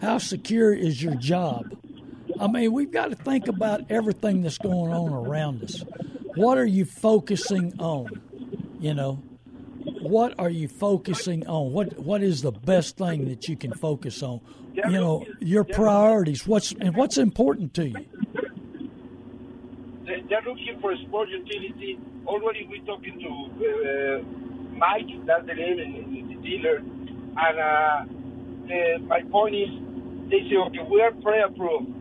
How 0.00 0.18
secure 0.18 0.72
is 0.72 1.02
your 1.02 1.14
job? 1.14 1.76
I 2.40 2.48
mean, 2.48 2.72
we've 2.72 2.90
got 2.90 3.10
to 3.10 3.16
think 3.16 3.46
about 3.48 3.82
everything 3.90 4.42
that's 4.42 4.58
going 4.58 4.92
on 4.92 5.12
around 5.12 5.62
us. 5.62 5.84
What 6.34 6.58
are 6.58 6.66
you 6.66 6.84
focusing 6.84 7.74
on? 7.78 8.20
You 8.80 8.94
know, 8.94 9.22
what 9.84 10.34
are 10.38 10.50
you 10.50 10.68
focusing 10.68 11.46
on? 11.46 11.72
What 11.72 11.98
what 11.98 12.22
is 12.22 12.42
the 12.42 12.52
best 12.52 12.96
thing 12.96 13.28
that 13.28 13.48
you 13.48 13.56
can 13.56 13.72
focus 13.72 14.22
on? 14.22 14.40
You 14.74 15.00
know, 15.00 15.26
your 15.40 15.64
priorities. 15.64 16.46
What's 16.46 16.72
and 16.72 16.96
what's 16.96 17.18
important 17.18 17.74
to 17.74 17.88
you? 17.88 18.06
They're 20.04 20.42
looking 20.46 20.78
for 20.80 20.92
a 20.92 20.98
sport 20.98 21.28
utility. 21.28 21.98
Already 22.26 22.66
we're 22.68 22.84
talking 22.84 23.20
to 23.20 23.28
uh, 23.64 24.22
Mike, 24.76 25.06
that's 25.26 25.46
the 25.46 25.54
name, 25.54 26.28
the 26.28 26.34
dealer. 26.48 26.76
And 27.36 27.58
uh, 27.58 28.04
the, 28.66 28.98
my 29.06 29.22
point 29.30 29.54
is, 29.54 29.68
they 30.30 30.48
say, 30.48 30.56
okay, 30.56 30.86
we 30.90 31.02
are 31.02 31.12
pre-approved. 31.12 31.92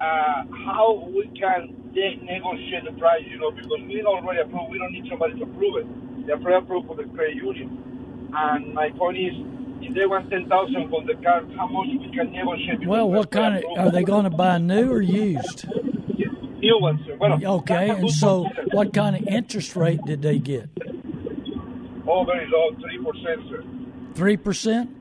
Uh, 0.00 0.44
how 0.66 1.10
we 1.12 1.28
can 1.38 1.74
negotiate 1.94 2.84
the 2.84 2.92
price, 2.98 3.24
you 3.28 3.38
know, 3.38 3.50
because 3.50 3.80
we 3.88 4.02
already 4.04 4.40
approved. 4.40 4.70
We 4.70 4.78
don't 4.78 4.92
need 4.92 5.06
somebody 5.10 5.34
to 5.38 5.42
approve 5.42 5.76
it 5.78 6.07
they're 6.28 6.38
pre-approved 6.38 6.86
for 6.86 6.94
the 6.94 7.04
credit 7.04 7.36
union. 7.36 8.28
And 8.36 8.74
my 8.74 8.90
point 8.90 9.16
is, 9.16 9.32
if 9.80 9.94
they 9.94 10.04
want 10.04 10.28
10000 10.28 10.90
for 10.90 11.02
the 11.04 11.14
car, 11.14 11.42
how 11.56 11.66
much 11.66 11.86
we 11.88 12.10
can 12.14 12.30
negotiate? 12.30 12.86
Well, 12.86 13.10
what 13.10 13.30
kind 13.30 13.56
of, 13.56 13.64
are 13.78 13.90
they 13.90 14.02
going 14.02 14.24
to 14.24 14.30
buy 14.30 14.58
new 14.58 14.92
or 14.92 15.00
used? 15.00 15.64
New 16.60 16.78
ones, 16.80 17.00
sir. 17.06 17.16
Well, 17.18 17.40
okay, 17.60 17.88
and 17.88 18.10
so 18.10 18.44
what 18.72 18.92
kind 18.92 19.16
of 19.16 19.26
interest 19.26 19.74
rate 19.74 20.00
did 20.04 20.20
they 20.20 20.38
get? 20.38 20.68
Oh, 22.06 22.24
very 22.24 22.46
low, 22.50 22.72
3%, 22.72 23.48
sir. 23.48 23.62
3%? 24.14 24.94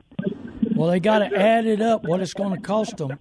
Well, 0.75 0.89
they 0.89 0.99
got 0.99 1.19
to 1.19 1.35
add 1.35 1.65
it 1.65 1.81
up, 1.81 2.03
what 2.05 2.21
it's 2.21 2.33
going 2.33 2.55
to 2.55 2.61
cost 2.61 2.97
them. 2.97 3.17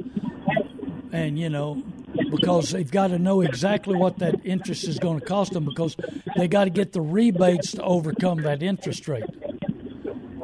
And, 1.13 1.39
you 1.39 1.49
know, 1.49 1.83
because 2.31 2.71
they've 2.71 2.91
got 2.91 3.09
to 3.09 3.19
know 3.19 3.41
exactly 3.41 3.97
what 3.97 4.19
that 4.19 4.35
interest 4.45 4.85
is 4.85 4.99
going 4.99 5.21
to 5.21 5.27
cost 5.27 5.53
them 5.53 5.65
because 5.65 5.97
they 6.37 6.49
got 6.49 6.65
to 6.65 6.71
get 6.71 6.93
the 6.93 7.01
rebates 7.01 7.73
to 7.73 7.83
overcome 7.83 8.43
that 8.43 8.63
interest 8.63 9.09
rate. 9.09 9.25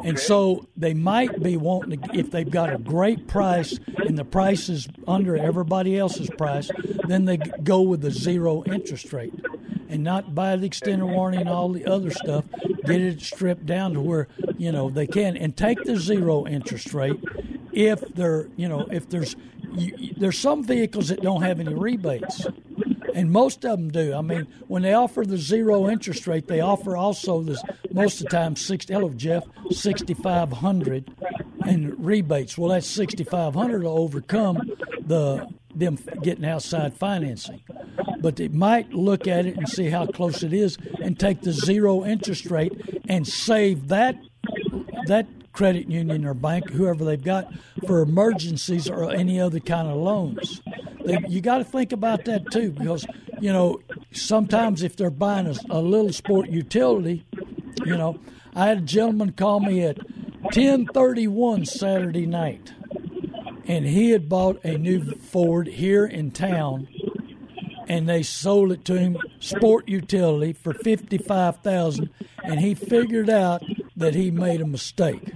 And 0.05 0.19
so 0.19 0.67
they 0.77 0.95
might 0.95 1.43
be 1.43 1.57
wanting 1.57 2.01
to, 2.01 2.19
if 2.19 2.31
they've 2.31 2.51
got 2.51 2.73
a 2.73 2.79
great 2.79 3.29
price 3.29 3.79
and 3.99 4.19
the 4.19 4.25
price 4.25 4.69
is 4.69 4.89
under 5.07 5.37
everybody 5.37 5.97
else's 5.97 6.29
price, 6.31 6.71
then 7.07 7.25
they 7.25 7.37
go 7.37 7.83
with 7.83 8.01
the 8.01 8.11
zero 8.11 8.65
interest 8.65 9.13
rate 9.13 9.33
and 9.89 10.03
not 10.03 10.35
buy 10.35 10.57
the 10.57 10.67
extended 10.67 11.05
warranty 11.07 11.41
and 11.41 11.49
all 11.49 11.69
the 11.71 11.87
other 11.87 12.11
stuff. 12.11 12.45
Get 12.85 13.01
it 13.01 13.21
stripped 13.21 13.65
down 13.65 13.95
to 13.95 14.01
where, 14.01 14.27
you 14.59 14.73
know, 14.73 14.91
they 14.91 15.07
can 15.07 15.37
and 15.37 15.57
take 15.57 15.85
the 15.85 15.97
zero 15.97 16.47
interest 16.47 16.93
rate 16.95 17.23
if 17.73 18.01
they're, 18.15 18.49
you 18.57 18.69
know, 18.69 18.89
if 18.91 19.09
there's 19.09 19.37
you, 19.75 20.15
there's 20.17 20.39
some 20.39 20.65
vehicles 20.65 21.09
that 21.09 21.23
don't 21.23 21.43
have 21.43 21.61
any 21.61 21.75
rebates, 21.75 22.47
and 23.15 23.31
most 23.31 23.65
of 23.65 23.79
them 23.79 23.91
do. 23.91 24.15
I 24.15 24.21
mean, 24.21 24.47
when 24.69 24.83
they 24.83 24.95
offer 24.95 25.25
the 25.25 25.39
zero 25.39 25.89
interest 25.89 26.27
rate, 26.27 26.47
they 26.47 26.61
offer 26.61 26.97
also 26.97 27.43
this 27.43 27.63
most 27.93 28.21
of 28.21 28.25
the 28.25 28.31
time 28.31 28.57
sixty. 28.57 28.95
Hello, 28.95 29.11
Jeff, 29.11 29.45
sixty 29.71 30.15
five 30.15 30.53
hundred, 30.53 31.11
and 31.67 32.05
rebates. 32.05 32.57
Well, 32.57 32.71
that's 32.71 32.87
sixty 32.87 33.25
five 33.25 33.55
hundred 33.55 33.83
to 33.83 33.89
overcome 33.89 34.71
the 35.01 35.49
them 35.75 35.99
getting 36.23 36.45
outside 36.45 36.95
financing. 36.95 37.63
But 38.21 38.37
they 38.37 38.49
might 38.49 38.93
look 38.93 39.27
at 39.27 39.47
it 39.47 39.57
and 39.57 39.69
see 39.69 39.89
how 39.91 40.07
close 40.07 40.43
it 40.43 40.53
is, 40.53 40.79
and 41.03 41.19
take 41.19 41.41
the 41.41 41.53
zero 41.53 42.05
interest 42.05 42.51
rate 42.51 42.73
and 43.09 43.27
save 43.27 43.89
that 43.89 44.17
that 45.07 45.27
credit 45.53 45.89
union 45.89 46.25
or 46.25 46.35
bank, 46.35 46.71
whoever 46.71 47.05
they've 47.05 47.23
got, 47.23 47.53
for 47.87 48.01
emergencies 48.01 48.89
or 48.89 49.13
any 49.13 49.41
other 49.41 49.61
kind 49.61 49.89
of 49.89 49.97
loans. 49.97 50.63
They, 51.05 51.19
you 51.29 51.41
got 51.41 51.59
to 51.59 51.65
think 51.65 51.93
about 51.93 52.25
that 52.27 52.51
too, 52.51 52.71
because 52.71 53.07
you 53.41 53.53
know 53.53 53.81
sometimes 54.13 54.83
if 54.83 54.97
they're 54.97 55.11
buying 55.11 55.47
a, 55.47 55.55
a 55.71 55.81
little 55.81 56.13
sport 56.13 56.49
utility, 56.49 57.25
you 57.85 57.97
know, 57.97 58.21
I 58.55 58.67
had 58.67 58.79
a 58.79 58.83
gentleman 58.83 59.33
call 59.33 59.61
me 59.61 59.83
at 59.83 59.99
ten 60.53 60.87
thirty 60.87 61.27
one 61.27 61.65
Saturday 61.65 62.27
night, 62.27 62.73
and 63.67 63.85
he 63.85 64.11
had 64.11 64.29
bought 64.29 64.65
a 64.65 64.79
new 64.79 65.15
Ford 65.17 65.67
here 65.67 66.07
in 66.07 66.31
town, 66.31 66.87
and 67.89 68.09
they 68.09 68.23
sold 68.23 68.73
it 68.73 68.85
to 68.87 68.99
him 68.99 69.19
sport 69.41 69.89
utility 69.89 70.53
for 70.53 70.73
fifty 70.73 71.19
five 71.19 71.59
thousand, 71.59 72.11
and 72.45 72.61
he 72.61 72.75
figured 72.75 73.29
out 73.29 73.63
that 73.97 74.15
he 74.15 74.31
made 74.31 74.61
a 74.61 74.67
mistake. 74.67 75.35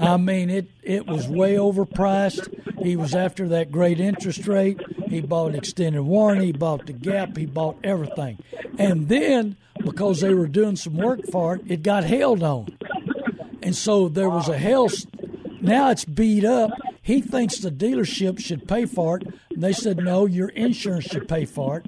I 0.00 0.16
mean, 0.16 0.50
it, 0.50 0.68
it 0.82 1.06
was 1.06 1.28
way 1.28 1.54
overpriced. 1.54 2.48
He 2.82 2.96
was 2.96 3.14
after 3.14 3.48
that 3.48 3.70
great 3.70 4.00
interest 4.00 4.46
rate. 4.46 4.80
He 5.08 5.20
bought 5.20 5.54
extended 5.54 6.02
warranty. 6.02 6.46
He 6.46 6.52
bought 6.52 6.86
the 6.86 6.92
gap. 6.92 7.36
He 7.36 7.46
bought 7.46 7.76
everything. 7.84 8.38
And 8.78 9.08
then, 9.08 9.56
because 9.84 10.20
they 10.20 10.32
were 10.32 10.46
doing 10.46 10.76
some 10.76 10.96
work 10.96 11.20
for 11.30 11.56
it, 11.56 11.62
it 11.66 11.82
got 11.82 12.04
held 12.04 12.42
on. 12.42 12.78
And 13.62 13.76
so 13.76 14.08
there 14.08 14.30
was 14.30 14.48
a 14.48 14.56
hell. 14.56 14.88
Now 15.60 15.90
it's 15.90 16.04
beat 16.04 16.44
up. 16.44 16.70
He 17.02 17.20
thinks 17.20 17.58
the 17.58 17.70
dealership 17.70 18.40
should 18.40 18.66
pay 18.66 18.86
for 18.86 19.18
it. 19.18 19.26
And 19.50 19.62
they 19.62 19.72
said, 19.72 19.98
no, 19.98 20.26
your 20.26 20.48
insurance 20.48 21.04
should 21.04 21.28
pay 21.28 21.44
for 21.44 21.78
it. 21.78 21.86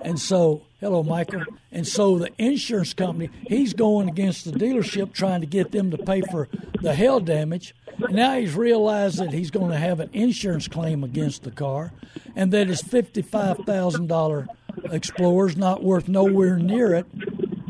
And 0.00 0.18
so, 0.18 0.62
hello, 0.80 1.02
Michael. 1.02 1.42
And 1.72 1.86
so 1.86 2.18
the 2.18 2.30
insurance 2.38 2.94
company, 2.94 3.28
he's 3.48 3.74
going 3.74 4.08
against 4.08 4.44
the 4.44 4.52
dealership 4.52 5.12
trying 5.12 5.40
to 5.40 5.46
get 5.46 5.72
them 5.72 5.90
to 5.90 5.98
pay 5.98 6.22
for 6.30 6.48
the 6.80 6.94
hail 6.94 7.20
damage. 7.20 7.74
Now 8.10 8.38
he's 8.38 8.54
realized 8.54 9.18
that 9.18 9.32
he's 9.32 9.50
going 9.50 9.70
to 9.70 9.78
have 9.78 10.00
an 10.00 10.10
insurance 10.12 10.68
claim 10.68 11.02
against 11.02 11.42
the 11.42 11.50
car 11.50 11.92
and 12.34 12.52
that 12.52 12.68
his 12.68 12.82
$55,000 12.82 14.46
Explorer's 14.92 15.56
not 15.56 15.82
worth 15.82 16.08
nowhere 16.08 16.58
near 16.58 16.94
it 16.94 17.06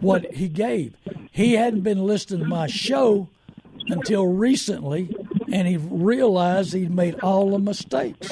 what 0.00 0.34
he 0.34 0.48
gave. 0.48 0.94
He 1.30 1.54
hadn't 1.54 1.82
been 1.82 2.04
listening 2.04 2.40
to 2.40 2.46
my 2.46 2.66
show 2.66 3.28
until 3.88 4.26
recently, 4.26 5.14
and 5.52 5.68
he 5.68 5.76
realized 5.76 6.72
he'd 6.72 6.90
made 6.90 7.18
all 7.20 7.50
the 7.50 7.58
mistakes. 7.58 8.30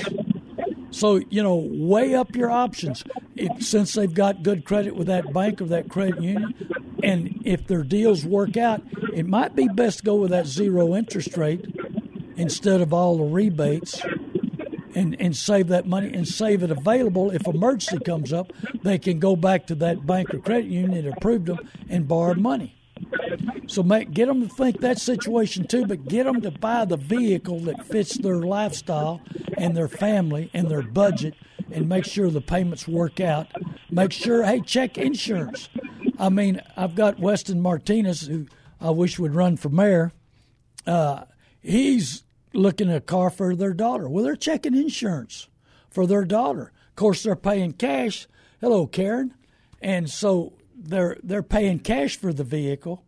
So, 0.90 1.16
you 1.28 1.42
know, 1.42 1.56
weigh 1.56 2.14
up 2.14 2.36
your 2.36 2.50
options. 2.50 3.04
If, 3.36 3.64
since 3.64 3.94
they've 3.94 4.12
got 4.12 4.42
good 4.42 4.64
credit 4.64 4.94
with 4.94 5.08
that 5.08 5.32
bank 5.32 5.60
or 5.60 5.66
that 5.66 5.88
credit 5.88 6.22
union, 6.22 6.54
and 7.05 7.42
if 7.44 7.66
their 7.66 7.82
deals 7.82 8.24
work 8.24 8.57
out, 8.57 8.82
it 9.12 9.26
might 9.26 9.55
be 9.55 9.68
best 9.68 9.98
to 9.98 10.05
go 10.05 10.16
with 10.16 10.30
that 10.30 10.46
zero 10.46 10.94
interest 10.94 11.36
rate 11.36 11.64
instead 12.36 12.80
of 12.80 12.92
all 12.92 13.18
the 13.18 13.24
rebates 13.24 14.00
and, 14.94 15.20
and 15.20 15.36
save 15.36 15.68
that 15.68 15.86
money 15.86 16.12
and 16.12 16.26
save 16.26 16.62
it 16.62 16.70
available. 16.70 17.30
If 17.30 17.46
emergency 17.46 18.02
comes 18.05 18.32
up, 18.32 18.52
they 18.82 18.98
can 18.98 19.18
go 19.18 19.36
back 19.36 19.66
to 19.66 19.74
that 19.76 20.07
bank 20.07 20.32
or 20.32 20.38
credit 20.38 20.66
union 20.66 21.05
that 21.05 21.16
approved 21.16 21.46
them 21.46 21.68
and 21.88 22.09
borrow 22.09 22.34
money. 22.34 22.74
So 23.66 23.82
make, 23.82 24.12
get 24.12 24.26
them 24.26 24.46
to 24.46 24.55
think 24.55 24.80
that 24.80 24.98
situation 24.98 25.66
too, 25.66 25.86
but 25.86 26.07
get 26.07 26.24
them 26.24 26.40
to 26.42 26.50
buy 26.50 26.84
the 26.84 26.96
vehicle 26.96 27.61
that 27.61 27.84
fits 27.86 28.16
their 28.16 28.36
lifestyle 28.36 29.20
and 29.57 29.76
their 29.76 29.88
family 29.88 30.50
and 30.55 30.70
their 30.70 30.82
budget, 30.82 31.34
and 31.70 31.88
make 31.88 32.05
sure 32.05 32.30
the 32.30 32.40
payments 32.40 32.86
work 32.86 33.20
out. 33.20 33.48
Make 33.90 34.12
sure, 34.12 34.44
hey, 34.44 34.61
check 34.61 34.98
insurance. 34.98 35.68
I 36.18 36.28
mean, 36.28 36.60
I've 36.76 36.94
got 36.94 37.18
Weston 37.18 37.60
Martinez, 37.60 38.26
who 38.26 38.46
I 38.80 38.90
wish 38.90 39.18
would 39.18 39.34
run 39.34 39.56
for 39.56 39.68
mayor. 39.68 40.12
Uh, 40.86 41.24
he's 41.60 42.24
looking 42.52 42.90
at 42.90 42.96
a 42.96 43.00
car 43.00 43.30
for 43.30 43.56
their 43.56 43.74
daughter. 43.74 44.08
Well, 44.08 44.24
they're 44.24 44.36
checking 44.36 44.76
insurance 44.76 45.48
for 45.90 46.06
their 46.06 46.24
daughter. 46.24 46.72
Of 46.90 46.96
course, 46.96 47.22
they're 47.22 47.36
paying 47.36 47.72
cash. 47.72 48.26
Hello, 48.60 48.86
Karen. 48.86 49.34
And 49.80 50.08
so 50.08 50.54
they're 50.76 51.18
they're 51.22 51.42
paying 51.42 51.78
cash 51.78 52.16
for 52.16 52.32
the 52.32 52.44
vehicle, 52.44 53.04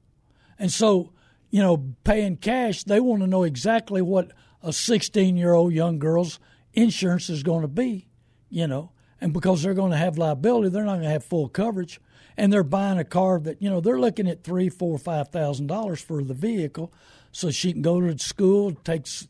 and 0.59 0.71
so 0.71 1.13
you 1.51 1.63
know, 1.63 1.95
paying 2.05 2.37
cash, 2.37 2.85
they 2.85 3.01
want 3.01 3.23
to 3.23 3.27
know 3.27 3.43
exactly 3.43 4.03
what 4.03 4.33
a 4.63 4.73
16 4.73 5.37
year 5.37 5.55
old 5.55 5.73
young 5.73 5.99
girl's 5.99 6.39
insurance 6.75 7.31
is 7.31 7.43
going 7.43 7.63
to 7.63 7.69
be, 7.69 8.09
you 8.51 8.67
know, 8.67 8.91
and 9.21 9.33
because 9.33 9.63
they're 9.63 9.75
going 9.75 9.93
to 9.93 9.97
have 9.97 10.19
liability, 10.19 10.69
they're 10.69 10.85
not 10.85 10.95
going 10.95 11.05
to 11.05 11.11
have 11.11 11.25
full 11.25 11.49
coverage. 11.49 12.01
And 12.37 12.53
they're 12.53 12.63
buying 12.63 12.99
a 12.99 13.05
car 13.05 13.41
that, 13.41 13.63
you 13.63 13.71
know, 13.71 13.81
they're 13.81 13.99
looking 13.99 14.29
at 14.29 14.45
three, 14.45 14.69
four, 14.69 14.99
five 14.99 15.29
thousand 15.29 15.69
dollars 15.69 16.01
for 16.01 16.23
the 16.23 16.35
vehicle 16.35 16.93
so 17.33 17.51
she 17.51 17.73
can 17.73 17.83
go 17.83 18.01
to 18.01 18.19
school, 18.19 18.73
takes 18.73 19.29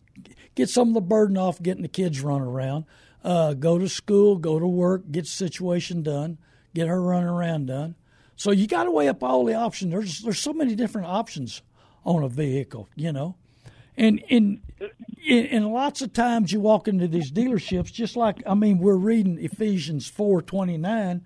get 0.55 0.69
some 0.69 0.89
of 0.89 0.95
the 0.95 1.01
burden 1.01 1.37
off 1.37 1.63
getting 1.63 1.83
the 1.83 1.89
kids 1.89 2.21
run 2.21 2.41
around, 2.41 2.85
uh, 3.25 3.53
go 3.55 3.79
to 3.79 3.89
school, 3.89 4.37
go 4.37 4.59
to 4.59 4.67
work, 4.67 5.11
get 5.11 5.25
the 5.25 5.31
situation 5.31 6.03
done, 6.03 6.39
get 6.75 6.89
her 6.89 7.01
running 7.03 7.29
around 7.29 7.67
done. 7.67 7.95
So 8.37 8.51
you 8.51 8.67
got 8.67 8.85
to 8.85 8.91
weigh 8.91 9.09
up 9.09 9.23
all 9.23 9.45
the 9.45 9.55
options. 9.55 9.93
There's 9.93 10.21
there's 10.21 10.39
so 10.39 10.53
many 10.53 10.75
different 10.75 11.09
options 11.09 11.63
on 12.05 12.23
a 12.23 12.29
vehicle, 12.29 12.89
you 12.95 13.13
know, 13.13 13.35
and 13.97 14.19
in 14.29 14.61
and 15.29 15.73
lots 15.73 16.03
of 16.03 16.13
times 16.13 16.53
you 16.53 16.61
walk 16.61 16.87
into 16.87 17.09
these 17.09 17.33
dealerships, 17.33 17.93
just 17.93 18.17
like 18.17 18.43
I 18.47 18.55
mean, 18.55 18.79
we're 18.79 18.97
reading 18.97 19.39
Ephesians 19.39 20.09
four 20.09 20.43
twenty 20.43 20.77
nine. 20.77 21.25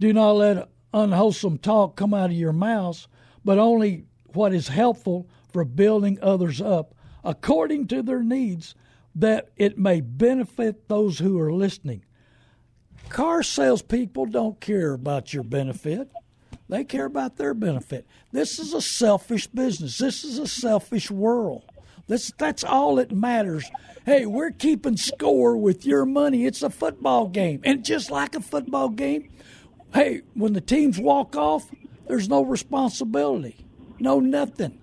Do 0.00 0.12
not 0.12 0.32
let 0.32 0.68
unwholesome 0.92 1.58
talk 1.58 1.96
come 1.96 2.14
out 2.14 2.30
of 2.30 2.36
your 2.36 2.52
mouths, 2.52 3.08
but 3.44 3.58
only 3.58 4.04
what 4.32 4.52
is 4.52 4.68
helpful 4.68 5.28
for 5.52 5.64
building 5.64 6.18
others 6.22 6.60
up 6.60 6.94
according 7.24 7.86
to 7.88 8.02
their 8.02 8.22
needs, 8.22 8.74
that 9.14 9.50
it 9.56 9.78
may 9.78 10.00
benefit 10.00 10.88
those 10.88 11.18
who 11.18 11.38
are 11.38 11.52
listening. 11.52 12.04
Car 13.08 13.42
salespeople 13.42 14.26
don't 14.26 14.60
care 14.60 14.94
about 14.94 15.32
your 15.32 15.42
benefit. 15.42 16.10
They 16.68 16.84
care 16.84 17.04
about 17.04 17.36
their 17.36 17.52
benefit. 17.52 18.06
This 18.32 18.58
is 18.58 18.72
a 18.72 18.80
selfish 18.80 19.46
business. 19.48 19.98
This 19.98 20.24
is 20.24 20.38
a 20.38 20.46
selfish 20.46 21.10
world. 21.10 21.64
This, 22.06 22.32
that's 22.38 22.64
all 22.64 22.96
that 22.96 23.12
matters. 23.12 23.70
Hey, 24.06 24.26
we're 24.26 24.50
keeping 24.50 24.96
score 24.96 25.56
with 25.56 25.86
your 25.86 26.04
money. 26.06 26.46
It's 26.46 26.62
a 26.62 26.70
football 26.70 27.28
game. 27.28 27.60
And 27.64 27.84
just 27.84 28.10
like 28.10 28.34
a 28.34 28.40
football 28.40 28.88
game, 28.88 29.30
hey, 29.94 30.22
when 30.34 30.52
the 30.52 30.60
teams 30.60 30.98
walk 30.98 31.36
off, 31.36 31.70
there's 32.06 32.28
no 32.28 32.44
responsibility, 32.44 33.64
no 33.98 34.20
nothing. 34.20 34.78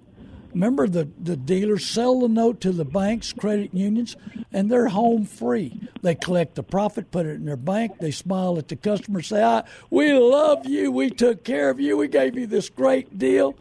Remember, 0.54 0.88
the, 0.88 1.08
the 1.22 1.38
dealers 1.38 1.86
sell 1.86 2.22
the 2.22 2.28
note 2.28 2.60
to 2.62 2.72
the 2.72 2.86
banks, 2.86 3.34
credit 3.34 3.74
unions, 3.74 4.16
and 4.52 4.70
they're 4.70 4.88
home 4.88 5.26
free. 5.26 5.80
They 6.02 6.16
collect 6.16 6.56
the 6.56 6.64
profit, 6.64 7.12
put 7.12 7.28
it 7.28 7.36
in 7.36 7.46
their 7.46 7.56
bank. 7.56 8.00
They 8.00 8.12
smile 8.12 8.58
at 8.58 8.68
the 8.68 8.76
customer, 8.76 9.22
say, 9.22 9.44
I, 9.44 9.64
We 9.92 10.14
love 10.14 10.66
you. 10.66 10.92
We 10.92 11.12
took 11.12 11.44
care 11.44 11.70
of 11.70 11.80
you. 11.80 11.98
We 11.98 12.08
gave 12.08 12.36
you 12.36 12.48
this 12.48 12.68
great 12.70 13.20
deal. 13.20 13.56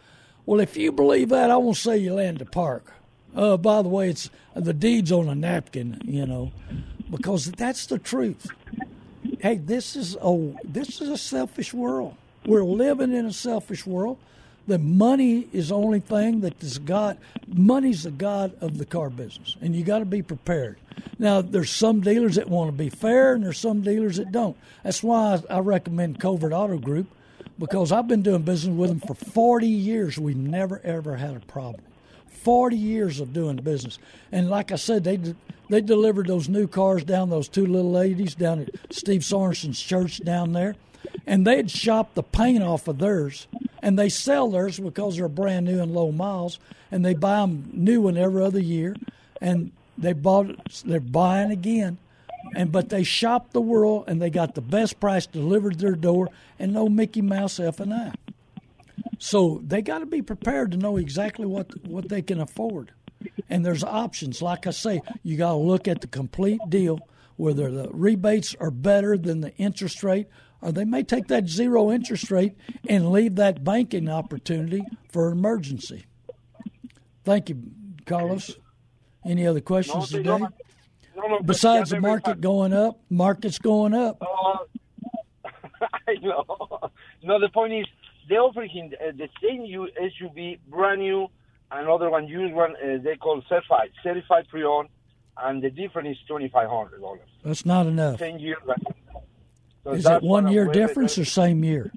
Well, 0.47 0.61
if 0.61 0.79
you 0.79 0.91
believe 0.91 1.29
that, 1.29 1.51
I 1.51 1.59
won't 1.59 1.77
say 1.77 1.99
you 1.99 2.15
land 2.15 2.39
the 2.39 2.47
park. 2.47 2.95
Uh, 3.37 3.59
by 3.59 3.83
the 3.83 3.91
way, 3.91 4.09
it's 4.09 4.31
the 4.57 4.73
deed's 4.73 5.13
on 5.13 5.29
a 5.29 5.35
napkin, 5.35 6.01
you 6.05 6.25
know, 6.25 6.53
because 7.11 7.53
that's 7.53 7.85
the 7.85 7.99
truth. 7.99 8.47
Hey, 9.41 9.59
this 9.59 9.95
is 9.95 10.17
a 10.21 10.55
this 10.65 11.01
is 11.01 11.09
a 11.09 11.19
selfish 11.19 11.73
world. 11.73 12.15
We're 12.45 12.65
living 12.65 13.15
in 13.15 13.27
a 13.27 13.33
selfish 13.33 13.87
world 13.87 14.19
that 14.67 14.81
money 14.81 15.49
is 15.53 15.69
the 15.69 15.77
only 15.77 16.01
thing 16.01 16.41
that 16.41 16.63
is 16.63 16.79
God. 16.79 17.19
Money's 17.47 18.03
the 18.03 18.11
God 18.11 18.53
of 18.61 18.79
the 18.79 18.85
car 18.85 19.11
business, 19.11 19.57
and 19.61 19.75
you 19.75 19.85
got 19.85 20.01
to 20.01 20.05
be 20.05 20.23
prepared. 20.23 20.77
Now, 21.19 21.41
there's 21.41 21.71
some 21.71 22.01
dealers 22.01 22.35
that 22.37 22.49
want 22.49 22.69
to 22.69 22.77
be 22.77 22.91
fair, 22.91 23.35
and 23.35 23.45
there's 23.45 23.59
some 23.59 23.83
dealers 23.83 24.17
that 24.17 24.31
don't. 24.31 24.57
That's 24.83 25.03
why 25.03 25.41
I, 25.49 25.57
I 25.57 25.59
recommend 25.61 26.21
Covert 26.21 26.53
Auto 26.53 26.79
Group 26.79 27.07
because 27.59 27.93
I've 27.93 28.09
been 28.09 28.23
doing 28.23 28.43
business 28.43 28.77
with 28.77 28.91
them 28.91 29.01
for 29.01 29.15
40 29.15 29.67
years. 29.67 30.19
We've 30.19 30.37
never 30.37 30.81
ever 30.85 31.17
had 31.17 31.37
a 31.37 31.41
problem. 31.41 31.83
40 32.31 32.77
years 32.77 33.21
of 33.21 33.33
doing 33.33 33.57
business, 33.57 33.99
and 34.33 34.49
like 34.49 34.73
I 34.73 34.77
said, 34.77 35.05
they 35.05 35.19
they 35.69 35.81
delivered 35.81 36.27
those 36.27 36.49
new 36.49 36.67
cars 36.67 37.05
down 37.05 37.31
those 37.31 37.49
two 37.49 37.67
little 37.67 37.91
ladies 37.91 38.35
down 38.35 38.61
at 38.61 38.71
Steve 38.91 39.25
Sorensen's 39.25 39.81
church 39.81 40.21
down 40.25 40.53
there, 40.53 40.77
and 41.27 41.47
they'd 41.47 41.71
shop 41.71 42.15
the 42.15 42.23
paint 42.23 42.63
off 42.63 42.89
of 42.89 42.99
theirs. 42.99 43.47
And 43.83 43.99
they 43.99 44.09
sell 44.09 44.51
theirs 44.51 44.81
because 44.81 45.17
they're 45.17 45.29
brand 45.29 45.67
new 45.67 45.81
and 45.81 45.95
low 45.95 46.11
miles, 46.11 46.59
and 46.91 47.05
they 47.05 47.15
buy 47.15 47.41
them 47.41 47.71
new 47.73 48.01
one 48.03 48.17
every 48.17 48.43
other 48.43 48.61
year, 48.61 48.97
and 49.41 49.73
they 49.97 50.13
bought 50.13 50.83
they're 50.85 51.01
buying 51.01 51.51
again, 51.51 51.99
and 52.55 52.73
but 52.73 52.89
they 52.89 53.05
shop 53.05 53.53
the 53.53 53.61
world 53.61 54.05
and 54.07 54.23
they 54.23 54.31
got 54.31 54.55
the 54.55 54.61
best 54.61 54.99
price 55.01 55.27
delivered 55.27 55.75
to 55.75 55.79
their 55.79 55.95
door, 55.95 56.29
and 56.59 56.73
no 56.73 56.89
Mickey 56.89 57.23
Mouse 57.23 57.61
F 57.61 57.81
and 57.81 57.93
I. 57.93 58.15
So 59.19 59.61
they 59.65 59.83
got 59.83 59.99
to 59.99 60.07
be 60.07 60.23
prepared 60.23 60.73
to 60.73 60.77
know 60.77 60.97
exactly 60.97 61.47
what 61.47 61.87
what 61.87 62.09
they 62.09 62.23
can 62.23 62.41
afford, 62.41 62.93
and 63.49 63.65
there's 63.65 63.85
options. 63.85 64.41
Like 64.41 64.67
I 64.67 64.71
say, 64.71 65.03
you 65.23 65.37
got 65.37 65.51
to 65.51 65.57
look 65.57 65.89
at 65.89 66.01
the 66.01 66.07
complete 66.07 66.61
deal, 66.69 67.01
whether 67.37 67.71
the 67.71 67.89
rebates 67.93 68.55
are 68.61 68.71
better 68.71 69.19
than 69.19 69.41
the 69.41 69.55
interest 69.57 70.03
rate 70.03 70.29
or 70.61 70.73
they 70.73 70.85
may 70.85 71.03
take 71.03 71.29
that 71.29 71.49
zero 71.49 71.91
interest 71.91 72.31
rate 72.31 72.55
and 72.89 73.11
leave 73.11 73.37
that 73.37 73.63
banking 73.63 74.09
opportunity 74.09 74.83
for 75.11 75.31
emergency. 75.31 76.07
Thank 77.25 77.49
you, 77.49 77.63
Carlos. 78.07 78.57
Any 79.25 79.47
other 79.47 79.61
questions 79.61 80.13
no, 80.13 80.19
today? 80.19 80.47
No, 81.17 81.41
Besides 81.45 81.91
the 81.91 82.01
market 82.01 82.41
going 82.41 82.73
up, 82.73 83.01
market's 83.11 83.59
going 83.59 83.95
up. 83.95 84.23
Uh, 84.23 84.59
I 86.09 86.15
know. 86.23 86.91
No, 87.23 87.41
the 87.41 87.49
point 87.53 87.73
is 87.75 87.87
they 88.29 88.37
offer 88.37 88.63
him 88.63 88.93
uh, 89.01 89.13
the 89.17 89.29
same 89.43 89.63
SUV, 89.63 90.59
brand 90.69 91.01
new, 91.01 91.29
another 91.71 92.11
one 92.11 92.29
used 92.29 92.55
one. 92.55 92.75
Uh, 92.77 92.99
they 93.03 93.17
call 93.17 93.43
certified, 93.49 93.91
certified 94.03 94.47
pre-owned, 94.49 94.89
and 95.37 95.63
the 95.63 95.71
difference 95.71 96.19
is 96.19 96.27
twenty 96.27 96.49
five 96.49 96.69
hundred 96.69 97.01
dollars. 97.01 97.29
That's 97.45 97.65
not 97.65 97.87
enough. 97.87 98.19
Ten 98.19 98.39
years. 98.39 98.59
So 99.85 99.93
Is 99.93 100.07
it 100.07 100.23
one 100.23 100.49
year 100.49 100.67
difference 100.67 101.19
or 101.19 101.25
same 101.25 101.65
year? 101.65 101.93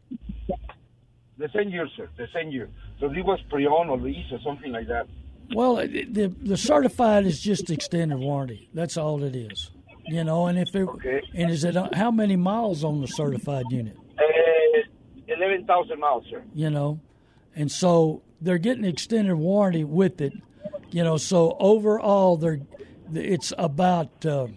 The 1.37 1.49
same 1.55 1.69
year, 1.69 1.87
sir. 1.97 2.07
The 2.17 2.27
same 2.33 2.49
year. 2.51 2.69
So 2.99 3.07
it 3.07 3.25
was 3.25 3.39
pre-owned 3.49 3.89
or 3.89 3.97
lease 3.97 4.31
or 4.31 4.39
something 4.43 4.71
like 4.71 4.87
that. 4.87 5.07
Well, 5.53 5.75
the 5.75 6.33
the 6.41 6.57
certified 6.57 7.25
is 7.25 7.41
just 7.41 7.69
extended 7.69 8.19
warranty. 8.19 8.69
That's 8.73 8.95
all 8.95 9.23
it 9.23 9.35
is. 9.35 9.71
You 10.05 10.23
know, 10.23 10.47
and 10.47 10.57
if 10.57 10.73
it 10.75 10.87
okay. 10.87 11.21
and 11.33 11.51
is 11.51 11.63
it 11.63 11.75
how 11.93 12.11
many 12.11 12.35
miles 12.35 12.83
on 12.83 13.01
the 13.01 13.07
certified 13.07 13.65
unit? 13.69 13.97
Uh, 14.17 14.23
Eleven 15.27 15.65
thousand 15.65 15.99
miles, 15.99 16.25
sir. 16.29 16.43
You 16.53 16.69
know, 16.69 16.99
and 17.55 17.71
so 17.71 18.21
they're 18.41 18.57
getting 18.57 18.85
extended 18.85 19.35
warranty 19.35 19.83
with 19.83 20.21
it. 20.21 20.33
You 20.89 21.03
know, 21.03 21.17
so 21.17 21.55
overall, 21.59 22.37
they're 22.37 22.59
it's 23.13 23.53
about. 23.57 24.25
Uh, 24.25 24.47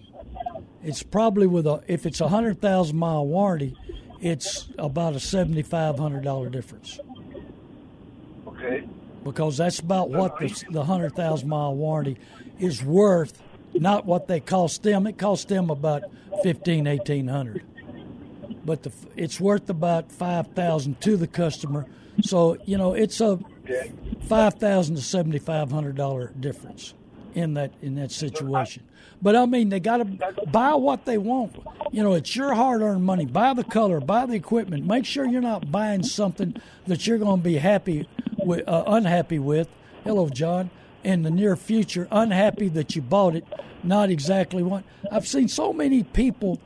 it's 0.83 1.03
probably 1.03 1.47
with 1.47 1.67
a 1.67 1.83
if 1.87 2.05
it's 2.07 2.21
a 2.21 2.29
hundred 2.29 2.61
thousand 2.61 2.99
mile 2.99 3.27
warranty, 3.27 3.75
it's 4.21 4.69
about 4.79 5.15
a 5.15 5.21
seventy 5.21 5.63
five 5.63 5.99
hundred 5.99 6.25
dollar 6.25 6.51
difference. 6.51 6.99
Okay. 8.47 8.85
Because 9.23 9.57
that's 9.57 9.79
about 9.79 10.11
what 10.11 10.39
the, 10.39 10.65
the 10.71 10.85
hundred 10.85 11.17
thousand 11.17 11.49
mile 11.49 11.75
warranty 11.75 12.19
is 12.59 12.85
worth, 12.85 13.41
not 13.73 14.05
what 14.05 14.29
they 14.29 14.41
cost 14.41 14.83
them. 14.83 15.07
It 15.07 15.17
costs 15.17 15.47
them 15.47 15.71
about 15.71 16.03
fifteen 16.43 16.87
eighteen 16.87 17.29
hundred, 17.29 17.65
but 18.65 18.83
the, 18.83 18.93
it's 19.17 19.41
worth 19.41 19.69
about 19.71 20.11
five 20.11 20.49
thousand 20.49 21.01
to 21.03 21.17
the 21.17 21.27
customer. 21.27 21.87
So 22.23 22.57
you 22.65 22.79
know 22.79 22.95
it's 22.95 23.21
a 23.21 23.39
five 24.23 24.55
thousand 24.55 24.97
to 24.97 25.03
seventy 25.03 25.39
five 25.39 25.71
hundred 25.71 25.97
dollar 25.97 26.33
difference 26.39 26.95
in 27.35 27.55
that 27.55 27.73
in 27.83 27.97
that 27.97 28.13
situation. 28.13 28.85
But 29.23 29.37
I 29.37 29.47
mean, 29.47 29.71
they 29.71 29.81
got 29.81 29.99
to 29.99 30.05
buy 30.47 30.75
what 30.75 31.07
they 31.07 31.19
want. 31.19 31.57
You 31.93 32.03
know, 32.03 32.13
it's 32.13 32.35
your 32.37 32.53
hard-earned 32.55 33.05
money. 33.05 33.25
Buy 33.25 33.55
the 33.55 33.65
color, 33.65 34.01
buy 34.01 34.27
the 34.27 34.35
equipment. 34.35 34.85
Make 34.85 35.07
sure 35.07 35.25
you're 35.25 35.41
not 35.41 35.71
buying 35.71 36.03
something 36.03 36.57
that 36.87 37.07
you're 37.07 37.19
going 37.19 37.39
to 37.39 37.45
be 37.45 37.57
happy 37.57 38.07
with, 38.39 38.69
uh, 38.69 38.85
unhappy 38.87 39.39
with. 39.39 39.69
Hello, 40.03 40.29
John. 40.29 40.71
In 41.05 41.23
the 41.23 41.31
near 41.31 41.55
future, 41.55 42.09
unhappy 42.11 42.69
that 42.71 42.97
you 42.97 43.03
bought 43.03 43.37
it, 43.37 43.45
not 43.83 44.11
exactly 44.11 44.63
what 44.63 44.85
I've 45.11 45.29
seen. 45.29 45.49
So 45.49 45.73
many 45.73 46.03
people 46.03 46.59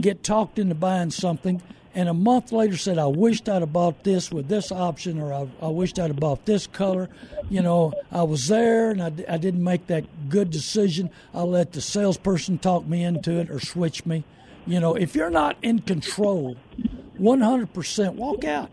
get 0.00 0.22
talked 0.22 0.58
into 0.58 0.74
buying 0.74 1.10
something 1.10 1.62
and 1.94 2.08
a 2.08 2.14
month 2.14 2.50
later 2.50 2.76
said, 2.76 2.98
I 2.98 3.06
wished 3.06 3.48
I'd 3.48 3.62
have 3.62 3.72
bought 3.72 4.02
this 4.02 4.32
with 4.32 4.48
this 4.48 4.72
option, 4.72 5.20
or 5.20 5.32
I, 5.32 5.48
I 5.62 5.68
wished 5.68 5.98
I'd 6.00 6.10
have 6.10 6.18
bought 6.18 6.44
this 6.44 6.66
color. 6.66 7.08
You 7.48 7.62
know, 7.62 7.92
I 8.10 8.24
was 8.24 8.48
there 8.48 8.90
and 8.90 9.00
I, 9.00 9.12
I 9.28 9.36
didn't 9.36 9.62
make 9.62 9.86
that 9.86 10.28
good 10.28 10.50
decision. 10.50 11.10
I 11.32 11.42
let 11.42 11.72
the 11.72 11.80
salesperson 11.80 12.58
talk 12.58 12.84
me 12.84 13.04
into 13.04 13.38
it 13.38 13.48
or 13.48 13.60
switch 13.60 14.04
me. 14.06 14.24
You 14.66 14.80
know, 14.80 14.96
if 14.96 15.14
you're 15.14 15.30
not 15.30 15.56
in 15.62 15.80
control, 15.80 16.56
100% 17.20 18.14
walk 18.14 18.42
out. 18.42 18.70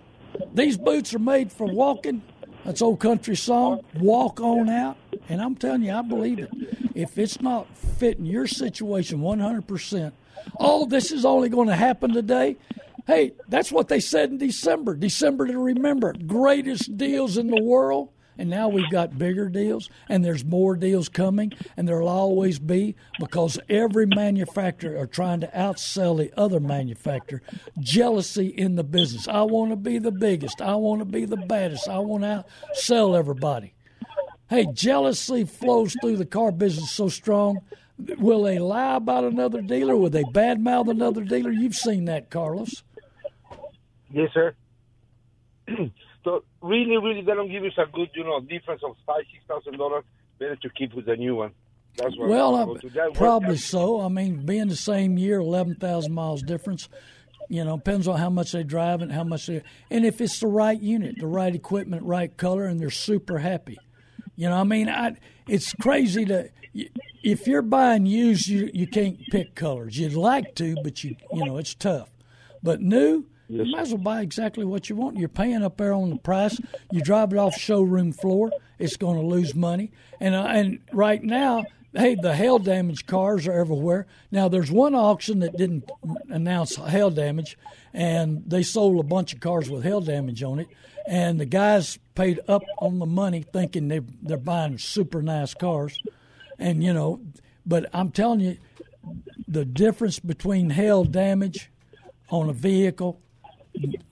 These 0.56 0.78
boots 0.78 1.14
are 1.14 1.20
made 1.20 1.52
for 1.52 1.68
walking. 1.68 2.24
That's 2.66 2.82
old 2.82 3.00
country 3.00 3.36
song. 3.36 3.82
Walk 4.00 4.40
on 4.40 4.68
out. 4.68 4.98
And 5.30 5.42
I'm 5.42 5.56
telling 5.56 5.84
you, 5.84 5.94
I 5.94 6.02
believe 6.02 6.40
it. 6.40 6.50
If 6.96 7.20
it's 7.20 7.40
not 7.40 7.68
fitting 7.78 8.26
your 8.26 8.48
situation 8.48 9.20
100%, 9.20 10.12
oh, 10.60 10.86
this 10.86 11.12
is 11.12 11.26
only 11.26 11.50
going 11.50 11.68
to 11.68 11.76
happen 11.76 12.14
today. 12.14 12.58
Hey, 13.08 13.34
that's 13.48 13.72
what 13.72 13.88
they 13.88 14.00
said 14.00 14.30
in 14.30 14.38
December. 14.38 14.96
December 14.96 15.48
to 15.48 15.58
remember. 15.58 16.14
Greatest 16.14 16.98
deals 16.98 17.38
in 17.38 17.48
the 17.48 17.62
world. 17.62 18.10
and 18.38 18.50
now 18.50 18.70
we've 18.70 18.90
got 18.90 19.18
bigger 19.20 19.50
deals, 19.50 19.90
and 20.10 20.24
there's 20.26 20.44
more 20.44 20.76
deals 20.76 21.10
coming, 21.10 21.52
and 21.78 21.88
there'll 21.88 22.08
always 22.08 22.58
be 22.58 22.96
because 23.20 23.60
every 23.70 24.06
manufacturer 24.08 24.98
are 25.00 25.06
trying 25.06 25.42
to 25.42 25.48
outsell 25.48 26.18
the 26.18 26.32
other 26.40 26.60
manufacturer. 26.60 27.42
Jealousy 27.80 28.48
in 28.48 28.76
the 28.76 28.84
business. 28.84 29.28
I 29.28 29.42
want 29.44 29.72
to 29.72 29.76
be 29.76 30.00
the 30.00 30.12
biggest. 30.12 30.62
I 30.62 30.76
want 30.76 31.00
to 31.00 31.06
be 31.06 31.26
the 31.26 31.38
baddest. 31.38 31.88
I 31.88 32.00
want 32.00 32.24
to 32.24 32.46
outsell 32.74 33.18
everybody. 33.18 33.74
Hey, 34.50 34.66
jealousy 34.74 35.46
flows 35.46 35.96
through 36.02 36.18
the 36.18 36.26
car 36.26 36.52
business 36.52 36.92
so 36.92 37.10
strong. 37.10 37.62
Will 38.18 38.44
they 38.44 38.60
lie 38.60 38.96
about 38.96 39.24
another 39.24 39.62
dealer? 39.62 39.96
Will 39.96 40.10
they 40.10 40.24
badmouth 40.24 40.90
another 40.90 41.24
dealer? 41.24 41.52
You've 41.52 41.76
seen 41.76 42.06
that, 42.06 42.30
Carlos. 42.30 42.84
Yes, 44.12 44.30
sir. 44.34 44.56
so 46.24 46.44
really, 46.62 46.98
really, 46.98 47.22
they 47.22 47.34
don't 47.34 47.52
give 47.52 47.64
us 47.64 47.74
a 47.78 47.86
good, 47.92 48.10
you 48.14 48.24
know, 48.24 48.42
difference 48.42 48.82
of 48.84 48.96
five, 49.06 49.24
six 49.32 49.44
thousand 49.48 49.78
dollars. 49.78 50.04
Better 50.40 50.56
to 50.56 50.70
keep 50.70 50.94
with 50.94 51.06
the 51.06 51.16
new 51.16 51.36
one. 51.36 51.52
That's 51.98 52.18
what 52.18 52.30
well, 52.30 52.56
uh, 52.56 53.10
probably 53.14 53.58
so. 53.58 54.02
I 54.02 54.08
mean, 54.08 54.46
being 54.46 54.68
the 54.68 54.76
same 54.76 55.18
year, 55.18 55.40
eleven 55.40 55.76
thousand 55.76 56.14
miles 56.14 56.42
difference. 56.42 56.90
You 57.50 57.66
know, 57.66 57.76
depends 57.76 58.08
on 58.08 58.18
how 58.18 58.30
much 58.30 58.54
they 58.54 58.64
drive 58.64 59.02
and 59.02 59.12
how 59.12 59.26
much 59.26 59.48
they, 59.48 59.62
and 59.90 60.06
if 60.06 60.22
it's 60.22 60.40
the 60.40 60.48
right 60.48 60.80
unit, 60.80 61.16
the 61.20 61.28
right 61.28 61.54
equipment, 61.54 62.04
right 62.04 62.36
color, 62.36 62.66
and 62.66 62.80
they're 62.80 62.90
super 62.90 63.40
happy. 63.40 63.78
You 64.38 64.48
know, 64.48 64.56
I 64.56 64.64
mean, 64.64 64.88
I, 64.88 65.18
it's 65.52 65.74
crazy 65.74 66.26
to 66.26 66.50
if 67.24 67.46
you're 67.46 67.62
buying 67.62 68.06
used, 68.06 68.48
you 68.48 68.72
you 68.74 68.88
can't 68.88 69.20
pick 69.32 69.54
colors. 69.56 70.00
You'd 70.00 70.14
like 70.14 70.56
to, 70.56 70.78
but 70.84 71.04
you 71.04 71.16
you 71.34 71.46
know 71.46 71.58
it's 71.58 71.76
tough. 71.76 72.10
But 72.64 72.82
new, 72.82 73.26
you 73.50 73.66
might 73.66 73.82
as 73.82 73.90
well 73.90 73.98
buy 73.98 74.22
exactly 74.22 74.64
what 74.64 74.90
you 74.90 74.96
want. 74.96 75.18
You're 75.18 75.28
paying 75.28 75.62
up 75.62 75.78
there 75.78 75.94
on 75.94 76.10
the 76.10 76.16
price. 76.16 76.58
You 76.92 77.02
drive 77.02 77.34
it 77.34 77.38
off 77.38 77.56
showroom 77.56 78.14
floor, 78.14 78.52
it's 78.80 78.96
going 78.96 79.18
to 79.20 79.26
lose 79.26 79.54
money. 79.54 79.92
And 80.22 80.34
uh, 80.34 80.46
and 80.48 80.80
right 80.94 81.22
now, 81.22 81.66
hey, 81.94 82.16
the 82.16 82.34
hail 82.34 82.58
damage 82.58 83.06
cars 83.06 83.46
are 83.46 83.60
everywhere. 83.60 84.08
Now 84.32 84.48
there's 84.48 84.72
one 84.72 84.96
auction 84.96 85.40
that 85.40 85.58
didn't 85.58 85.92
announce 86.30 86.78
hail 86.78 87.10
damage, 87.10 87.58
and 87.94 88.44
they 88.48 88.64
sold 88.64 89.00
a 89.00 89.08
bunch 89.08 89.34
of 89.34 89.42
cars 89.42 89.70
with 89.70 89.84
hail 89.84 90.00
damage 90.00 90.42
on 90.44 90.60
it. 90.60 90.68
And 91.08 91.40
the 91.40 91.46
guys 91.46 91.98
paid 92.16 92.40
up 92.48 92.64
on 92.78 93.00
the 93.00 93.06
money, 93.06 93.44
thinking 93.52 93.88
they 93.88 94.02
they're 94.22 94.38
buying 94.38 94.78
super 94.78 95.22
nice 95.22 95.54
cars, 95.54 96.02
and 96.60 96.84
you 96.84 96.94
know. 96.94 97.22
But 97.66 97.90
I'm 97.94 98.12
telling 98.12 98.40
you, 98.40 98.58
the 99.48 99.66
difference 99.66 100.20
between 100.20 100.72
hail 100.72 101.04
damage 101.04 101.70
on 102.30 102.50
a 102.50 102.54
vehicle 102.54 103.22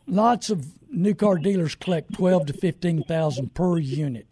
lots 0.08 0.50
of 0.50 0.68
new 0.92 1.14
car 1.14 1.38
dealers 1.38 1.76
collect 1.76 2.14
twelve 2.14 2.46
to 2.48 2.54
fifteen 2.54 3.04
thousand 3.04 3.54
per 3.54 3.78
unit, 3.78 4.28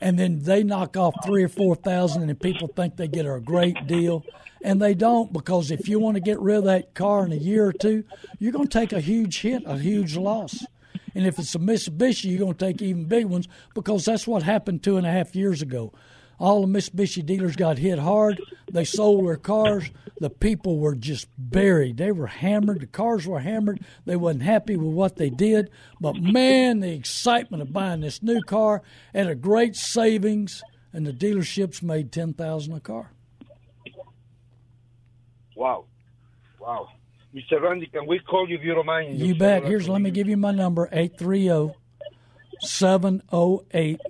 and 0.00 0.18
then 0.18 0.40
they 0.42 0.62
knock 0.62 0.96
off 0.96 1.14
three 1.24 1.42
or 1.42 1.48
four 1.48 1.74
thousand, 1.74 2.28
and 2.28 2.40
people 2.40 2.68
think 2.68 2.96
they 2.96 3.08
get 3.08 3.26
a 3.26 3.40
great 3.40 3.86
deal, 3.86 4.24
and 4.62 4.80
they 4.80 4.94
don't 4.94 5.32
because 5.32 5.70
if 5.70 5.88
you 5.88 5.98
want 5.98 6.16
to 6.16 6.20
get 6.20 6.40
rid 6.40 6.58
of 6.58 6.64
that 6.64 6.94
car 6.94 7.24
in 7.24 7.32
a 7.32 7.36
year 7.36 7.66
or 7.66 7.72
two, 7.72 8.04
you're 8.38 8.52
going 8.52 8.68
to 8.68 8.78
take 8.78 8.92
a 8.92 9.00
huge 9.00 9.40
hit, 9.40 9.62
a 9.66 9.78
huge 9.78 10.16
loss. 10.16 10.64
And 11.14 11.26
if 11.26 11.38
it's 11.38 11.54
a 11.54 11.58
Mitsubishi, 11.58 12.30
you're 12.30 12.38
going 12.38 12.54
to 12.54 12.66
take 12.66 12.82
even 12.82 13.04
big 13.04 13.26
ones 13.26 13.48
because 13.74 14.04
that's 14.04 14.26
what 14.26 14.42
happened 14.42 14.82
two 14.82 14.96
and 14.96 15.06
a 15.06 15.10
half 15.10 15.34
years 15.34 15.62
ago. 15.62 15.92
All 16.38 16.66
the 16.66 16.68
Mitsubishi 16.68 17.24
dealers 17.24 17.54
got 17.54 17.76
hit 17.76 17.98
hard. 17.98 18.40
They 18.72 18.84
sold 18.84 19.26
their 19.26 19.36
cars. 19.36 19.90
The 20.20 20.30
people 20.30 20.78
were 20.78 20.94
just 20.94 21.28
buried. 21.36 21.98
They 21.98 22.12
were 22.12 22.28
hammered. 22.28 22.80
The 22.80 22.86
cars 22.86 23.26
were 23.26 23.40
hammered. 23.40 23.80
They 24.06 24.16
wasn't 24.16 24.44
happy 24.44 24.76
with 24.76 24.94
what 24.94 25.16
they 25.16 25.28
did. 25.28 25.70
But 26.00 26.16
man, 26.16 26.80
the 26.80 26.92
excitement 26.92 27.62
of 27.62 27.74
buying 27.74 28.00
this 28.00 28.22
new 28.22 28.40
car 28.40 28.82
at 29.12 29.28
a 29.28 29.34
great 29.34 29.76
savings, 29.76 30.62
and 30.94 31.06
the 31.06 31.12
dealerships 31.12 31.82
made 31.82 32.10
ten 32.10 32.32
thousand 32.32 32.72
a 32.72 32.80
car. 32.80 33.12
Wow, 35.54 35.84
wow, 36.58 36.88
Mr. 37.34 37.60
Randy, 37.60 37.86
can 37.86 38.06
we 38.06 38.18
call 38.18 38.48
you 38.48 38.56
if 38.56 38.64
you 38.64 38.74
don't 38.74 38.86
mind? 38.86 39.18
You 39.18 39.34
bet. 39.36 39.64
Here's 39.64 39.88
let 39.88 40.00
me 40.02 40.10
give 40.10 40.28
you 40.28 40.36
my 40.36 40.50
number: 40.50 40.88
eight 40.92 41.16
three 41.18 41.44
zero 41.44 41.76
seven 42.60 43.22
zero 43.30 43.64
eight. 43.72 44.00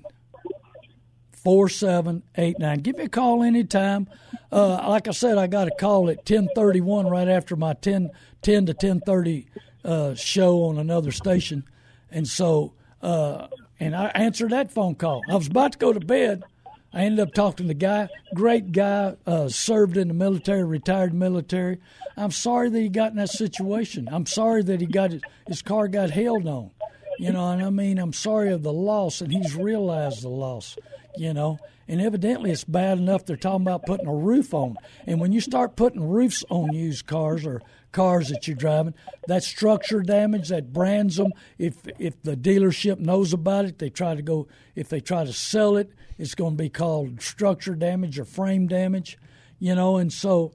4789. 1.43 2.79
Give 2.81 2.97
me 2.97 3.05
a 3.05 3.09
call 3.09 3.43
anytime. 3.43 4.09
Uh, 4.53 4.87
like 4.89 5.09
I 5.09 5.13
said, 5.13 5.39
I 5.39 5.47
got 5.47 5.69
a 5.69 5.71
call 5.71 6.11
at 6.11 6.19
1031 6.19 7.07
right 7.07 7.29
after 7.29 7.57
my 7.57 7.73
10, 7.73 8.11
10 8.43 8.67
to 8.67 8.73
1030 8.73 9.47
uh, 9.85 10.15
show 10.15 10.65
on 10.65 10.79
another 10.79 11.11
station. 11.13 11.65
And 12.11 12.29
so, 12.29 12.75
uh, 13.01 13.47
and 13.79 13.97
I 13.97 14.09
answered 14.09 14.51
that 14.51 14.71
phone 14.71 14.97
call. 14.97 15.23
I 15.31 15.37
was 15.37 15.47
about 15.47 15.73
to 15.73 15.79
go 15.79 15.93
to 15.93 16.01
bed. 16.01 16.45
I 16.93 17.03
ended 17.03 17.21
up 17.21 17.35
talking 17.35 17.65
to 17.65 17.69
the 17.69 17.75
guy, 17.75 18.09
great 18.35 18.73
guy, 18.73 19.17
uh, 19.27 19.49
served 19.49 19.97
in 19.97 20.09
the 20.09 20.15
military, 20.15 20.65
retired 20.65 21.15
military. 21.15 21.79
I'm 22.17 22.33
sorry 22.33 22.69
that 22.69 22.81
he 22.81 22.89
got 22.89 23.13
in 23.13 23.19
that 23.19 23.31
situation. 23.31 24.09
I'm 24.11 24.27
sorry 24.27 24.63
that 24.65 24.81
he 24.81 24.87
got 24.87 25.13
his, 25.13 25.23
his 25.47 25.63
car 25.63 25.87
got 25.89 26.11
held 26.11 26.47
on. 26.47 26.71
You 27.19 27.33
know, 27.33 27.51
and 27.51 27.63
I 27.63 27.71
mean, 27.71 27.99
I'm 27.99 28.15
sorry 28.15 28.51
of 28.51 28.63
the 28.63 28.73
loss, 28.73 29.21
and 29.21 29.31
he's 29.31 29.55
realized 29.55 30.23
the 30.23 30.31
loss 30.31 30.77
you 31.17 31.35
know. 31.35 31.59
And 31.89 32.01
evidently, 32.01 32.53
it's 32.53 32.63
bad 32.63 32.99
enough 32.99 33.27
they're 33.27 33.37
talking 33.37 33.63
about 33.63 33.85
putting 33.85 34.07
a 34.07 34.15
roof 34.15 34.55
on. 34.55 34.77
And 35.07 35.21
when 35.21 35.33
you 35.33 35.41
start 35.41 35.75
putting 35.75 36.09
roofs 36.09 36.45
on 36.49 36.73
used 36.73 37.07
cars 37.07 37.45
or 37.45 37.63
cars 37.91 38.29
that 38.29 38.47
you're 38.47 38.57
driving, 38.57 38.95
that 39.27 39.43
structure 39.43 40.01
damage 40.01 40.51
that 40.51 40.73
brands 40.73 41.17
them. 41.17 41.33
If 41.59 41.77
if 41.99 42.23
the 42.23 42.37
dealership 42.37 43.01
knows 43.01 43.33
about 43.33 43.65
it, 43.65 43.79
they 43.79 43.91
try 43.91 44.15
to 44.15 44.23
go. 44.23 44.47
If 44.77 44.89
they 44.89 45.01
try 45.01 45.25
to 45.25 45.33
sell 45.33 45.77
it, 45.77 45.91
it's 46.21 46.35
going 46.35 46.57
to 46.57 46.63
be 46.63 46.69
called 46.69 47.21
structure 47.21 47.75
damage 47.75 48.19
or 48.19 48.25
frame 48.25 48.67
damage, 48.67 49.19
you 49.59 49.75
know. 49.75 49.97
And 49.97 50.13
so 50.13 50.53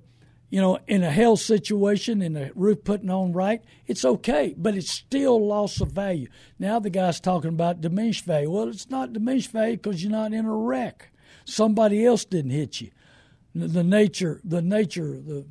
you 0.50 0.62
know, 0.62 0.80
in 0.88 1.04
a 1.04 1.12
hail 1.12 1.36
situation, 1.36 2.22
in 2.22 2.38
a 2.38 2.52
roof 2.56 2.84
putting 2.84 3.10
on 3.10 3.34
right, 3.34 3.62
it's 3.88 4.06
okay, 4.06 4.54
but 4.58 4.76
it's 4.76 4.92
still 4.92 5.46
loss 5.46 5.82
of 5.82 5.92
value. 5.92 6.28
Now 6.60 6.80
the 6.80 6.90
guy's 6.90 7.20
talking 7.20 7.50
about 7.50 7.82
diminished 7.82 8.26
value. 8.26 8.52
Well, 8.52 8.70
it's 8.70 8.90
not 8.90 9.12
diminished 9.12 9.52
value 9.52 9.78
because 9.78 10.04
you're 10.04 10.12
not 10.12 10.34
in 10.34 10.46
a 10.46 10.56
wreck. 10.56 11.10
Somebody 11.46 12.06
else 12.06 12.26
didn't 12.26 12.52
hit 12.52 12.80
you. 12.80 12.92
The 13.54 13.84
nature, 13.84 14.42
the 14.44 14.62
nature, 14.62 15.20
the 15.20 15.46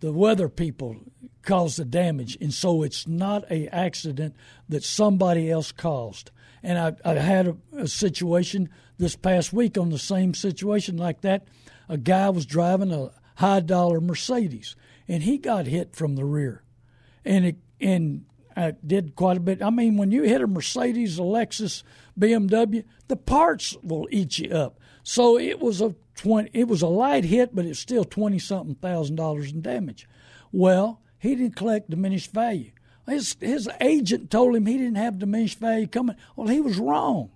the 0.00 0.12
weather 0.12 0.48
people 0.50 0.96
caused 1.42 1.78
the 1.78 1.84
damage, 1.84 2.36
and 2.40 2.52
so 2.52 2.82
it's 2.82 3.08
not 3.08 3.50
a 3.50 3.68
accident 3.68 4.36
that 4.68 4.84
somebody 4.84 5.50
else 5.50 5.72
caused. 5.72 6.30
And 6.64 6.78
I, 6.78 6.94
I 7.04 7.14
had 7.14 7.46
a, 7.46 7.56
a 7.76 7.86
situation 7.86 8.70
this 8.98 9.14
past 9.16 9.52
week 9.52 9.76
on 9.76 9.90
the 9.90 9.98
same 9.98 10.32
situation 10.32 10.96
like 10.96 11.20
that. 11.20 11.46
A 11.88 11.98
guy 11.98 12.30
was 12.30 12.46
driving 12.46 12.90
a 12.90 13.10
high 13.36 13.60
dollar 13.60 14.00
Mercedes, 14.00 14.74
and 15.06 15.22
he 15.22 15.36
got 15.36 15.66
hit 15.66 15.94
from 15.94 16.16
the 16.16 16.24
rear, 16.24 16.64
and 17.24 17.44
it 17.44 17.56
and 17.80 18.24
did 18.86 19.14
quite 19.14 19.36
a 19.36 19.40
bit. 19.40 19.62
I 19.62 19.68
mean, 19.68 19.98
when 19.98 20.10
you 20.10 20.22
hit 20.22 20.40
a 20.40 20.46
Mercedes, 20.46 21.18
a 21.18 21.22
Lexus, 21.22 21.82
BMW, 22.18 22.84
the 23.08 23.16
parts 23.16 23.76
will 23.82 24.08
eat 24.10 24.38
you 24.38 24.50
up. 24.50 24.78
So 25.02 25.38
it 25.38 25.60
was 25.60 25.82
a 25.82 25.94
twenty. 26.14 26.50
It 26.54 26.66
was 26.66 26.80
a 26.80 26.86
light 26.86 27.24
hit, 27.24 27.54
but 27.54 27.66
it's 27.66 27.78
still 27.78 28.04
twenty 28.04 28.38
something 28.38 28.76
thousand 28.76 29.16
dollars 29.16 29.52
in 29.52 29.60
damage. 29.60 30.08
Well, 30.50 31.02
he 31.18 31.34
didn't 31.34 31.56
collect 31.56 31.90
diminished 31.90 32.32
value. 32.32 32.70
His 33.06 33.36
his 33.40 33.68
agent 33.80 34.30
told 34.30 34.56
him 34.56 34.66
he 34.66 34.78
didn't 34.78 34.96
have 34.96 35.18
diminished 35.18 35.58
value 35.58 35.86
coming. 35.86 36.16
Well, 36.36 36.48
he 36.48 36.60
was 36.60 36.78
wrong. 36.78 37.30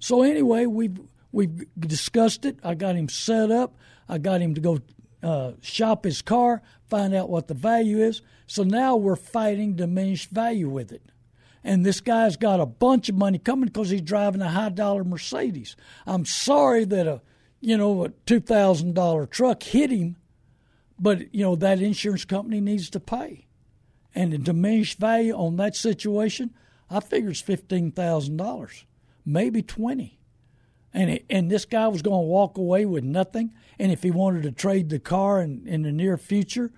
So 0.00 0.22
anyway, 0.22 0.66
we've 0.66 0.98
we've 1.32 1.66
discussed 1.78 2.44
it. 2.44 2.58
I 2.64 2.74
got 2.74 2.96
him 2.96 3.08
set 3.08 3.50
up. 3.50 3.76
I 4.08 4.18
got 4.18 4.40
him 4.40 4.54
to 4.54 4.60
go 4.60 4.80
uh, 5.22 5.52
shop 5.60 6.04
his 6.04 6.22
car, 6.22 6.62
find 6.88 7.14
out 7.14 7.28
what 7.28 7.48
the 7.48 7.54
value 7.54 7.98
is. 7.98 8.22
So 8.46 8.62
now 8.62 8.96
we're 8.96 9.16
fighting 9.16 9.74
diminished 9.74 10.30
value 10.30 10.68
with 10.68 10.92
it. 10.92 11.02
And 11.64 11.84
this 11.84 12.00
guy's 12.00 12.36
got 12.36 12.60
a 12.60 12.66
bunch 12.66 13.08
of 13.08 13.16
money 13.16 13.38
coming 13.38 13.66
because 13.66 13.90
he's 13.90 14.00
driving 14.00 14.40
a 14.40 14.48
high 14.48 14.70
dollar 14.70 15.04
Mercedes. 15.04 15.76
I'm 16.06 16.24
sorry 16.24 16.84
that 16.86 17.06
a 17.06 17.20
you 17.60 17.76
know 17.76 18.04
a 18.04 18.08
two 18.26 18.40
thousand 18.40 18.94
dollar 18.94 19.26
truck 19.26 19.62
hit 19.62 19.90
him, 19.90 20.16
but 20.98 21.34
you 21.34 21.42
know 21.42 21.56
that 21.56 21.82
insurance 21.82 22.24
company 22.24 22.60
needs 22.60 22.90
to 22.90 23.00
pay. 23.00 23.47
And 24.14 24.32
the 24.32 24.38
diminished 24.38 24.98
value 24.98 25.34
on 25.34 25.56
that 25.56 25.76
situation, 25.76 26.54
I 26.90 27.00
figure 27.00 27.30
it's 27.30 27.40
fifteen 27.40 27.92
thousand 27.92 28.36
dollars, 28.36 28.84
maybe 29.24 29.62
twenty 29.62 30.18
and 30.92 31.10
it, 31.10 31.24
and 31.28 31.50
this 31.50 31.64
guy 31.64 31.88
was 31.88 32.02
going 32.02 32.22
to 32.22 32.26
walk 32.26 32.56
away 32.56 32.84
with 32.84 33.04
nothing. 33.04 33.54
And 33.78 33.92
if 33.92 34.02
he 34.02 34.10
wanted 34.10 34.42
to 34.44 34.52
trade 34.52 34.88
the 34.88 34.98
car 34.98 35.40
in, 35.40 35.66
in 35.66 35.82
the 35.82 35.92
near 35.92 36.16
future, 36.16 36.72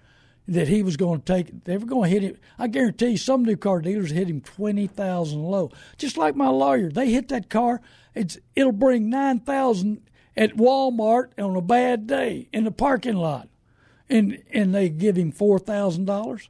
that 0.49 0.69
he 0.69 0.83
was 0.83 0.97
going 0.97 1.21
to 1.21 1.25
take, 1.25 1.65
they 1.65 1.79
were 1.79 1.87
going 1.87 2.11
to 2.11 2.21
hit 2.21 2.23
him. 2.23 2.37
I 2.59 2.67
guarantee 2.67 3.11
you, 3.11 3.17
some 3.17 3.45
new 3.45 3.57
car 3.57 3.81
dealers 3.81 4.11
hit 4.11 4.29
him 4.29 4.41
twenty 4.41 4.87
thousand 4.87 5.43
low. 5.43 5.71
Just 5.97 6.17
like 6.17 6.35
my 6.35 6.49
lawyer, 6.49 6.91
they 6.91 7.11
hit 7.11 7.29
that 7.29 7.49
car. 7.49 7.81
It's 8.15 8.39
it'll 8.57 8.73
bring 8.73 9.09
nine 9.09 9.41
thousand 9.41 10.03
at 10.37 10.57
Walmart 10.57 11.31
on 11.39 11.57
a 11.57 11.63
bad 11.63 12.07
day 12.07 12.49
in 12.53 12.65
the 12.65 12.73
parking 12.73 13.17
lot, 13.17 13.49
and 14.09 14.43
and 14.53 14.75
they 14.75 14.89
give 14.89 15.17
him 15.17 15.31
four 15.31 15.59
thousand 15.59 16.07
dollars. 16.07 16.49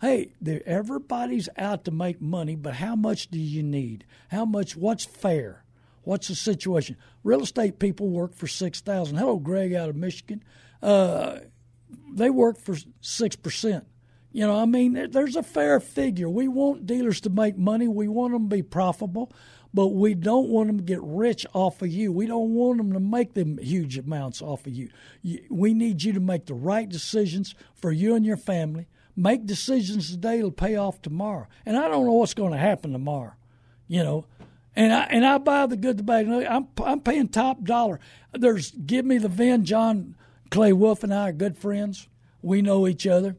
Hey, 0.00 0.32
everybody's 0.64 1.50
out 1.58 1.84
to 1.84 1.90
make 1.90 2.22
money, 2.22 2.56
but 2.56 2.74
how 2.74 2.96
much 2.96 3.28
do 3.28 3.38
you 3.38 3.62
need? 3.62 4.06
How 4.28 4.46
much? 4.46 4.74
What's 4.74 5.04
fair? 5.04 5.64
What's 6.04 6.28
the 6.28 6.34
situation? 6.34 6.96
Real 7.22 7.42
estate 7.42 7.78
people 7.78 8.08
work 8.08 8.34
for 8.34 8.46
six 8.46 8.80
thousand. 8.80 9.18
Hello, 9.18 9.36
Greg 9.36 9.74
out 9.74 9.90
of 9.90 9.96
Michigan. 9.96 10.42
Uh, 10.82 11.40
they 12.12 12.30
work 12.30 12.58
for 12.58 12.76
six 13.02 13.36
percent. 13.36 13.84
You 14.32 14.46
know, 14.46 14.56
I 14.56 14.64
mean, 14.64 15.10
there's 15.10 15.36
a 15.36 15.42
fair 15.42 15.80
figure. 15.80 16.30
We 16.30 16.48
want 16.48 16.86
dealers 16.86 17.20
to 17.22 17.30
make 17.30 17.58
money. 17.58 17.86
We 17.86 18.08
want 18.08 18.32
them 18.32 18.48
to 18.48 18.56
be 18.56 18.62
profitable, 18.62 19.32
but 19.74 19.88
we 19.88 20.14
don't 20.14 20.48
want 20.48 20.68
them 20.68 20.78
to 20.78 20.84
get 20.84 21.02
rich 21.02 21.44
off 21.52 21.82
of 21.82 21.88
you. 21.88 22.10
We 22.10 22.26
don't 22.26 22.54
want 22.54 22.78
them 22.78 22.92
to 22.94 23.00
make 23.00 23.34
them 23.34 23.58
huge 23.58 23.98
amounts 23.98 24.40
off 24.40 24.66
of 24.66 24.72
you. 24.72 24.88
We 25.50 25.74
need 25.74 26.04
you 26.04 26.14
to 26.14 26.20
make 26.20 26.46
the 26.46 26.54
right 26.54 26.88
decisions 26.88 27.54
for 27.74 27.92
you 27.92 28.14
and 28.14 28.24
your 28.24 28.38
family. 28.38 28.86
Make 29.16 29.46
decisions 29.46 30.10
today 30.10 30.36
that'll 30.36 30.50
pay 30.50 30.76
off 30.76 31.02
tomorrow. 31.02 31.46
And 31.66 31.76
I 31.76 31.88
don't 31.88 32.06
know 32.06 32.12
what's 32.12 32.34
going 32.34 32.52
to 32.52 32.58
happen 32.58 32.92
tomorrow. 32.92 33.32
You 33.88 34.04
know, 34.04 34.26
and 34.76 34.92
I 34.92 35.02
and 35.04 35.26
I 35.26 35.38
buy 35.38 35.66
the 35.66 35.76
good, 35.76 35.98
the 35.98 36.02
bad. 36.02 36.28
I'm 36.28 36.68
I'm 36.84 37.00
paying 37.00 37.28
top 37.28 37.64
dollar. 37.64 37.98
There's 38.32 38.70
give 38.70 39.04
me 39.04 39.18
the 39.18 39.28
VIN. 39.28 39.64
John 39.64 40.14
Clay 40.50 40.72
Wolf 40.72 41.02
and 41.02 41.12
I 41.12 41.30
are 41.30 41.32
good 41.32 41.58
friends. 41.58 42.08
We 42.42 42.62
know 42.62 42.86
each 42.86 43.06
other 43.06 43.36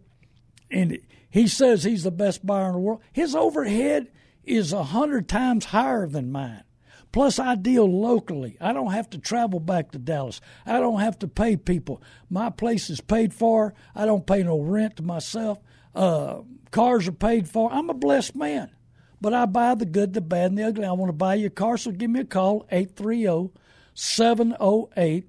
and 0.71 0.99
he 1.29 1.47
says 1.47 1.83
he's 1.83 2.03
the 2.03 2.11
best 2.11 2.45
buyer 2.45 2.67
in 2.67 2.73
the 2.73 2.79
world. 2.79 3.01
His 3.11 3.35
overhead 3.35 4.07
is 4.43 4.73
a 4.73 4.83
hundred 4.83 5.27
times 5.27 5.65
higher 5.65 6.07
than 6.07 6.31
mine. 6.31 6.63
Plus, 7.11 7.39
I 7.39 7.55
deal 7.55 7.85
locally. 7.85 8.57
I 8.61 8.71
don't 8.71 8.91
have 8.91 9.09
to 9.11 9.17
travel 9.17 9.59
back 9.59 9.91
to 9.91 9.99
Dallas. 9.99 10.39
I 10.65 10.79
don't 10.79 11.01
have 11.01 11.19
to 11.19 11.27
pay 11.27 11.57
people. 11.57 12.01
My 12.29 12.49
place 12.49 12.89
is 12.89 13.01
paid 13.01 13.33
for. 13.33 13.73
I 13.93 14.05
don't 14.05 14.25
pay 14.25 14.43
no 14.43 14.59
rent 14.59 14.95
to 14.97 15.03
myself. 15.03 15.59
Uh, 15.93 16.41
cars 16.71 17.07
are 17.07 17.13
paid 17.13 17.49
for. 17.49 17.71
I'm 17.71 17.89
a 17.89 17.93
blessed 17.93 18.35
man. 18.35 18.71
But 19.19 19.33
I 19.33 19.45
buy 19.45 19.75
the 19.75 19.85
good, 19.85 20.13
the 20.13 20.21
bad, 20.21 20.51
and 20.51 20.57
the 20.57 20.63
ugly. 20.63 20.85
I 20.85 20.93
want 20.93 21.09
to 21.09 21.13
buy 21.13 21.35
your 21.35 21.49
car, 21.49 21.77
so 21.77 21.91
give 21.91 22.09
me 22.09 22.21
a 22.21 22.25
call, 22.25 22.65
830 22.71 23.51
708 23.93 25.27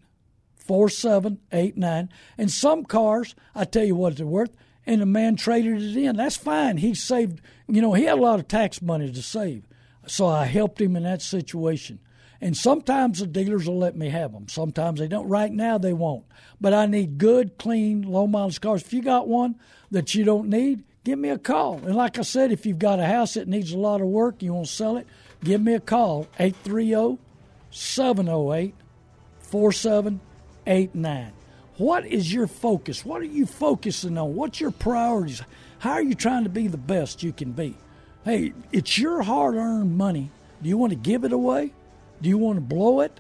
4789. 0.57 2.09
And 2.39 2.51
some 2.51 2.85
cars, 2.85 3.35
I 3.55 3.65
tell 3.65 3.85
you 3.85 3.97
what 3.97 4.17
they're 4.17 4.27
worth, 4.27 4.57
and 4.87 5.03
the 5.03 5.07
man 5.07 5.37
traded 5.37 5.83
it 5.83 5.97
in. 5.97 6.17
That's 6.17 6.37
fine. 6.37 6.79
He 6.79 6.95
saved, 6.95 7.41
you 7.69 7.83
know, 7.83 7.93
he 7.93 8.05
had 8.05 8.19
a 8.19 8.23
lot 8.23 8.39
of 8.39 8.49
tax 8.49 8.81
money 8.81 9.13
to 9.13 9.23
save. 9.23 9.65
So 10.07 10.27
I 10.27 10.45
helped 10.47 10.81
him 10.81 10.97
in 10.97 11.05
that 11.05 11.23
situation. 11.23 12.01
And 12.41 12.57
sometimes 12.57 13.21
the 13.21 13.27
dealers 13.29 13.69
will 13.69 13.79
let 13.79 13.97
me 13.97 14.09
have 14.09 14.33
them. 14.33 14.49
Sometimes 14.49 14.99
they 14.99 15.07
don't. 15.07 15.29
Right 15.29 15.53
now 15.53 15.79
they 15.79 15.93
won't. 15.93 16.25
But 16.61 16.75
I 16.75 16.87
need 16.87 17.17
good, 17.17 17.57
clean, 17.57 18.03
low 18.03 18.27
mileage 18.27 18.61
cars. 18.61 18.83
If 18.83 18.93
you 18.93 19.01
got 19.01 19.29
one 19.29 19.55
that 19.93 20.17
you 20.17 20.25
don't 20.25 20.49
need, 20.49 20.83
give 21.05 21.21
me 21.21 21.29
a 21.29 21.39
call. 21.39 21.75
And 21.85 21.95
like 21.95 22.19
I 22.19 22.23
said, 22.23 22.51
if 22.51 22.67
you've 22.67 22.81
got 22.81 22.99
a 22.99 23.07
house 23.07 23.35
that 23.35 23.47
needs 23.47 23.71
a 23.71 23.79
lot 23.79 24.01
of 24.01 24.09
work, 24.09 24.43
you 24.43 24.55
want 24.55 24.67
to 24.67 24.73
sell 24.73 24.97
it, 24.97 25.07
give 25.45 25.63
me 25.63 25.75
a 25.75 25.81
call. 25.81 26.27
830 26.41 27.19
708 27.71 28.75
4789. 29.43 31.33
What 31.77 32.07
is 32.07 32.33
your 32.33 32.49
focus? 32.49 33.05
What 33.05 33.23
are 33.23 33.27
you 33.27 33.47
focusing 33.47 34.19
on? 34.19 34.35
What's 34.35 34.61
your 34.61 34.73
priorities? 34.73 35.43
How 35.79 35.93
are 35.93 36.03
you 36.03 36.15
trying 36.15 36.43
to 36.43 36.51
be 36.51 36.67
the 36.67 36.77
best 36.77 37.23
you 37.23 37.33
can 37.33 37.53
be? 37.53 37.77
Hey, 38.25 38.53
it's 38.71 38.99
your 38.99 39.23
hard 39.23 39.57
earned 39.57 39.97
money. 39.99 40.31
Do 40.63 40.69
you 40.69 40.79
want 40.79 40.91
to 40.91 40.97
give 40.97 41.25
it 41.25 41.33
away? 41.33 41.73
Do 42.21 42.29
you 42.29 42.39
want 42.39 42.57
to 42.57 42.61
blow 42.61 43.01
it? 43.01 43.19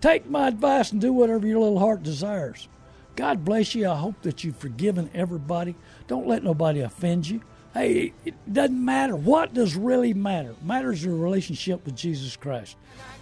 Take 0.00 0.28
my 0.28 0.48
advice 0.48 0.90
and 0.90 1.00
do 1.00 1.12
whatever 1.12 1.46
your 1.46 1.60
little 1.60 1.78
heart 1.78 2.02
desires. 2.02 2.66
God 3.14 3.44
bless 3.44 3.76
you. 3.76 3.88
I 3.88 3.96
hope 3.96 4.22
that 4.22 4.42
you've 4.42 4.56
forgiven 4.56 5.08
everybody. 5.14 5.76
Don't 6.08 6.26
let 6.26 6.42
nobody 6.42 6.80
offend 6.80 7.28
you. 7.28 7.42
Hey, 7.74 8.12
it 8.24 8.34
doesn't 8.52 8.84
matter. 8.84 9.14
What 9.14 9.54
does 9.54 9.76
really 9.76 10.14
matter? 10.14 10.56
Matters 10.64 11.04
your 11.04 11.14
relationship 11.14 11.84
with 11.84 11.94
Jesus 11.94 12.34
Christ. 12.34 12.76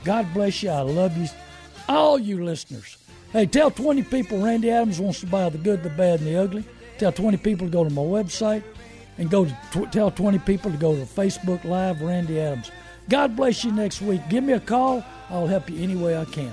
God 0.05 0.33
bless 0.33 0.63
you. 0.63 0.71
I 0.71 0.81
love 0.81 1.15
you. 1.19 1.29
All 1.91 2.19
you 2.19 2.43
listeners. 2.43 2.97
Hey, 3.33 3.45
tell 3.45 3.71
20 3.71 4.05
people 4.05 4.41
Randy 4.41 4.71
Adams 4.71 4.99
wants 4.99 5.21
to 5.21 5.27
buy 5.27 5.51
the 5.51 5.59
good, 5.59 5.83
the 5.83 5.91
bad, 5.91 6.21
and 6.21 6.29
the 6.29 6.37
ugly. 6.37 6.65
Tell 6.97 7.13
20 7.13 7.37
people 7.37 7.67
to 7.67 7.71
go 7.71 7.85
to 7.85 7.91
my 7.91 8.01
website 8.01 8.63
and 9.19 9.31
go 9.31 9.45
tw- 9.73 9.91
tell 9.93 10.11
20 10.11 10.39
people 10.41 10.71
to 10.71 10.77
go 10.77 10.95
to 10.95 11.03
Facebook 11.03 11.65
Live 11.65 12.01
Randy 12.01 12.41
Adams. 12.41 12.71
God 13.09 13.37
bless 13.37 13.65
you 13.65 13.73
next 13.73 14.01
week. 14.01 14.21
Give 14.29 14.45
me 14.45 14.53
a 14.55 14.61
call. 14.61 15.05
I'll 15.31 15.47
help 15.47 15.69
you 15.69 15.83
any 15.83 15.97
way 15.97 16.17
I 16.17 16.25
can. 16.25 16.53